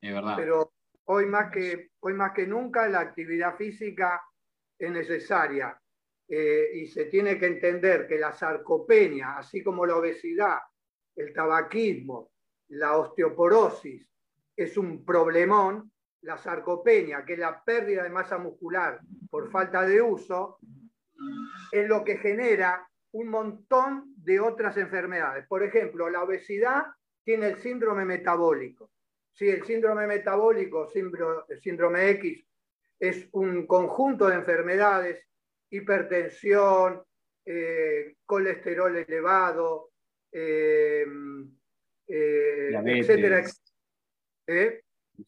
Es 0.01 0.15
verdad. 0.15 0.37
Pero 0.37 0.73
hoy 1.11 1.27
más, 1.27 1.51
que, 1.51 1.91
hoy 2.01 2.15
más 2.15 2.33
que 2.33 2.47
nunca 2.47 2.87
la 2.89 3.01
actividad 3.01 3.57
física 3.57 4.23
es 4.79 4.91
necesaria. 4.91 5.79
Eh, 6.29 6.71
y 6.75 6.87
se 6.87 7.07
tiene 7.07 7.39
que 7.39 7.47
entender 7.47 8.07
que 8.07 8.19
la 8.19 8.33
sarcopenia, 8.33 9.39
así 9.39 9.63
como 9.63 9.87
la 9.87 9.97
obesidad, 9.97 10.59
el 11.17 11.33
tabaquismo, 11.33 12.33
la 12.69 12.99
osteoporosis, 12.99 14.07
es 14.55 14.77
un 14.77 15.05
problemón, 15.05 15.91
la 16.23 16.37
sarcopenia, 16.37 17.25
que 17.25 17.35
es 17.35 17.39
la 17.39 17.65
pérdida 17.65 18.03
de 18.03 18.11
masa 18.11 18.37
muscular 18.37 19.01
por 19.31 19.51
falta 19.51 19.83
de 19.83 20.03
uso, 20.03 20.59
es 21.73 21.89
lo 21.89 22.05
que 22.05 22.19
genera 22.19 22.87
un 23.13 23.29
montón 23.29 24.13
de 24.17 24.41
otras 24.41 24.77
enfermedades. 24.77 25.47
Por 25.47 25.63
ejemplo, 25.63 26.11
la 26.11 26.23
obesidad 26.23 26.85
tiene 27.25 27.47
el 27.47 27.57
síndrome 27.61 28.05
metabólico. 28.05 28.91
Si 29.39 29.49
el 29.49 29.65
síndrome 29.65 30.05
metabólico, 30.09 30.89
síndrome 30.89 32.11
X, 32.11 32.45
es 32.99 33.29
un 33.31 33.69
conjunto 33.69 34.27
de 34.27 34.35
enfermedades, 34.35 35.25
hipertensión, 35.71 37.05
eh, 37.45 38.17
colesterol 38.25 38.97
elevado, 38.97 39.93
eh, 40.33 41.07
eh, 42.09 42.71
etcétera, 42.85 43.45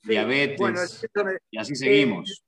Diabetes. 0.02 1.06
y 1.48 1.58
así 1.58 1.76
seguimos. 1.76 2.44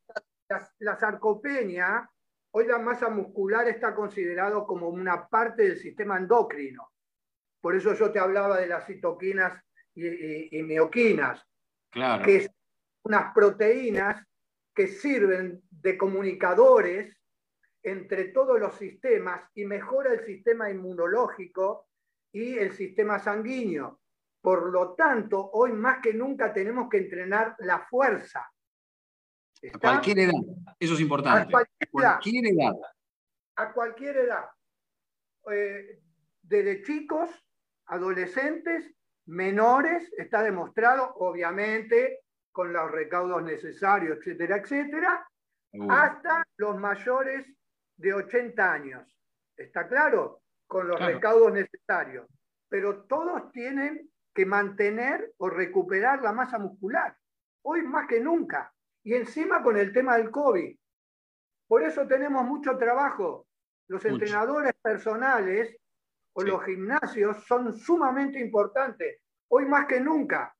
la, 0.80 0.98
sarcopenia 0.98 2.10
Hoy 2.54 2.66
la 2.66 2.80
masa 2.80 3.08
muscular 3.08 3.68
está 3.68 3.94
considerado 3.94 4.66
como 4.66 4.88
una 4.88 5.28
parte 5.28 5.62
del 5.62 5.78
sistema 5.78 6.18
endocrino. 6.18 6.90
Por 7.60 7.76
eso 7.76 7.94
yo 7.94 8.10
te 8.10 8.18
hablaba 8.18 8.60
de 8.60 8.66
las 8.66 8.84
citoquinas 8.84 9.62
y, 9.94 10.60
mioquinas, 10.64 11.46
claro. 11.92 12.24
que 12.24 12.42
son 12.42 12.54
unas 13.04 13.32
proteínas 13.32 14.26
que 14.74 14.88
sirven 14.88 15.62
de 15.70 15.96
comunicadores 15.96 17.16
entre 17.84 18.26
todos 18.26 18.58
los 18.58 18.74
sistemas 18.74 19.48
y 19.54 19.64
mejora 19.64 20.12
el 20.12 20.24
sistema 20.24 20.70
inmunológico 20.70 21.86
y 22.32 22.58
el 22.58 22.72
sistema 22.72 23.20
sanguíneo. 23.20 24.00
Por 24.40 24.72
lo 24.72 24.94
tanto, 24.94 25.50
hoy 25.52 25.72
más 25.72 26.00
que 26.02 26.12
nunca 26.12 26.52
tenemos 26.52 26.88
que 26.88 26.98
entrenar 26.98 27.54
la 27.60 27.86
fuerza 27.86 28.52
a 29.70 29.78
cualquier 29.78 30.18
edad, 30.20 30.40
eso 30.78 30.94
es 30.94 31.00
importante. 31.00 31.42
A 31.42 31.88
cualquier, 31.90 32.46
edad. 32.46 32.74
A 33.56 33.72
cualquier 33.72 34.16
edad. 34.16 34.44
Eh, 35.50 36.00
desde 36.42 36.82
chicos, 36.82 37.30
adolescentes, 37.86 38.92
menores, 39.32 40.12
está 40.18 40.42
demostrado, 40.42 41.14
obviamente, 41.16 42.20
con 42.52 42.70
los 42.72 42.90
recaudos 42.90 43.42
necesarios, 43.42 44.18
etcétera, 44.18 44.58
etcétera, 44.58 45.26
hasta 45.88 46.44
los 46.58 46.76
mayores 46.76 47.46
de 47.96 48.12
80 48.12 48.72
años. 48.72 49.18
¿Está 49.56 49.88
claro? 49.88 50.42
Con 50.66 50.86
los 50.86 51.00
recaudos 51.00 51.52
necesarios. 51.52 52.26
Pero 52.68 53.04
todos 53.04 53.50
tienen 53.52 54.10
que 54.34 54.44
mantener 54.44 55.32
o 55.38 55.48
recuperar 55.48 56.22
la 56.22 56.32
masa 56.32 56.58
muscular. 56.58 57.16
Hoy 57.62 57.82
más 57.82 58.06
que 58.06 58.20
nunca 58.20 58.72
y 59.02 59.14
encima 59.14 59.62
con 59.62 59.78
el 59.78 59.92
tema 59.92 60.18
del 60.18 60.30
COVID. 60.30 60.76
Por 61.68 61.82
eso 61.82 62.06
tenemos 62.06 62.44
mucho 62.44 62.76
trabajo. 62.76 63.46
Los 63.88 64.04
entrenadores 64.04 64.74
personales 64.82 65.74
o 66.34 66.42
los 66.42 66.64
gimnasios 66.64 67.44
son 67.46 67.72
sumamente 67.72 68.38
importantes, 68.38 69.21
hoy 69.54 69.66
más 69.66 69.86
que 69.86 70.00
nunca. 70.00 70.54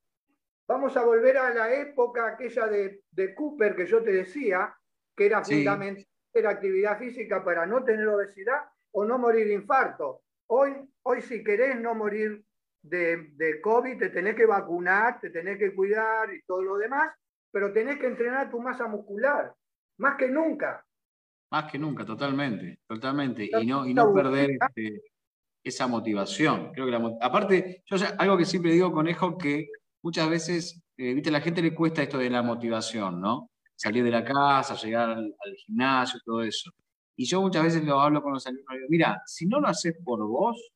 Vamos 0.68 0.97
a 0.97 1.05
volver 1.05 1.38
a 1.38 1.53
la 1.53 1.72
época 1.72 2.26
aquella 2.26 2.66
de, 2.66 3.34
Cooper 3.34 3.74
que 3.74 3.86
yo 3.86 4.03
te 4.03 4.12
decía, 4.12 4.74
que 5.16 5.26
era 5.26 5.43
fundamental 5.43 6.07
la 6.34 6.51
actividad 6.51 6.99
física 6.99 7.45
para 7.45 7.66
no 7.66 7.84
tener 7.84 8.07
obesidad 8.09 8.62
o 8.93 9.05
no 9.05 9.18
morir 9.18 9.47
de 9.47 9.55
infarto. 9.55 10.22
Hoy, 10.47 10.72
hoy 11.03 11.20
si 11.20 11.45
querés 11.45 11.78
no 11.78 11.95
morir 11.95 12.45
de, 12.82 13.32
de 13.34 13.61
COVID, 13.61 13.99
te 13.99 14.09
tenés 14.11 14.34
que 14.34 14.47
vacunar, 14.47 15.20
te 15.20 15.30
tenés 15.30 15.59
que 15.59 15.74
cuidar 15.74 16.32
y 16.32 16.43
todo 16.43 16.62
lo 16.62 16.76
demás, 16.76 17.12
pero 17.51 17.72
tenés 17.72 17.99
que 17.99 18.07
entrenar 18.07 18.51
tu 18.51 18.61
masa 18.61 18.86
muscular, 18.88 19.55
más 19.99 20.16
que 20.16 20.28
nunca. 20.28 20.84
Más 21.51 21.70
que 21.70 21.78
nunca, 21.78 22.05
totalmente, 22.05 22.78
totalmente. 22.86 23.45
Y 23.45 23.66
no, 23.66 23.86
y 23.86 23.93
no 23.93 24.12
perder 24.14 24.53
este, 24.53 25.03
esa 25.63 25.87
motivación. 25.87 26.73
Creo 26.73 26.87
que 26.87 27.17
aparte, 27.21 27.83
yo 27.87 27.97
algo 28.19 28.37
que 28.37 28.45
siempre 28.45 28.73
digo, 28.73 28.93
Conejo, 28.93 29.39
que 29.39 29.69
muchas 30.03 30.29
veces, 30.29 30.83
eh, 30.97 31.15
viste, 31.15 31.31
a 31.31 31.33
la 31.33 31.41
gente 31.41 31.63
le 31.63 31.75
cuesta 31.75 32.03
esto 32.03 32.19
de 32.19 32.31
la 32.31 32.43
motivación, 32.43 33.21
¿no? 33.21 33.51
Salir 33.77 34.05
de 34.05 34.11
la 34.11 34.25
casa, 34.25 34.75
llegar 34.77 35.11
al, 35.11 35.35
gimnasio, 35.65 36.21
todo 36.25 36.43
eso. 36.43 36.71
Y 37.17 37.25
yo 37.25 37.41
muchas 37.41 37.65
veces 37.65 37.85
lo 37.85 38.01
hablo 38.01 38.23
con 38.23 38.33
los 38.33 38.47
alumnos, 38.47 38.67
digo, 38.75 38.87
mira, 38.89 39.23
si 39.27 39.47
no 39.47 39.61
lo 39.61 39.69
haces 39.69 39.95
por 40.05 40.27
vos, 40.27 40.73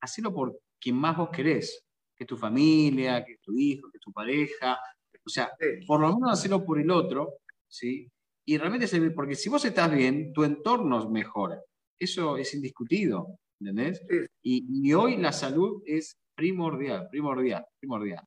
hacelo 0.00 0.32
por 0.32 0.58
quien 0.80 0.96
más 0.96 1.16
vos 1.16 1.30
querés, 1.30 1.84
que 2.16 2.24
es 2.24 2.28
tu 2.28 2.36
familia, 2.36 3.24
que 3.24 3.34
es 3.34 3.40
tu 3.40 3.52
hijo, 3.56 3.90
que 3.90 3.98
es 3.98 4.02
tu 4.02 4.12
pareja, 4.12 4.78
o 5.24 5.28
sea, 5.28 5.50
por 5.86 6.00
lo 6.00 6.14
menos 6.14 6.32
hacerlo 6.32 6.64
por 6.64 6.80
el 6.80 6.90
otro, 6.90 7.34
¿sí? 7.68 8.10
Y 8.46 8.56
realmente, 8.56 8.88
porque 9.10 9.34
si 9.34 9.48
vos 9.48 9.64
estás 9.64 9.92
bien, 9.92 10.32
tu 10.32 10.44
entorno 10.44 11.08
mejora. 11.10 11.60
Eso 11.98 12.36
es 12.36 12.54
indiscutido, 12.54 13.38
¿entendés? 13.60 14.02
Y, 14.42 14.92
hoy 14.92 15.16
la 15.16 15.32
salud 15.32 15.82
es 15.86 16.18
primordial, 16.34 17.08
primordial, 17.10 17.66
primordial. 17.78 18.24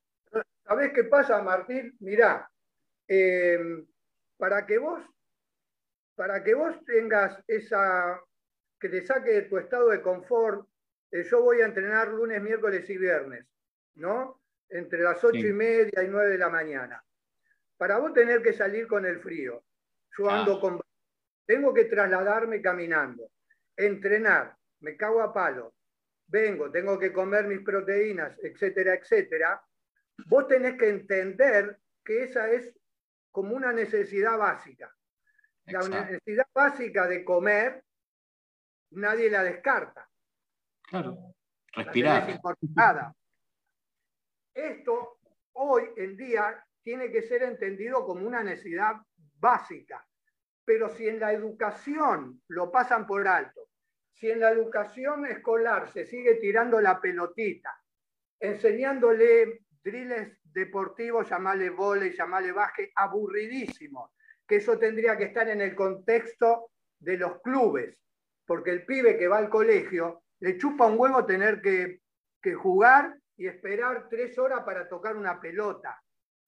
¿Sabés 0.66 0.94
qué 0.94 1.04
pasa, 1.04 1.42
Martín? 1.42 1.96
Mirá, 2.00 2.50
em, 3.08 3.86
para 4.38 4.66
que 4.66 4.78
vos 4.78 5.02
para 6.16 6.44
que 6.44 6.54
vos 6.54 6.76
tengas 6.86 7.44
esa, 7.48 8.22
que 8.80 8.88
te 8.88 9.02
saque 9.02 9.32
de 9.32 9.42
tu 9.44 9.58
estado 9.58 9.90
de 9.90 10.02
confort, 10.02 10.68
eh, 11.12 11.24
yo 11.24 11.42
voy 11.42 11.62
a 11.62 11.66
entrenar 11.66 12.10
lunes, 12.10 12.42
miércoles 12.42 12.88
y 12.88 12.98
viernes, 12.98 13.48
¿no? 13.96 14.44
entre 14.70 15.04
las 15.04 15.24
ocho 15.24 15.46
y 15.46 15.54
media 15.54 16.04
y 16.04 16.08
nueve 16.08 16.32
de 16.32 16.38
la 16.38 16.50
mañana. 16.50 17.04
Para 17.78 18.00
vos 18.00 18.14
tener 18.14 18.42
que 18.42 18.54
salir 18.54 18.88
con 18.88 19.06
el 19.06 19.20
frío, 19.20 19.64
yo 20.18 20.30
ando 20.30 20.60
con... 20.60 20.80
Tengo 21.46 21.74
que 21.74 21.86
trasladarme 21.86 22.62
caminando, 22.62 23.30
entrenar, 23.76 24.56
me 24.84 24.98
cago 24.98 25.22
a 25.22 25.34
palo, 25.34 25.74
vengo, 26.28 26.70
tengo 26.70 27.00
que 27.00 27.12
comer 27.12 27.48
mis 27.48 27.62
proteínas, 27.62 28.38
etcétera, 28.44 28.96
etcétera. 28.96 29.64
Vos 30.28 30.48
tenés 30.48 30.78
que 30.78 30.90
entender 30.90 31.80
que 32.04 32.24
esa 32.24 32.50
es 32.52 32.76
como 33.32 33.56
una 33.56 33.72
necesidad 33.72 34.38
básica. 34.38 34.94
La 35.66 35.88
necesidad 35.88 36.48
básica 36.54 37.08
de 37.08 37.24
comer, 37.24 37.84
nadie 38.92 39.30
la 39.30 39.44
descarta. 39.44 40.10
Claro, 40.82 41.34
respirar. 41.72 43.14
Esto 44.54 45.20
hoy 45.54 45.84
en 45.96 46.18
día 46.18 46.64
tiene 46.84 47.10
que 47.10 47.22
ser 47.22 47.44
entendido 47.44 48.06
como 48.06 48.28
una 48.28 48.44
necesidad 48.44 48.98
básica. 49.40 50.06
Pero 50.66 50.90
si 50.90 51.08
en 51.08 51.20
la 51.22 51.32
educación 51.32 52.42
lo 52.50 52.70
pasan 52.70 53.08
por 53.08 53.26
alto, 53.28 53.70
si 54.14 54.30
en 54.30 54.40
la 54.40 54.52
educación 54.52 55.26
escolar 55.26 55.92
se 55.92 56.06
sigue 56.06 56.36
tirando 56.36 56.80
la 56.80 57.00
pelotita, 57.02 57.76
enseñándole 58.40 59.62
drills 59.84 60.38
deportivos, 60.44 61.30
llamarle 61.30 61.70
vole, 61.70 62.16
llamarle 62.16 62.52
baje, 62.52 62.92
aburridísimos, 62.96 64.12
que 64.48 64.58
eso 64.58 64.78
tendría 64.78 65.18
que 65.18 65.26
estar 65.26 65.48
en 65.50 65.62
el 65.62 65.76
contexto 65.76 66.72
de 67.00 67.18
los 67.18 67.42
clubes, 67.42 67.98
porque 68.46 68.72
el 68.72 68.86
pibe 68.86 69.18
que 69.18 69.28
va 69.28 69.38
al 69.38 69.50
colegio 69.50 70.24
le 70.40 70.58
chupa 70.58 70.88
un 70.88 71.00
huevo 71.00 71.26
tener 71.26 71.62
que, 71.62 72.00
jugar 72.56 73.18
y 73.38 73.48
esperar 73.48 74.10
tres 74.10 74.38
horas 74.38 74.64
para 74.66 74.90
tocar 74.90 75.16
una 75.16 75.40
pelota. 75.40 75.98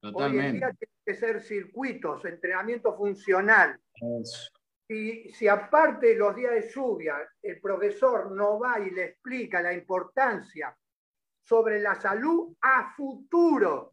Hoy 0.01 0.38
en 0.38 0.53
día 0.57 0.74
tiene 0.74 0.93
que 1.05 1.16
ser 1.16 1.41
circuitos, 1.41 2.26
entrenamiento 2.26 2.97
funcional. 2.97 3.80
Y 4.88 5.33
si 5.33 5.47
aparte 5.47 6.15
los 6.15 6.36
días 6.36 6.53
de 6.53 6.69
lluvia 6.69 7.17
el 7.41 7.59
profesor 7.59 8.31
no 8.31 8.59
va 8.59 8.79
y 8.79 8.91
le 8.91 9.05
explica 9.05 9.61
la 9.61 9.73
importancia 9.73 10.75
sobre 11.43 11.79
la 11.79 11.95
salud 11.95 12.55
a 12.61 12.93
futuro, 12.95 13.91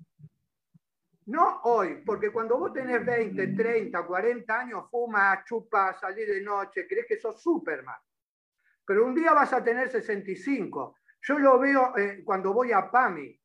no 1.27 1.61
hoy, 1.65 2.03
porque 2.05 2.31
cuando 2.31 2.59
vos 2.59 2.73
tenés 2.73 3.05
20, 3.05 3.49
30, 3.49 4.07
40 4.07 4.59
años, 4.61 4.91
fumas, 4.91 5.45
chupas, 5.45 6.01
salís 6.01 6.27
de 6.27 6.41
noche, 6.43 6.87
crees 6.87 7.07
que 7.07 7.19
sos 7.19 7.41
Superman. 7.41 7.97
Pero 8.85 9.07
un 9.07 9.15
día 9.15 9.33
vas 9.33 9.53
a 9.53 9.63
tener 9.63 9.89
65. 9.91 10.97
Yo 11.23 11.39
lo 11.39 11.59
veo 11.59 11.97
eh, 11.97 12.23
cuando 12.25 12.53
voy 12.53 12.73
a 12.73 12.91
PAMI. 12.91 13.39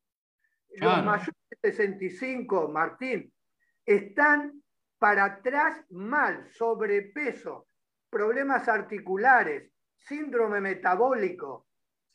Los 0.78 1.04
mayores 1.04 1.34
de 1.62 1.72
65, 1.72 2.68
Martín, 2.68 3.32
están 3.86 4.62
para 5.00 5.26
atrás 5.26 5.86
mal, 5.90 6.48
sobrepeso, 6.52 7.68
problemas 8.10 8.68
articulares, 8.68 9.72
síndrome 9.96 10.62
metabólico. 10.62 11.68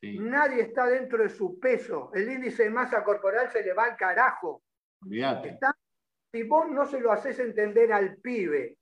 Nadie 0.02 0.62
está 0.62 0.86
dentro 0.86 1.22
de 1.22 1.28
su 1.28 1.60
peso. 1.60 2.10
El 2.12 2.28
índice 2.28 2.64
de 2.64 2.70
masa 2.70 3.04
corporal 3.04 3.50
se 3.52 3.62
le 3.62 3.72
va 3.72 3.84
al 3.84 3.96
carajo. 3.96 4.62
si 6.32 6.42
vos 6.44 6.68
no 6.68 6.86
se 6.86 7.00
lo 7.00 7.12
haces 7.12 7.38
entender 7.38 7.92
al 7.92 8.16
pibe, 8.16 8.78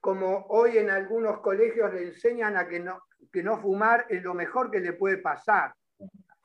como 0.00 0.46
hoy 0.48 0.78
en 0.78 0.90
algunos 0.90 1.40
colegios 1.40 1.94
le 1.94 2.08
enseñan 2.08 2.56
a 2.56 2.68
que 2.68 2.80
no, 2.80 3.04
que 3.32 3.42
no 3.42 3.58
fumar 3.58 4.06
es 4.10 4.22
lo 4.22 4.34
mejor 4.34 4.70
que 4.70 4.80
le 4.80 4.92
puede 4.92 5.18
pasar, 5.18 5.72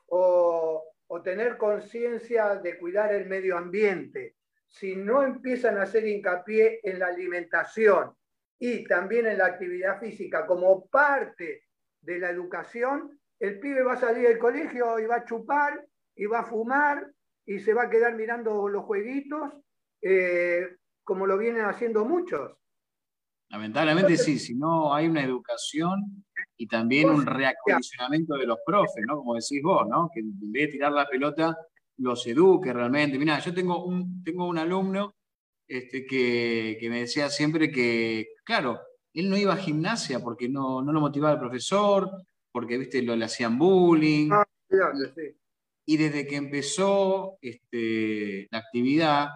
o, 0.06 0.84
o 1.08 1.22
tener 1.22 1.58
conciencia 1.58 2.54
de 2.54 2.78
cuidar 2.78 3.12
el 3.12 3.26
medio 3.26 3.58
ambiente, 3.58 4.36
si 4.68 4.94
no 4.94 5.22
empiezan 5.22 5.78
a 5.78 5.82
hacer 5.82 6.06
hincapié 6.06 6.80
en 6.82 6.98
la 6.98 7.08
alimentación 7.08 8.14
y 8.58 8.84
también 8.84 9.26
en 9.26 9.38
la 9.38 9.46
actividad 9.46 9.98
física 9.98 10.46
como 10.46 10.86
parte 10.88 11.64
de 12.00 12.18
la 12.18 12.30
educación, 12.30 13.18
el 13.40 13.58
pibe 13.60 13.82
va 13.82 13.94
a 13.94 14.00
salir 14.00 14.28
del 14.28 14.38
colegio 14.38 14.98
y 14.98 15.06
va 15.06 15.16
a 15.16 15.24
chupar 15.24 15.84
y 16.14 16.26
va 16.26 16.40
a 16.40 16.44
fumar 16.44 17.10
y 17.46 17.60
se 17.60 17.72
va 17.72 17.84
a 17.84 17.90
quedar 17.90 18.14
mirando 18.14 18.68
los 18.68 18.84
jueguitos 18.84 19.52
eh, 20.02 20.76
como 21.02 21.26
lo 21.26 21.38
vienen 21.38 21.64
haciendo 21.64 22.04
muchos. 22.04 22.52
Lamentablemente 23.50 24.16
sí, 24.18 24.38
si 24.38 24.54
no 24.54 24.94
hay 24.94 25.08
una 25.08 25.24
educación 25.24 26.24
y 26.56 26.66
también 26.66 27.08
un 27.08 27.24
reacondicionamiento 27.24 28.36
de 28.36 28.46
los 28.46 28.58
profes, 28.66 29.04
¿no? 29.06 29.16
Como 29.16 29.34
decís 29.34 29.62
vos, 29.62 29.88
¿no? 29.88 30.10
Que 30.12 30.20
en 30.20 30.52
vez 30.52 30.66
de 30.66 30.72
tirar 30.72 30.92
la 30.92 31.08
pelota, 31.08 31.56
los 31.98 32.26
eduque 32.26 32.72
realmente. 32.72 33.18
Mira, 33.18 33.38
yo 33.40 33.52
tengo 33.52 33.84
un, 33.84 34.22
tengo 34.22 34.46
un 34.46 34.58
alumno 34.58 35.14
este, 35.66 36.06
que, 36.06 36.78
me 36.88 37.00
decía 37.00 37.28
siempre 37.28 37.70
que, 37.70 38.28
claro, 38.44 38.80
él 39.12 39.28
no 39.28 39.36
iba 39.36 39.52
a 39.52 39.58
gimnasia 39.58 40.20
porque 40.20 40.48
no, 40.48 40.80
lo 40.80 41.00
motivaba 41.00 41.34
el 41.34 41.40
profesor, 41.40 42.10
porque, 42.50 42.78
viste, 42.78 43.02
lo, 43.02 43.14
le 43.14 43.24
hacían 43.24 43.58
bullying. 43.58 44.30
Ah, 44.32 44.46
y 45.86 45.96
desde 45.96 46.26
que 46.26 46.36
empezó 46.36 47.38
este, 47.40 48.48
la 48.50 48.58
actividad, 48.58 49.28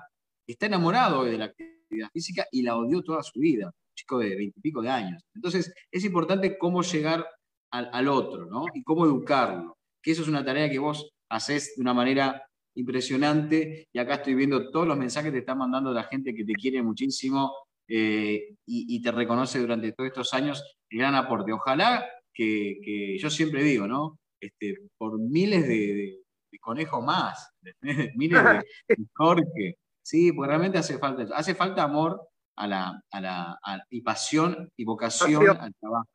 está 0.46 0.66
enamorado 0.66 1.24
de 1.24 1.38
la 1.38 1.46
actividad 1.46 2.10
física 2.12 2.46
y 2.50 2.62
la 2.62 2.76
odió 2.76 3.02
toda 3.02 3.22
su 3.22 3.40
vida, 3.40 3.66
un 3.66 3.94
chico 3.94 4.18
de 4.18 4.36
veintipico 4.36 4.82
de 4.82 4.90
años. 4.90 5.22
Entonces, 5.34 5.72
es 5.90 6.04
importante 6.04 6.58
cómo 6.58 6.82
llegar 6.82 7.26
al, 7.70 7.88
al, 7.92 8.08
otro, 8.08 8.46
¿no? 8.46 8.66
Y 8.74 8.82
cómo 8.82 9.06
educarlo. 9.06 9.78
Que 10.02 10.10
eso 10.10 10.22
es 10.22 10.28
una 10.28 10.44
tarea 10.44 10.68
que 10.68 10.78
vos 10.78 11.10
haces 11.30 11.74
de 11.76 11.82
una 11.82 11.94
manera 11.94 12.42
impresionante. 12.75 13.89
Y 13.93 13.99
acá 13.99 14.14
estoy 14.14 14.35
viendo 14.35 14.70
todos 14.70 14.87
los 14.87 14.97
mensajes 14.97 15.31
que 15.31 15.37
te 15.37 15.41
están 15.41 15.59
mandando 15.59 15.93
la 15.93 16.05
gente 16.05 16.35
que 16.35 16.45
te 16.45 16.55
quiere 16.55 16.83
muchísimo 16.83 17.53
eh, 17.89 18.55
y, 18.66 19.03
te 19.03 19.11
reconoce 19.11 19.59
durante 19.59 19.93
todos 19.93 20.09
estos 20.09 20.33
años 20.35 20.62
el 20.91 20.99
gran 20.99 21.14
aporte. 21.14 21.53
Ojalá 21.53 22.07
que, 22.33 23.18
yo 23.18 23.31
siempre 23.31 23.62
digo, 23.62 23.87
¿no? 23.87 24.18
Este, 24.41 24.77
por 24.97 25.18
miles 25.18 25.66
de, 25.68 26.18
conejos 26.61 27.05
más, 27.05 27.53
miles 28.16 28.43
de, 28.43 28.62
Jorge. 29.14 29.77
Sí, 30.05 30.33
porque 30.33 30.49
realmente 30.49 30.79
hace 30.79 30.99
falta 30.99 31.25
Hace 31.35 31.55
falta 31.55 31.83
amor 31.83 32.20
a 32.57 32.66
la, 32.66 33.03
a 33.11 33.20
la 33.20 33.59
y 33.91 34.01
pasión 34.03 34.70
y 34.77 34.85
vocación 34.85 35.49
al 35.49 35.75
trabajo, 35.75 36.09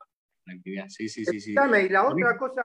la 0.46 0.54
actividad. 0.54 0.86
Sí, 0.88 1.08
sí, 1.08 1.24
sí. 1.24 1.40
sí. 1.40 1.52
Y 1.52 1.88
la 1.88 2.08
otra 2.08 2.36
cosa, 2.36 2.62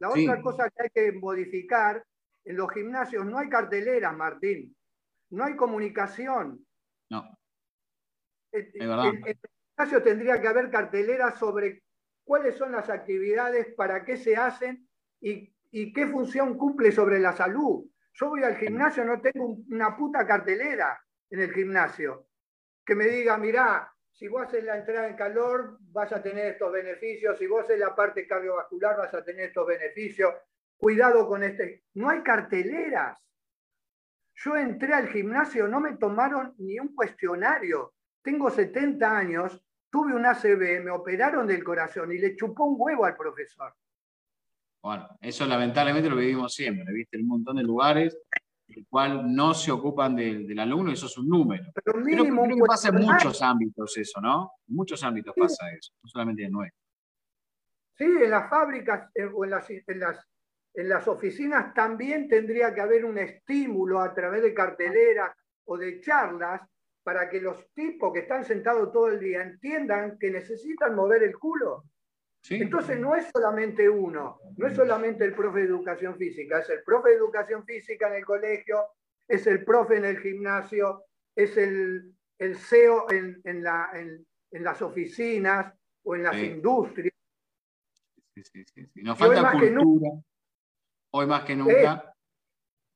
la 0.00 0.10
otra 0.10 0.42
cosa 0.42 0.70
que 0.70 0.82
hay 0.82 1.12
que 1.12 1.18
modificar 1.18 2.02
en 2.48 2.56
los 2.56 2.72
gimnasios 2.72 3.26
no 3.26 3.38
hay 3.38 3.50
carteleras, 3.50 4.16
Martín. 4.16 4.74
No 5.30 5.44
hay 5.44 5.54
comunicación. 5.54 6.64
No. 7.10 7.38
En, 8.50 8.70
el 8.74 9.38
gimnasio 9.76 10.02
tendría 10.02 10.40
que 10.40 10.48
haber 10.48 10.70
carteleras 10.70 11.38
sobre 11.38 11.82
cuáles 12.24 12.56
son 12.56 12.72
las 12.72 12.88
actividades, 12.88 13.74
para 13.74 14.02
qué 14.02 14.16
se 14.16 14.34
hacen 14.34 14.88
y, 15.20 15.52
qué 15.92 16.06
función 16.06 16.56
cumple 16.56 16.90
sobre 16.90 17.18
la 17.18 17.32
salud. 17.32 17.84
Yo 18.14 18.30
voy 18.30 18.42
al 18.42 18.56
gimnasio, 18.56 19.04
no 19.04 19.20
tengo 19.20 19.58
una 19.68 19.94
puta 19.94 20.26
cartelera 20.26 20.98
en 21.28 21.40
el 21.40 21.52
gimnasio 21.52 22.28
que 22.82 22.94
me 22.94 23.04
diga, 23.08 23.36
mirá, 23.36 23.92
si 24.10 24.26
vos 24.26 24.46
haces 24.46 24.64
la 24.64 24.78
entrada 24.78 25.06
en 25.06 25.16
calor, 25.16 25.76
vas 25.80 26.10
a 26.12 26.22
tener 26.22 26.46
estos 26.46 26.72
beneficios, 26.72 27.36
si 27.38 27.46
vos 27.46 27.64
haces 27.64 27.78
la 27.78 27.94
parte 27.94 28.26
cardiovascular, 28.26 28.96
vas 28.96 29.12
a 29.12 29.22
tener 29.22 29.48
estos 29.48 29.66
beneficios 29.66 30.32
cuidado 30.78 31.28
con 31.28 31.42
este. 31.42 31.84
No 31.94 32.08
hay 32.08 32.22
carteleras. 32.22 33.18
Yo 34.34 34.56
entré 34.56 34.94
al 34.94 35.08
gimnasio, 35.08 35.68
no 35.68 35.80
me 35.80 35.96
tomaron 35.96 36.54
ni 36.58 36.78
un 36.78 36.94
cuestionario. 36.94 37.94
Tengo 38.22 38.50
70 38.50 39.18
años, 39.18 39.60
tuve 39.90 40.14
un 40.14 40.24
ACV, 40.24 40.82
me 40.84 40.90
operaron 40.90 41.46
del 41.46 41.62
corazón 41.62 42.12
y 42.12 42.18
le 42.18 42.36
chupó 42.36 42.64
un 42.64 42.76
huevo 42.78 43.04
al 43.04 43.16
profesor. 43.16 43.74
Bueno, 44.80 45.08
eso 45.20 45.44
lamentablemente 45.44 46.08
lo 46.08 46.16
vivimos 46.16 46.54
siempre, 46.54 46.92
¿viste? 46.94 47.18
Un 47.18 47.26
montón 47.26 47.56
de 47.56 47.64
lugares 47.64 48.16
el 48.68 48.86
cual 48.86 49.34
no 49.34 49.54
se 49.54 49.72
ocupan 49.72 50.14
del, 50.14 50.58
alumno, 50.58 50.92
eso 50.92 51.06
es 51.06 51.16
un 51.18 51.28
número. 51.28 51.64
Pero 51.84 51.98
mínimo 52.00 52.42
creo, 52.44 52.56
que 52.56 52.62
pasa 52.66 52.88
en 52.88 52.96
muchos 52.96 53.42
ámbitos 53.42 53.96
eso, 53.96 54.20
¿no? 54.20 54.52
En 54.68 54.76
muchos 54.76 55.02
ámbitos 55.02 55.34
pasa 55.36 55.70
eso, 55.72 55.92
no 56.02 56.08
solamente 56.08 56.44
en 56.44 56.52
nuestro. 56.52 56.80
Sí, 57.96 58.04
en 58.04 58.30
las 58.30 58.48
fábricas 58.48 59.10
eh, 59.14 59.24
o 59.24 59.44
en 59.44 59.50
las, 59.50 60.28
en 60.74 60.88
las 60.88 61.08
oficinas 61.08 61.74
también 61.74 62.28
tendría 62.28 62.74
que 62.74 62.80
haber 62.80 63.04
un 63.04 63.18
estímulo 63.18 64.00
a 64.00 64.14
través 64.14 64.42
de 64.42 64.54
carteleras 64.54 65.34
o 65.64 65.76
de 65.76 66.00
charlas 66.00 66.62
para 67.02 67.28
que 67.28 67.40
los 67.40 67.72
tipos 67.72 68.12
que 68.12 68.20
están 68.20 68.44
sentados 68.44 68.92
todo 68.92 69.08
el 69.08 69.18
día 69.18 69.42
entiendan 69.42 70.18
que 70.18 70.30
necesitan 70.30 70.94
mover 70.94 71.22
el 71.22 71.36
culo. 71.38 71.84
Entonces 72.50 72.98
no 72.98 73.14
es 73.14 73.28
solamente 73.32 73.88
uno, 73.88 74.38
no 74.56 74.66
es 74.66 74.74
solamente 74.74 75.24
el 75.24 75.34
profe 75.34 75.60
de 75.60 75.66
educación 75.66 76.16
física, 76.16 76.60
es 76.60 76.70
el 76.70 76.82
profe 76.82 77.10
de 77.10 77.16
educación 77.16 77.64
física 77.64 78.08
en 78.08 78.14
el 78.14 78.24
colegio, 78.24 78.84
es 79.26 79.46
el 79.46 79.64
profe 79.64 79.96
en 79.96 80.04
el 80.04 80.18
gimnasio, 80.18 81.04
es 81.34 81.56
el, 81.56 82.14
el 82.38 82.56
CEO 82.56 83.06
en, 83.10 83.64
las 84.52 84.80
oficinas 84.80 85.74
o 86.04 86.14
en 86.14 86.22
las 86.22 86.36
industrias. 86.36 87.14
Sí, 88.34 88.64
Nos 89.02 89.18
falta 89.18 89.52
cultura 89.52 90.10
hoy 91.10 91.26
más 91.26 91.44
que 91.44 91.56
nunca, 91.56 92.14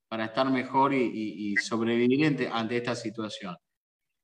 para 0.08 0.26
estar 0.26 0.50
mejor 0.50 0.92
y, 0.94 1.54
sobrevivir 1.56 2.48
ante 2.52 2.76
esta 2.76 2.94
situación. 2.94 3.56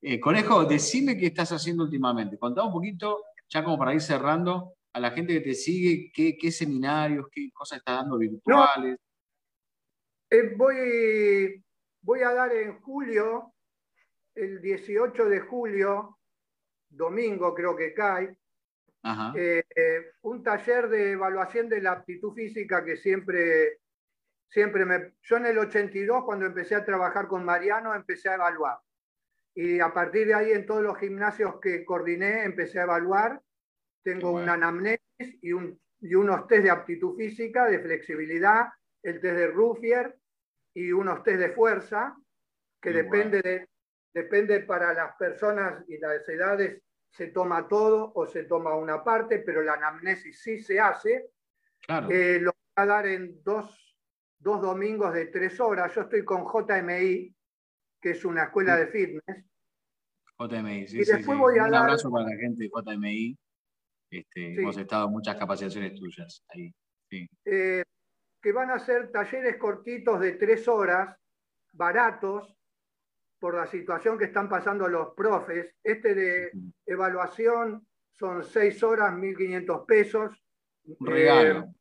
Eh, 0.01 0.21
Conejo, 0.21 0.65
decime 0.65 1.17
qué 1.17 1.27
estás 1.27 1.51
haciendo 1.51 1.85
últimamente. 1.85 2.39
Contá 2.39 2.63
un 2.63 2.73
poquito, 2.73 3.25
ya 3.49 3.65
como 3.65 3.79
para 3.79 3.95
ir 3.95 4.01
cerrando, 4.01 4.75
a 4.93 5.01
la 5.01 5.11
gente 5.11 5.35
que 5.35 5.41
te 5.41 5.55
sigue, 5.55 6.11
qué, 6.13 6.53
seminarios, 6.53 7.27
qué 7.31 7.51
cosas 7.53 7.79
estás 7.79 8.03
dando 8.03 8.19
virtuales. 8.19 8.99
Eh, 10.31 10.55
voy, 10.57 11.65
voy 12.03 12.21
a 12.21 12.33
dar 12.33 12.53
en 12.53 12.81
julio, 12.81 13.55
el 14.35 14.61
18 14.61 15.25
de 15.25 15.41
julio, 15.41 16.19
domingo 16.89 17.55
creo 17.55 17.77
que 17.77 17.95
cae, 17.95 18.37
eh, 19.05 19.65
un 20.23 20.43
taller 20.43 20.89
de 20.89 21.13
evaluación 21.13 21.69
de 21.69 21.81
la 21.81 21.93
aptitud 21.93 22.35
física 22.35 22.85
que 22.85 22.97
siempre, 22.97 23.81
siempre 24.49 24.85
me... 24.85 25.15
Yo 25.23 25.37
en 25.37 25.47
el 25.47 25.59
82, 25.59 26.25
cuando 26.25 26.47
empecé 26.47 26.75
a 26.75 26.85
trabajar 26.85 27.29
con 27.29 27.45
Mariano, 27.45 27.95
empecé 27.95 28.29
a 28.29 28.35
evaluar. 28.35 28.79
Y 29.55 29.81
a 29.81 29.93
partir 29.93 30.29
de 30.29 30.35
ahí, 30.35 30.53
en 30.53 30.67
todos 30.67 30.83
los 30.83 30.99
gimnasios 30.99 31.61
que 31.61 31.85
coordiné, 31.85 32.45
empecé 32.45 32.81
a 32.81 32.85
evaluar. 32.85 33.41
Tengo 34.03 34.33
una 34.33 34.55
anamnesis 34.55 35.01
y, 35.43 35.53
un, 35.53 35.81
y 36.01 36.15
unos 36.15 36.47
test 36.47 36.65
de 36.65 36.71
aptitud 36.71 37.17
física, 37.17 37.67
de 37.67 37.81
flexibilidad, 37.81 38.67
el 39.03 39.21
test 39.21 39.37
de 39.37 39.49
Ruffier 39.49 40.17
y 40.75 40.93
unos 40.93 41.23
test 41.23 41.41
de 41.41 41.51
fuerza, 41.51 42.17
que 42.81 42.91
depende, 42.91 43.43
de, 43.43 43.69
depende 44.15 44.61
para 44.61 44.95
las 44.95 45.17
personas 45.17 45.85
y 45.89 45.99
las 45.99 46.29
edades 46.29 46.83
se 47.11 47.29
toma 47.29 47.67
todo 47.67 48.13
o 48.15 48.27
se 48.27 48.45
toma 48.45 48.75
una 48.75 49.03
parte, 49.03 49.41
pero 49.41 49.63
la 49.63 49.75
anamnesis 49.75 50.41
sí 50.41 50.61
se 50.61 50.79
hace. 50.79 51.31
Eh, 52.11 52.39
lo 52.41 52.53
voy 52.53 52.73
a 52.77 52.87
dar 52.87 53.07
en 53.07 53.43
dos, 53.43 53.97
dos, 54.39 54.61
domingos 54.61 55.15
de 55.15 55.27
tres 55.27 55.59
horas. 55.61 55.95
Yo 55.95 56.03
estoy 56.03 56.25
con 56.25 56.45
JMI, 56.45 57.35
que 58.01 58.11
es 58.11 58.25
una 58.25 58.45
escuela 58.45 58.77
de 58.77 58.87
fitness. 58.89 59.45
JMI, 60.39 60.87
sí. 60.87 61.01
Y 61.01 61.05
después 61.05 61.39
Voy 61.39 61.59
a 61.59 61.65
Un 61.65 61.75
abrazo 61.75 62.11
para 62.11 62.27
la 62.27 62.37
gente 62.37 62.65
de 62.65 62.71
JMI. 62.71 63.39
Este, 64.11 64.55
hemos 64.55 64.77
estado 64.77 65.07
en 65.07 65.13
muchas 65.13 65.37
capacitaciones 65.37 65.95
tuyas 65.95 66.43
ahí. 66.49 66.73
Eh, 67.45 67.83
que 68.41 68.53
van 68.53 68.71
a 68.71 68.79
ser 68.79 69.11
talleres 69.11 69.57
cortitos 69.57 70.21
de 70.21 70.33
tres 70.33 70.69
horas, 70.69 71.17
baratos, 71.73 72.58
por 73.39 73.55
la 73.55 73.67
situación 73.67 74.19
que 74.19 74.27
están 74.27 74.49
pasando 74.49 74.89
los 74.89 75.15
profes. 75.15 75.75
Este 75.83 76.15
de 76.15 76.53
evaluación 76.87 77.87
son 78.19 78.43
seis 78.45 78.83
horas, 78.83 79.15
1.500 79.15 79.87
pesos. 79.87 80.33
Un 80.85 81.07
regalo. 81.07 81.61
Eh, 81.61 81.75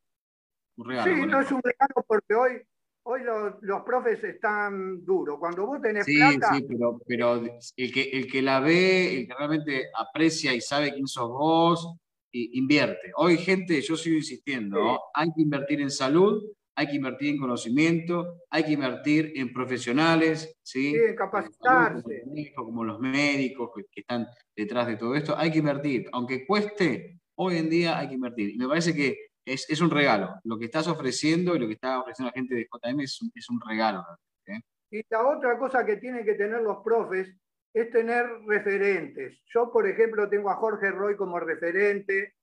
un 0.78 0.89
regalo 0.89 1.16
sí, 1.16 1.26
no 1.26 1.41
es 1.41 1.51
un 1.51 1.62
regalo 1.64 2.05
porque 2.08 2.36
hoy, 2.36 2.62
hoy 3.03 3.22
los, 3.24 3.82
profes 3.84 4.24
están 4.24 5.03
duros. 5.03 5.39
Cuando 5.39 5.66
vos 5.66 5.82
tenés 5.82 6.05
sí, 6.05 6.18
plata... 6.18 6.53
Sí, 6.53 6.66
pero, 6.68 7.01
pero 7.08 7.36
el, 7.76 7.91
que, 7.91 8.03
el 8.03 8.32
que 8.32 8.41
la 8.41 8.60
ve, 8.60 9.22
el 9.22 9.28
que 9.28 9.34
realmente 9.34 9.89
aprecia 9.97 10.53
y 10.53 10.62
sabe 10.62 10.93
quién 10.93 11.08
sos 11.08 11.30
vos, 11.30 11.97
invierte. 12.32 13.12
Hoy, 13.16 13.38
gente, 13.38 13.82
yo 13.82 13.95
sigo 13.95 14.18
insistiendo, 14.18 14.99
hay 15.14 15.30
que 15.34 15.41
invertir 15.41 15.82
en 15.82 15.89
salud 15.89 16.43
hay 16.78 16.88
que 16.88 16.96
invertir 16.96 17.34
en 17.34 17.40
conocimiento, 17.40 18.44
hay 18.52 18.64
que 18.64 18.74
invertir 18.74 19.34
en 19.36 19.52
profesionales, 19.52 20.60
¿sí? 20.62 20.94
sí 20.94 21.16
capacitarse. 21.16 22.24
Como 22.56 22.84
los 22.84 23.00
médicos 23.00 23.72
que 23.92 24.02
están 24.02 24.28
detrás 24.56 24.86
de 24.86 24.96
todo 24.96 25.16
esto, 25.16 25.36
hay 25.36 25.52
que 25.52 25.58
invertir. 25.58 26.08
Aunque 26.14 26.46
cueste, 26.46 27.20
hoy 27.36 27.58
en 27.58 27.70
día 27.72 27.98
hay 27.98 28.10
que 28.10 28.14
invertir. 28.14 28.52
Y 28.52 28.58
me 28.60 28.68
parece 28.68 28.94
que 28.94 29.18
es, 29.44 29.82
un 29.82 29.90
regalo. 29.90 30.36
Lo 30.44 30.60
que 30.60 30.66
estás 30.66 30.88
ofreciendo 30.88 31.56
y 31.56 31.60
lo 31.60 31.66
que 31.66 31.74
está 31.74 32.00
ofreciendo 32.00 32.30
la 32.30 32.40
gente 32.40 32.54
de 32.54 32.68
JM 32.72 33.00
es 33.00 33.22
un, 33.24 33.32
es 33.34 33.50
un 33.50 33.60
regalo. 33.68 34.06
¿eh? 34.46 34.62
Y 34.92 35.02
la 35.10 35.28
otra 35.28 35.58
cosa 35.58 35.84
que 35.84 35.98
tienen 35.98 36.24
que 36.26 36.36
tener 36.36 36.62
los 36.62 36.84
profes 36.84 37.36
es 37.74 37.90
tener 37.90 38.24
referentes. 38.46 39.42
Yo, 39.52 39.72
por 39.72 39.88
ejemplo, 39.88 40.30
tengo 40.30 40.52
a 40.52 40.56
Jorge 40.58 40.92
Roy 40.92 41.16
como 41.16 41.40
referente. 41.40 42.36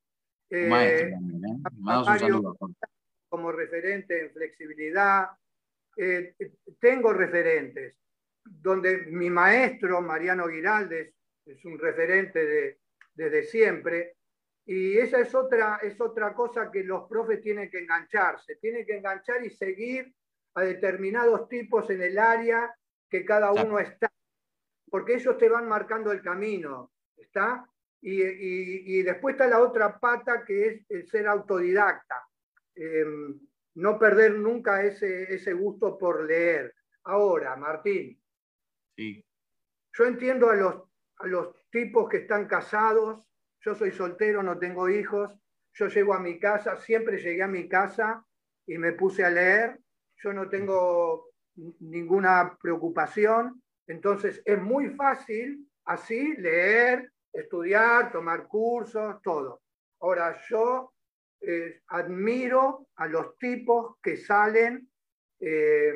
Maestro 0.51 1.11
también, 1.11 1.45
¿eh? 1.45 1.62
un 1.87 2.05
saludo 2.05 2.51
a 2.51 2.55
Jorge 2.59 2.93
como 3.35 3.51
referente 3.51 4.26
en 4.26 4.30
flexibilidad. 4.30 5.26
Eh, 5.97 6.37
tengo 6.78 7.12
referentes, 7.12 7.99
donde 8.45 9.07
mi 9.09 9.28
maestro, 9.28 10.01
Mariano 10.01 10.47
Giraldes, 10.47 11.12
es 11.45 11.64
un 11.64 11.76
referente 11.76 12.47
de, 12.47 12.78
desde 13.12 13.43
siempre, 13.43 14.18
y 14.64 14.97
esa 14.99 15.18
es 15.18 15.35
otra, 15.35 15.80
es 15.82 16.01
otra 16.01 16.32
cosa 16.32 16.70
que 16.70 16.85
los 16.85 17.09
profes 17.09 17.41
tienen 17.41 17.68
que 17.68 17.80
engancharse, 17.80 18.55
tienen 18.61 18.87
que 18.87 18.99
enganchar 18.99 19.45
y 19.45 19.51
seguir 19.51 20.14
a 20.55 20.62
determinados 20.62 21.49
tipos 21.49 21.91
en 21.91 22.03
el 22.03 22.16
área 22.20 22.72
que 23.11 23.24
cada 23.24 23.51
uno 23.51 23.80
está, 23.80 24.12
porque 24.89 25.14
ellos 25.14 25.37
te 25.39 25.49
van 25.49 25.66
marcando 25.66 26.12
el 26.12 26.22
camino, 26.22 26.93
¿está? 27.16 27.68
Y, 28.01 28.22
y 28.22 29.03
después 29.03 29.35
está 29.35 29.49
la 29.49 29.59
otra 29.59 29.99
pata 29.99 30.45
que 30.45 30.68
es 30.68 30.87
el 30.89 31.09
ser 31.09 31.26
autodidacta. 31.26 32.28
Em, 32.76 33.38
no 33.76 33.98
perder 33.98 34.34
nunca 34.34 34.82
ese, 34.82 35.34
ese, 35.34 35.52
gusto 35.52 35.98
por 35.98 36.24
leer. 36.24 36.74
Ahora, 37.04 37.56
Martín, 37.56 38.20
yo 38.96 40.04
entiendo 40.04 40.48
a 40.48 40.56
los, 40.56 40.82
a 41.18 41.26
los 41.26 41.54
tipos 41.70 42.08
que 42.08 42.18
están 42.18 42.46
casados, 42.46 43.26
yo 43.60 43.74
soy 43.74 43.90
soltero, 43.92 44.42
no 44.42 44.58
tengo 44.58 44.88
hijos, 44.88 45.32
yo 45.72 45.88
llego 45.88 46.14
a 46.14 46.20
mi 46.20 46.38
casa, 46.38 46.76
siempre 46.76 47.18
llegué 47.18 47.42
a 47.42 47.48
mi 47.48 47.68
casa 47.68 48.24
y 48.66 48.78
me 48.78 48.92
puse 48.92 49.24
a 49.24 49.30
leer, 49.30 49.80
yo 50.22 50.32
no 50.32 50.48
tengo 50.48 51.30
ninguna 51.80 52.56
preocupación, 52.60 53.62
entonces 53.86 54.40
es 54.44 54.60
muy 54.60 54.90
fácil 54.90 55.68
así 55.84 56.34
leer, 56.36 57.12
estudiar, 57.32 58.12
tomar 58.12 58.46
cursos, 58.46 59.20
todo. 59.22 59.62
Ahora, 60.00 60.36
yo 60.48 60.93
eh, 61.47 61.82
admiro 61.88 62.88
a 62.97 63.07
los 63.07 63.36
tipos 63.38 63.97
que 64.03 64.16
salen 64.16 64.88
eh, 65.40 65.92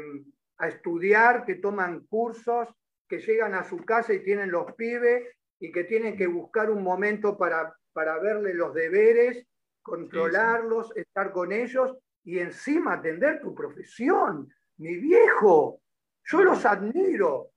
a 0.58 0.68
estudiar, 0.68 1.44
que 1.44 1.56
toman 1.56 2.06
cursos, 2.06 2.68
que 3.08 3.18
llegan 3.18 3.54
a 3.54 3.64
su 3.64 3.78
casa 3.78 4.12
y 4.12 4.22
tienen 4.22 4.50
los 4.50 4.72
pibes 4.74 5.24
y 5.58 5.72
que 5.72 5.84
tienen 5.84 6.16
que 6.16 6.26
buscar 6.26 6.70
un 6.70 6.82
momento 6.82 7.36
para, 7.36 7.74
para 7.92 8.18
verle 8.18 8.54
los 8.54 8.74
deberes, 8.74 9.46
controlarlos, 9.82 10.94
estar 10.96 11.32
con 11.32 11.52
ellos 11.52 11.96
y 12.24 12.38
encima 12.38 12.94
atender 12.94 13.40
tu 13.40 13.54
profesión. 13.54 14.52
Mi 14.76 14.96
viejo, 14.96 15.80
yo 16.24 16.42
los 16.42 16.64
admiro, 16.66 17.50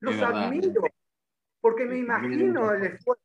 los 0.00 0.22
admiro, 0.22 0.82
porque 1.60 1.84
me 1.84 1.98
imagino 1.98 2.72
el 2.72 2.84
esfuerzo. 2.84 3.22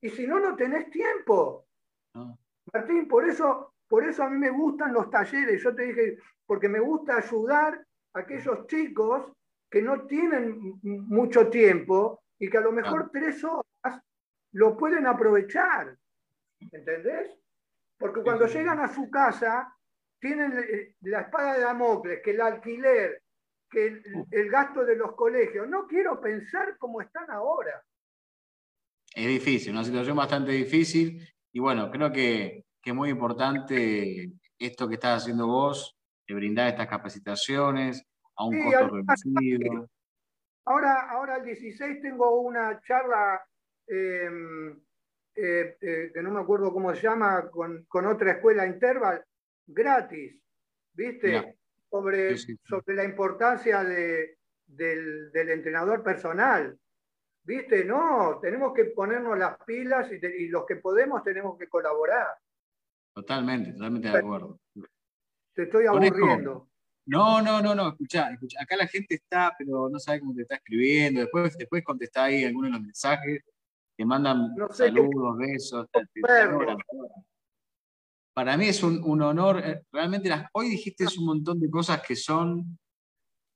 Y 0.00 0.10
si 0.10 0.26
no, 0.26 0.40
no 0.40 0.56
tenés 0.56 0.90
tiempo. 0.90 1.66
Martín, 2.72 3.08
por 3.08 3.28
eso, 3.28 3.74
por 3.88 4.04
eso 4.04 4.22
a 4.22 4.30
mí 4.30 4.38
me 4.38 4.50
gustan 4.50 4.92
los 4.92 5.10
talleres. 5.10 5.62
Yo 5.62 5.74
te 5.74 5.84
dije, 5.84 6.18
porque 6.46 6.68
me 6.68 6.80
gusta 6.80 7.16
ayudar 7.16 7.84
a 8.14 8.20
aquellos 8.20 8.66
chicos 8.66 9.32
que 9.70 9.82
no 9.82 10.06
tienen 10.06 10.78
mucho 10.82 11.48
tiempo 11.48 12.22
y 12.38 12.48
que 12.48 12.58
a 12.58 12.62
lo 12.62 12.72
mejor 12.72 13.10
tres 13.12 13.42
horas 13.44 14.02
lo 14.52 14.76
pueden 14.76 15.06
aprovechar. 15.06 15.96
¿Entendés? 16.60 17.36
Porque 17.98 18.22
cuando 18.22 18.46
llegan 18.46 18.80
a 18.80 18.88
su 18.88 19.10
casa, 19.10 19.74
tienen 20.20 20.58
eh, 20.58 20.94
la 21.02 21.22
espada 21.22 21.54
de 21.54 21.60
Damocles, 21.60 22.20
que 22.22 22.30
el 22.30 22.40
alquiler, 22.40 23.22
que 23.70 23.86
el, 23.86 24.02
el, 24.30 24.50
gasto 24.50 24.84
de 24.84 24.96
los 24.96 25.14
colegios. 25.14 25.68
No 25.68 25.86
quiero 25.86 26.20
pensar 26.20 26.76
cómo 26.78 27.00
están 27.00 27.30
ahora. 27.30 27.82
Es 29.14 29.26
difícil, 29.26 29.72
una 29.72 29.84
situación 29.84 30.16
bastante 30.16 30.52
difícil 30.52 31.26
y 31.56 31.58
bueno, 31.58 31.90
creo 31.90 32.12
que, 32.12 32.66
es 32.84 32.94
muy 32.94 33.08
importante 33.08 34.30
esto 34.58 34.86
que 34.86 34.94
estás 34.96 35.22
haciendo 35.22 35.46
vos, 35.46 35.96
de 36.28 36.34
brindar 36.34 36.68
estas 36.68 36.86
capacitaciones 36.86 38.04
a 38.36 38.44
un 38.44 38.62
costo 38.62 38.88
reducido. 38.90 39.88
Ahora, 40.66 41.08
ahora 41.10 41.38
el 41.38 41.46
16 41.46 42.02
tengo 42.02 42.40
una 42.40 42.78
charla 42.82 43.42
em, 43.86 44.70
eh, 45.34 45.78
eh, 45.80 46.10
que 46.12 46.22
no 46.22 46.30
me 46.30 46.40
acuerdo 46.40 46.74
cómo 46.74 46.94
se 46.94 47.00
llama, 47.00 47.48
con, 47.50 47.86
otra 48.06 48.32
escuela 48.32 48.66
Interval, 48.66 49.24
gratis, 49.66 50.38
¿viste? 50.92 51.56
Sobre, 51.88 52.36
sobre 52.36 52.94
la 52.94 53.04
importancia 53.04 53.82
de, 53.82 54.36
del, 54.66 55.32
del, 55.32 55.48
entrenador 55.48 56.02
personal. 56.02 56.78
¿Viste? 57.46 57.84
No, 57.84 58.40
tenemos 58.42 58.74
que 58.74 58.86
ponernos 58.86 59.38
las 59.38 59.56
pilas 59.64 60.08
y, 60.10 60.48
los 60.48 60.66
que 60.66 60.76
podemos 60.76 61.22
tenemos 61.22 61.56
que 61.56 61.68
colaborar. 61.68 62.26
Totalmente, 63.14 63.72
totalmente 63.72 64.10
de 64.10 64.18
acuerdo. 64.18 64.58
Te 65.54 65.62
estoy 65.62 65.86
aburriendo. 65.86 66.68
No, 67.06 67.40
no, 67.40 67.62
no, 67.62 67.72
no, 67.72 67.90
escuchá, 67.90 68.36
acá 68.60 68.76
la 68.76 68.88
gente 68.88 69.14
está, 69.14 69.54
pero 69.56 69.88
no 69.88 70.00
sabe 70.00 70.18
cómo 70.18 70.34
te 70.34 70.42
está 70.42 70.56
escribiendo. 70.56 71.20
Después, 71.20 71.56
después 71.56 71.84
contestá 71.84 72.24
ahí 72.24 72.44
algunos 72.44 72.72
de 72.72 72.78
los 72.78 72.82
mensajes, 72.82 73.44
te 73.96 74.04
mandan 74.04 74.48
saludos, 74.70 75.38
besos. 75.38 75.86
Para 78.34 78.56
mí 78.56 78.66
es 78.66 78.82
un, 78.82 79.22
honor, 79.22 79.62
eh, 79.64 79.82
realmente 79.92 80.30
hoy 80.52 80.70
dijiste 80.70 81.04
un 81.16 81.26
montón 81.26 81.60
de 81.60 81.70
cosas 81.70 82.02
que 82.02 82.16
son, 82.16 82.76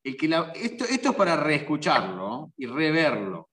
el 0.04 0.16
que 0.16 0.26
esto, 0.54 0.84
esto 0.84 1.10
es 1.10 1.16
para 1.16 1.36
reescucharlo 1.36 2.52
y 2.56 2.66
reverlo. 2.66 3.49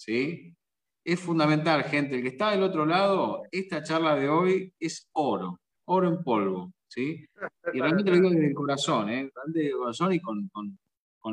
¿Sí? 0.00 0.56
Es 1.04 1.20
fundamental, 1.20 1.84
gente. 1.84 2.16
El 2.16 2.22
que 2.22 2.28
está 2.28 2.50
del 2.50 2.62
otro 2.62 2.86
lado, 2.86 3.42
esta 3.50 3.82
charla 3.82 4.16
de 4.16 4.28
hoy 4.28 4.72
es 4.78 5.08
oro, 5.12 5.60
oro 5.86 6.08
en 6.08 6.22
polvo, 6.22 6.72
¿sí? 6.88 7.26
Y 7.72 7.80
realmente 7.80 8.10
lo 8.10 8.16
digo 8.16 8.30
desde 8.30 8.48
el 8.48 8.54
corazón, 8.54 9.10
¿eh? 9.10 9.30
Desde 9.46 9.72
corazón 9.72 10.12
y 10.14 10.20
con, 10.20 10.50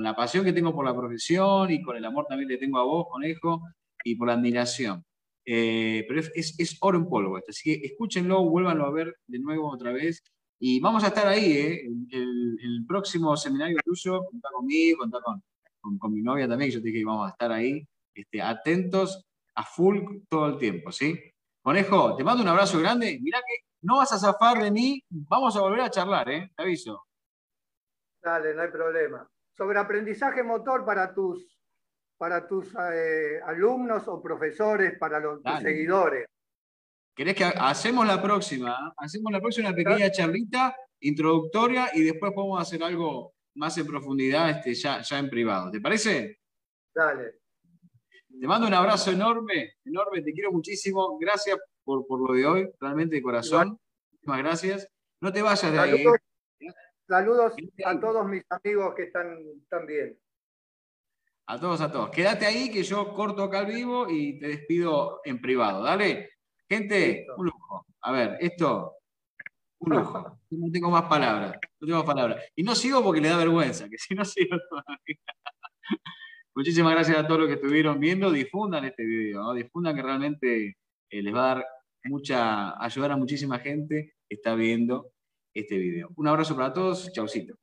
la 0.04 0.16
pasión 0.16 0.44
que 0.44 0.54
tengo 0.54 0.76
por 0.76 0.86
la 0.86 0.96
profesión 0.96 1.72
y 1.72 1.82
con 1.82 1.96
el 1.96 2.04
amor 2.04 2.26
también 2.28 2.50
que 2.50 2.58
tengo 2.58 2.80
a 2.80 2.84
vos, 2.84 3.08
conejo. 3.10 3.62
y 4.04 4.16
por 4.16 4.28
la 4.28 4.34
admiración. 4.34 5.04
Eh, 5.46 6.06
pero 6.08 6.20
es, 6.20 6.78
oro 6.82 6.98
en 6.98 7.08
polvo 7.08 7.38
esto. 7.38 7.52
Así 7.52 7.64
que 7.64 7.88
escúchenlo, 7.88 8.44
vuélvanlo 8.50 8.86
a 8.86 8.92
ver 8.92 9.16
de 9.28 9.40
nuevo 9.40 9.72
otra 9.72 9.94
vez. 9.94 10.24
Y 10.60 10.80
vamos 10.82 11.04
a 11.04 11.08
estar 11.08 11.28
ahí, 11.28 11.52
¿eh? 11.54 11.86
el, 11.86 12.58
el, 12.62 12.86
próximo 12.88 13.38
seminario 13.38 13.78
tuyo, 13.86 14.26
contá 14.26 14.50
conmigo, 14.52 15.00
contá 15.00 15.20
con, 15.24 15.98
con, 16.00 16.14
mi 16.14 16.22
novia 16.22 16.48
también, 16.48 16.72
yo 16.72 16.82
te 16.82 16.88
dije 16.88 17.00
que 17.00 17.06
vamos 17.06 17.28
a 17.28 17.32
estar 17.32 17.52
ahí, 17.52 17.88
este, 18.18 18.42
atentos 18.42 19.26
a 19.56 19.64
full 19.64 20.24
todo 20.30 20.48
el 20.48 20.58
tiempo, 20.58 20.92
¿sí? 20.92 21.20
Conejo, 21.62 22.16
te 22.16 22.24
mando 22.24 22.44
un 22.44 22.50
abrazo 22.50 22.80
grande. 22.80 23.20
Mirá 23.22 23.40
que 23.40 23.66
no 23.82 23.98
vas 23.98 24.12
a 24.12 24.20
zafar 24.20 24.62
de 24.62 24.72
mí, 24.72 25.04
vamos 25.10 25.56
a 25.56 25.62
volver 25.62 25.82
a 25.82 25.90
charlar, 25.90 26.30
¿eh? 26.30 26.52
Te 26.56 26.64
aviso. 26.64 27.06
Dale, 28.22 28.54
no 28.54 28.62
hay 28.62 28.70
problema. 28.70 29.30
Sobre 29.56 29.80
aprendizaje 29.80 30.44
motor 30.44 30.86
para 30.86 31.14
tus 31.14 31.58
para 32.18 32.48
tus 32.48 32.74
eh, 32.94 33.40
alumnos 33.46 34.08
o 34.08 34.22
profesores, 34.22 34.98
para 34.98 35.20
los 35.20 35.40
seguidores. 35.62 36.26
¿Querés 37.16 37.36
que 37.36 37.46
hacemos 37.46 38.06
la 38.08 38.22
próxima? 38.22 38.94
Hacemos 38.98 39.32
la 39.32 39.40
próxima 39.40 39.70
una 39.70 39.76
pequeña 39.76 40.12
charlita 40.12 40.76
introductoria 41.00 41.90
y 41.94 42.04
después 42.04 42.32
podemos 42.34 42.62
hacer 42.62 42.84
algo 42.84 43.34
más 43.56 43.78
en 43.78 43.88
profundidad 43.88 44.50
este, 44.50 44.74
ya, 44.74 45.02
ya 45.02 45.20
en 45.20 45.30
privado. 45.30 45.72
¿Te 45.72 45.80
parece? 45.80 46.40
Dale. 46.94 47.40
Te 48.40 48.46
mando 48.46 48.68
un 48.68 48.74
abrazo 48.74 49.12
enorme, 49.12 49.74
enorme, 49.84 50.22
te 50.22 50.32
quiero 50.32 50.52
muchísimo. 50.52 51.18
Gracias 51.18 51.58
por, 51.84 52.06
lo 52.10 52.34
de 52.34 52.46
hoy, 52.46 52.70
realmente 52.80 53.16
de 53.16 53.22
corazón. 53.22 53.80
Muchísimas 54.12 54.40
gracias. 54.40 54.90
No 55.22 55.32
te 55.34 55.42
vayas 55.42 55.72
de 55.72 55.80
ahí. 55.80 56.06
¿eh? 56.06 56.68
Saludos 57.08 57.54
a 57.86 58.00
todos 58.00 58.28
mis 58.28 58.44
amigos 58.50 58.94
que 58.96 59.04
están, 59.04 59.38
están 59.62 59.88
bien. 59.88 60.20
A 61.48 61.60
todos, 61.60 61.82
a 61.82 61.92
todos. 61.92 62.12
Quédate 62.12 62.46
ahí 62.46 62.70
que 62.70 62.84
yo 62.84 63.14
corto 63.14 63.44
acá 63.44 63.60
al 63.60 63.68
vivo 63.68 64.08
y 64.10 64.38
te 64.38 64.50
despido 64.50 65.22
en 65.24 65.42
privado. 65.42 65.82
Dale. 65.82 66.30
Gente, 66.70 67.26
un 67.38 67.46
lujo. 67.46 67.88
A 68.02 68.12
ver, 68.12 68.38
esto, 68.40 68.98
un 69.80 69.98
lujo. 69.98 70.40
No 70.52 70.72
tengo 70.72 70.92
más 70.92 71.04
palabras. 71.04 71.58
No 71.80 71.88
tengo 71.88 72.00
más 72.00 72.08
palabras. 72.08 72.44
Y 72.56 72.64
no 72.64 72.76
sigo 72.76 73.02
porque 73.02 73.22
le 73.22 73.30
da 73.30 73.38
vergüenza, 73.38 73.90
que 73.90 73.98
si 73.98 74.14
no 74.14 74.26
sigo 74.26 74.58
todavía. 74.70 75.18
Muchísimas 76.58 76.94
gracias 76.94 77.20
a 77.20 77.28
todos 77.28 77.42
los 77.42 77.50
que 77.50 77.54
estuvieron 77.54 78.00
viendo. 78.00 78.32
Difundan 78.32 78.84
este 78.84 79.06
video, 79.06 79.54
difundan 79.54 79.96
que 79.96 80.02
realmente 80.02 80.78
eh, 81.08 81.22
les 81.22 81.32
va 81.32 81.52
a 81.52 81.56
dar 81.56 81.66
mucha, 82.06 82.84
ayudar 82.84 83.12
a 83.12 83.16
muchísima 83.16 83.60
gente 83.60 84.16
que 84.28 84.36
está 84.38 84.56
viendo 84.56 85.12
este 85.54 85.78
video. 85.78 86.10
Un 86.16 86.28
abrazo 86.28 86.56
para 86.56 86.74
todos. 86.74 87.14
Chaucito. 87.14 87.60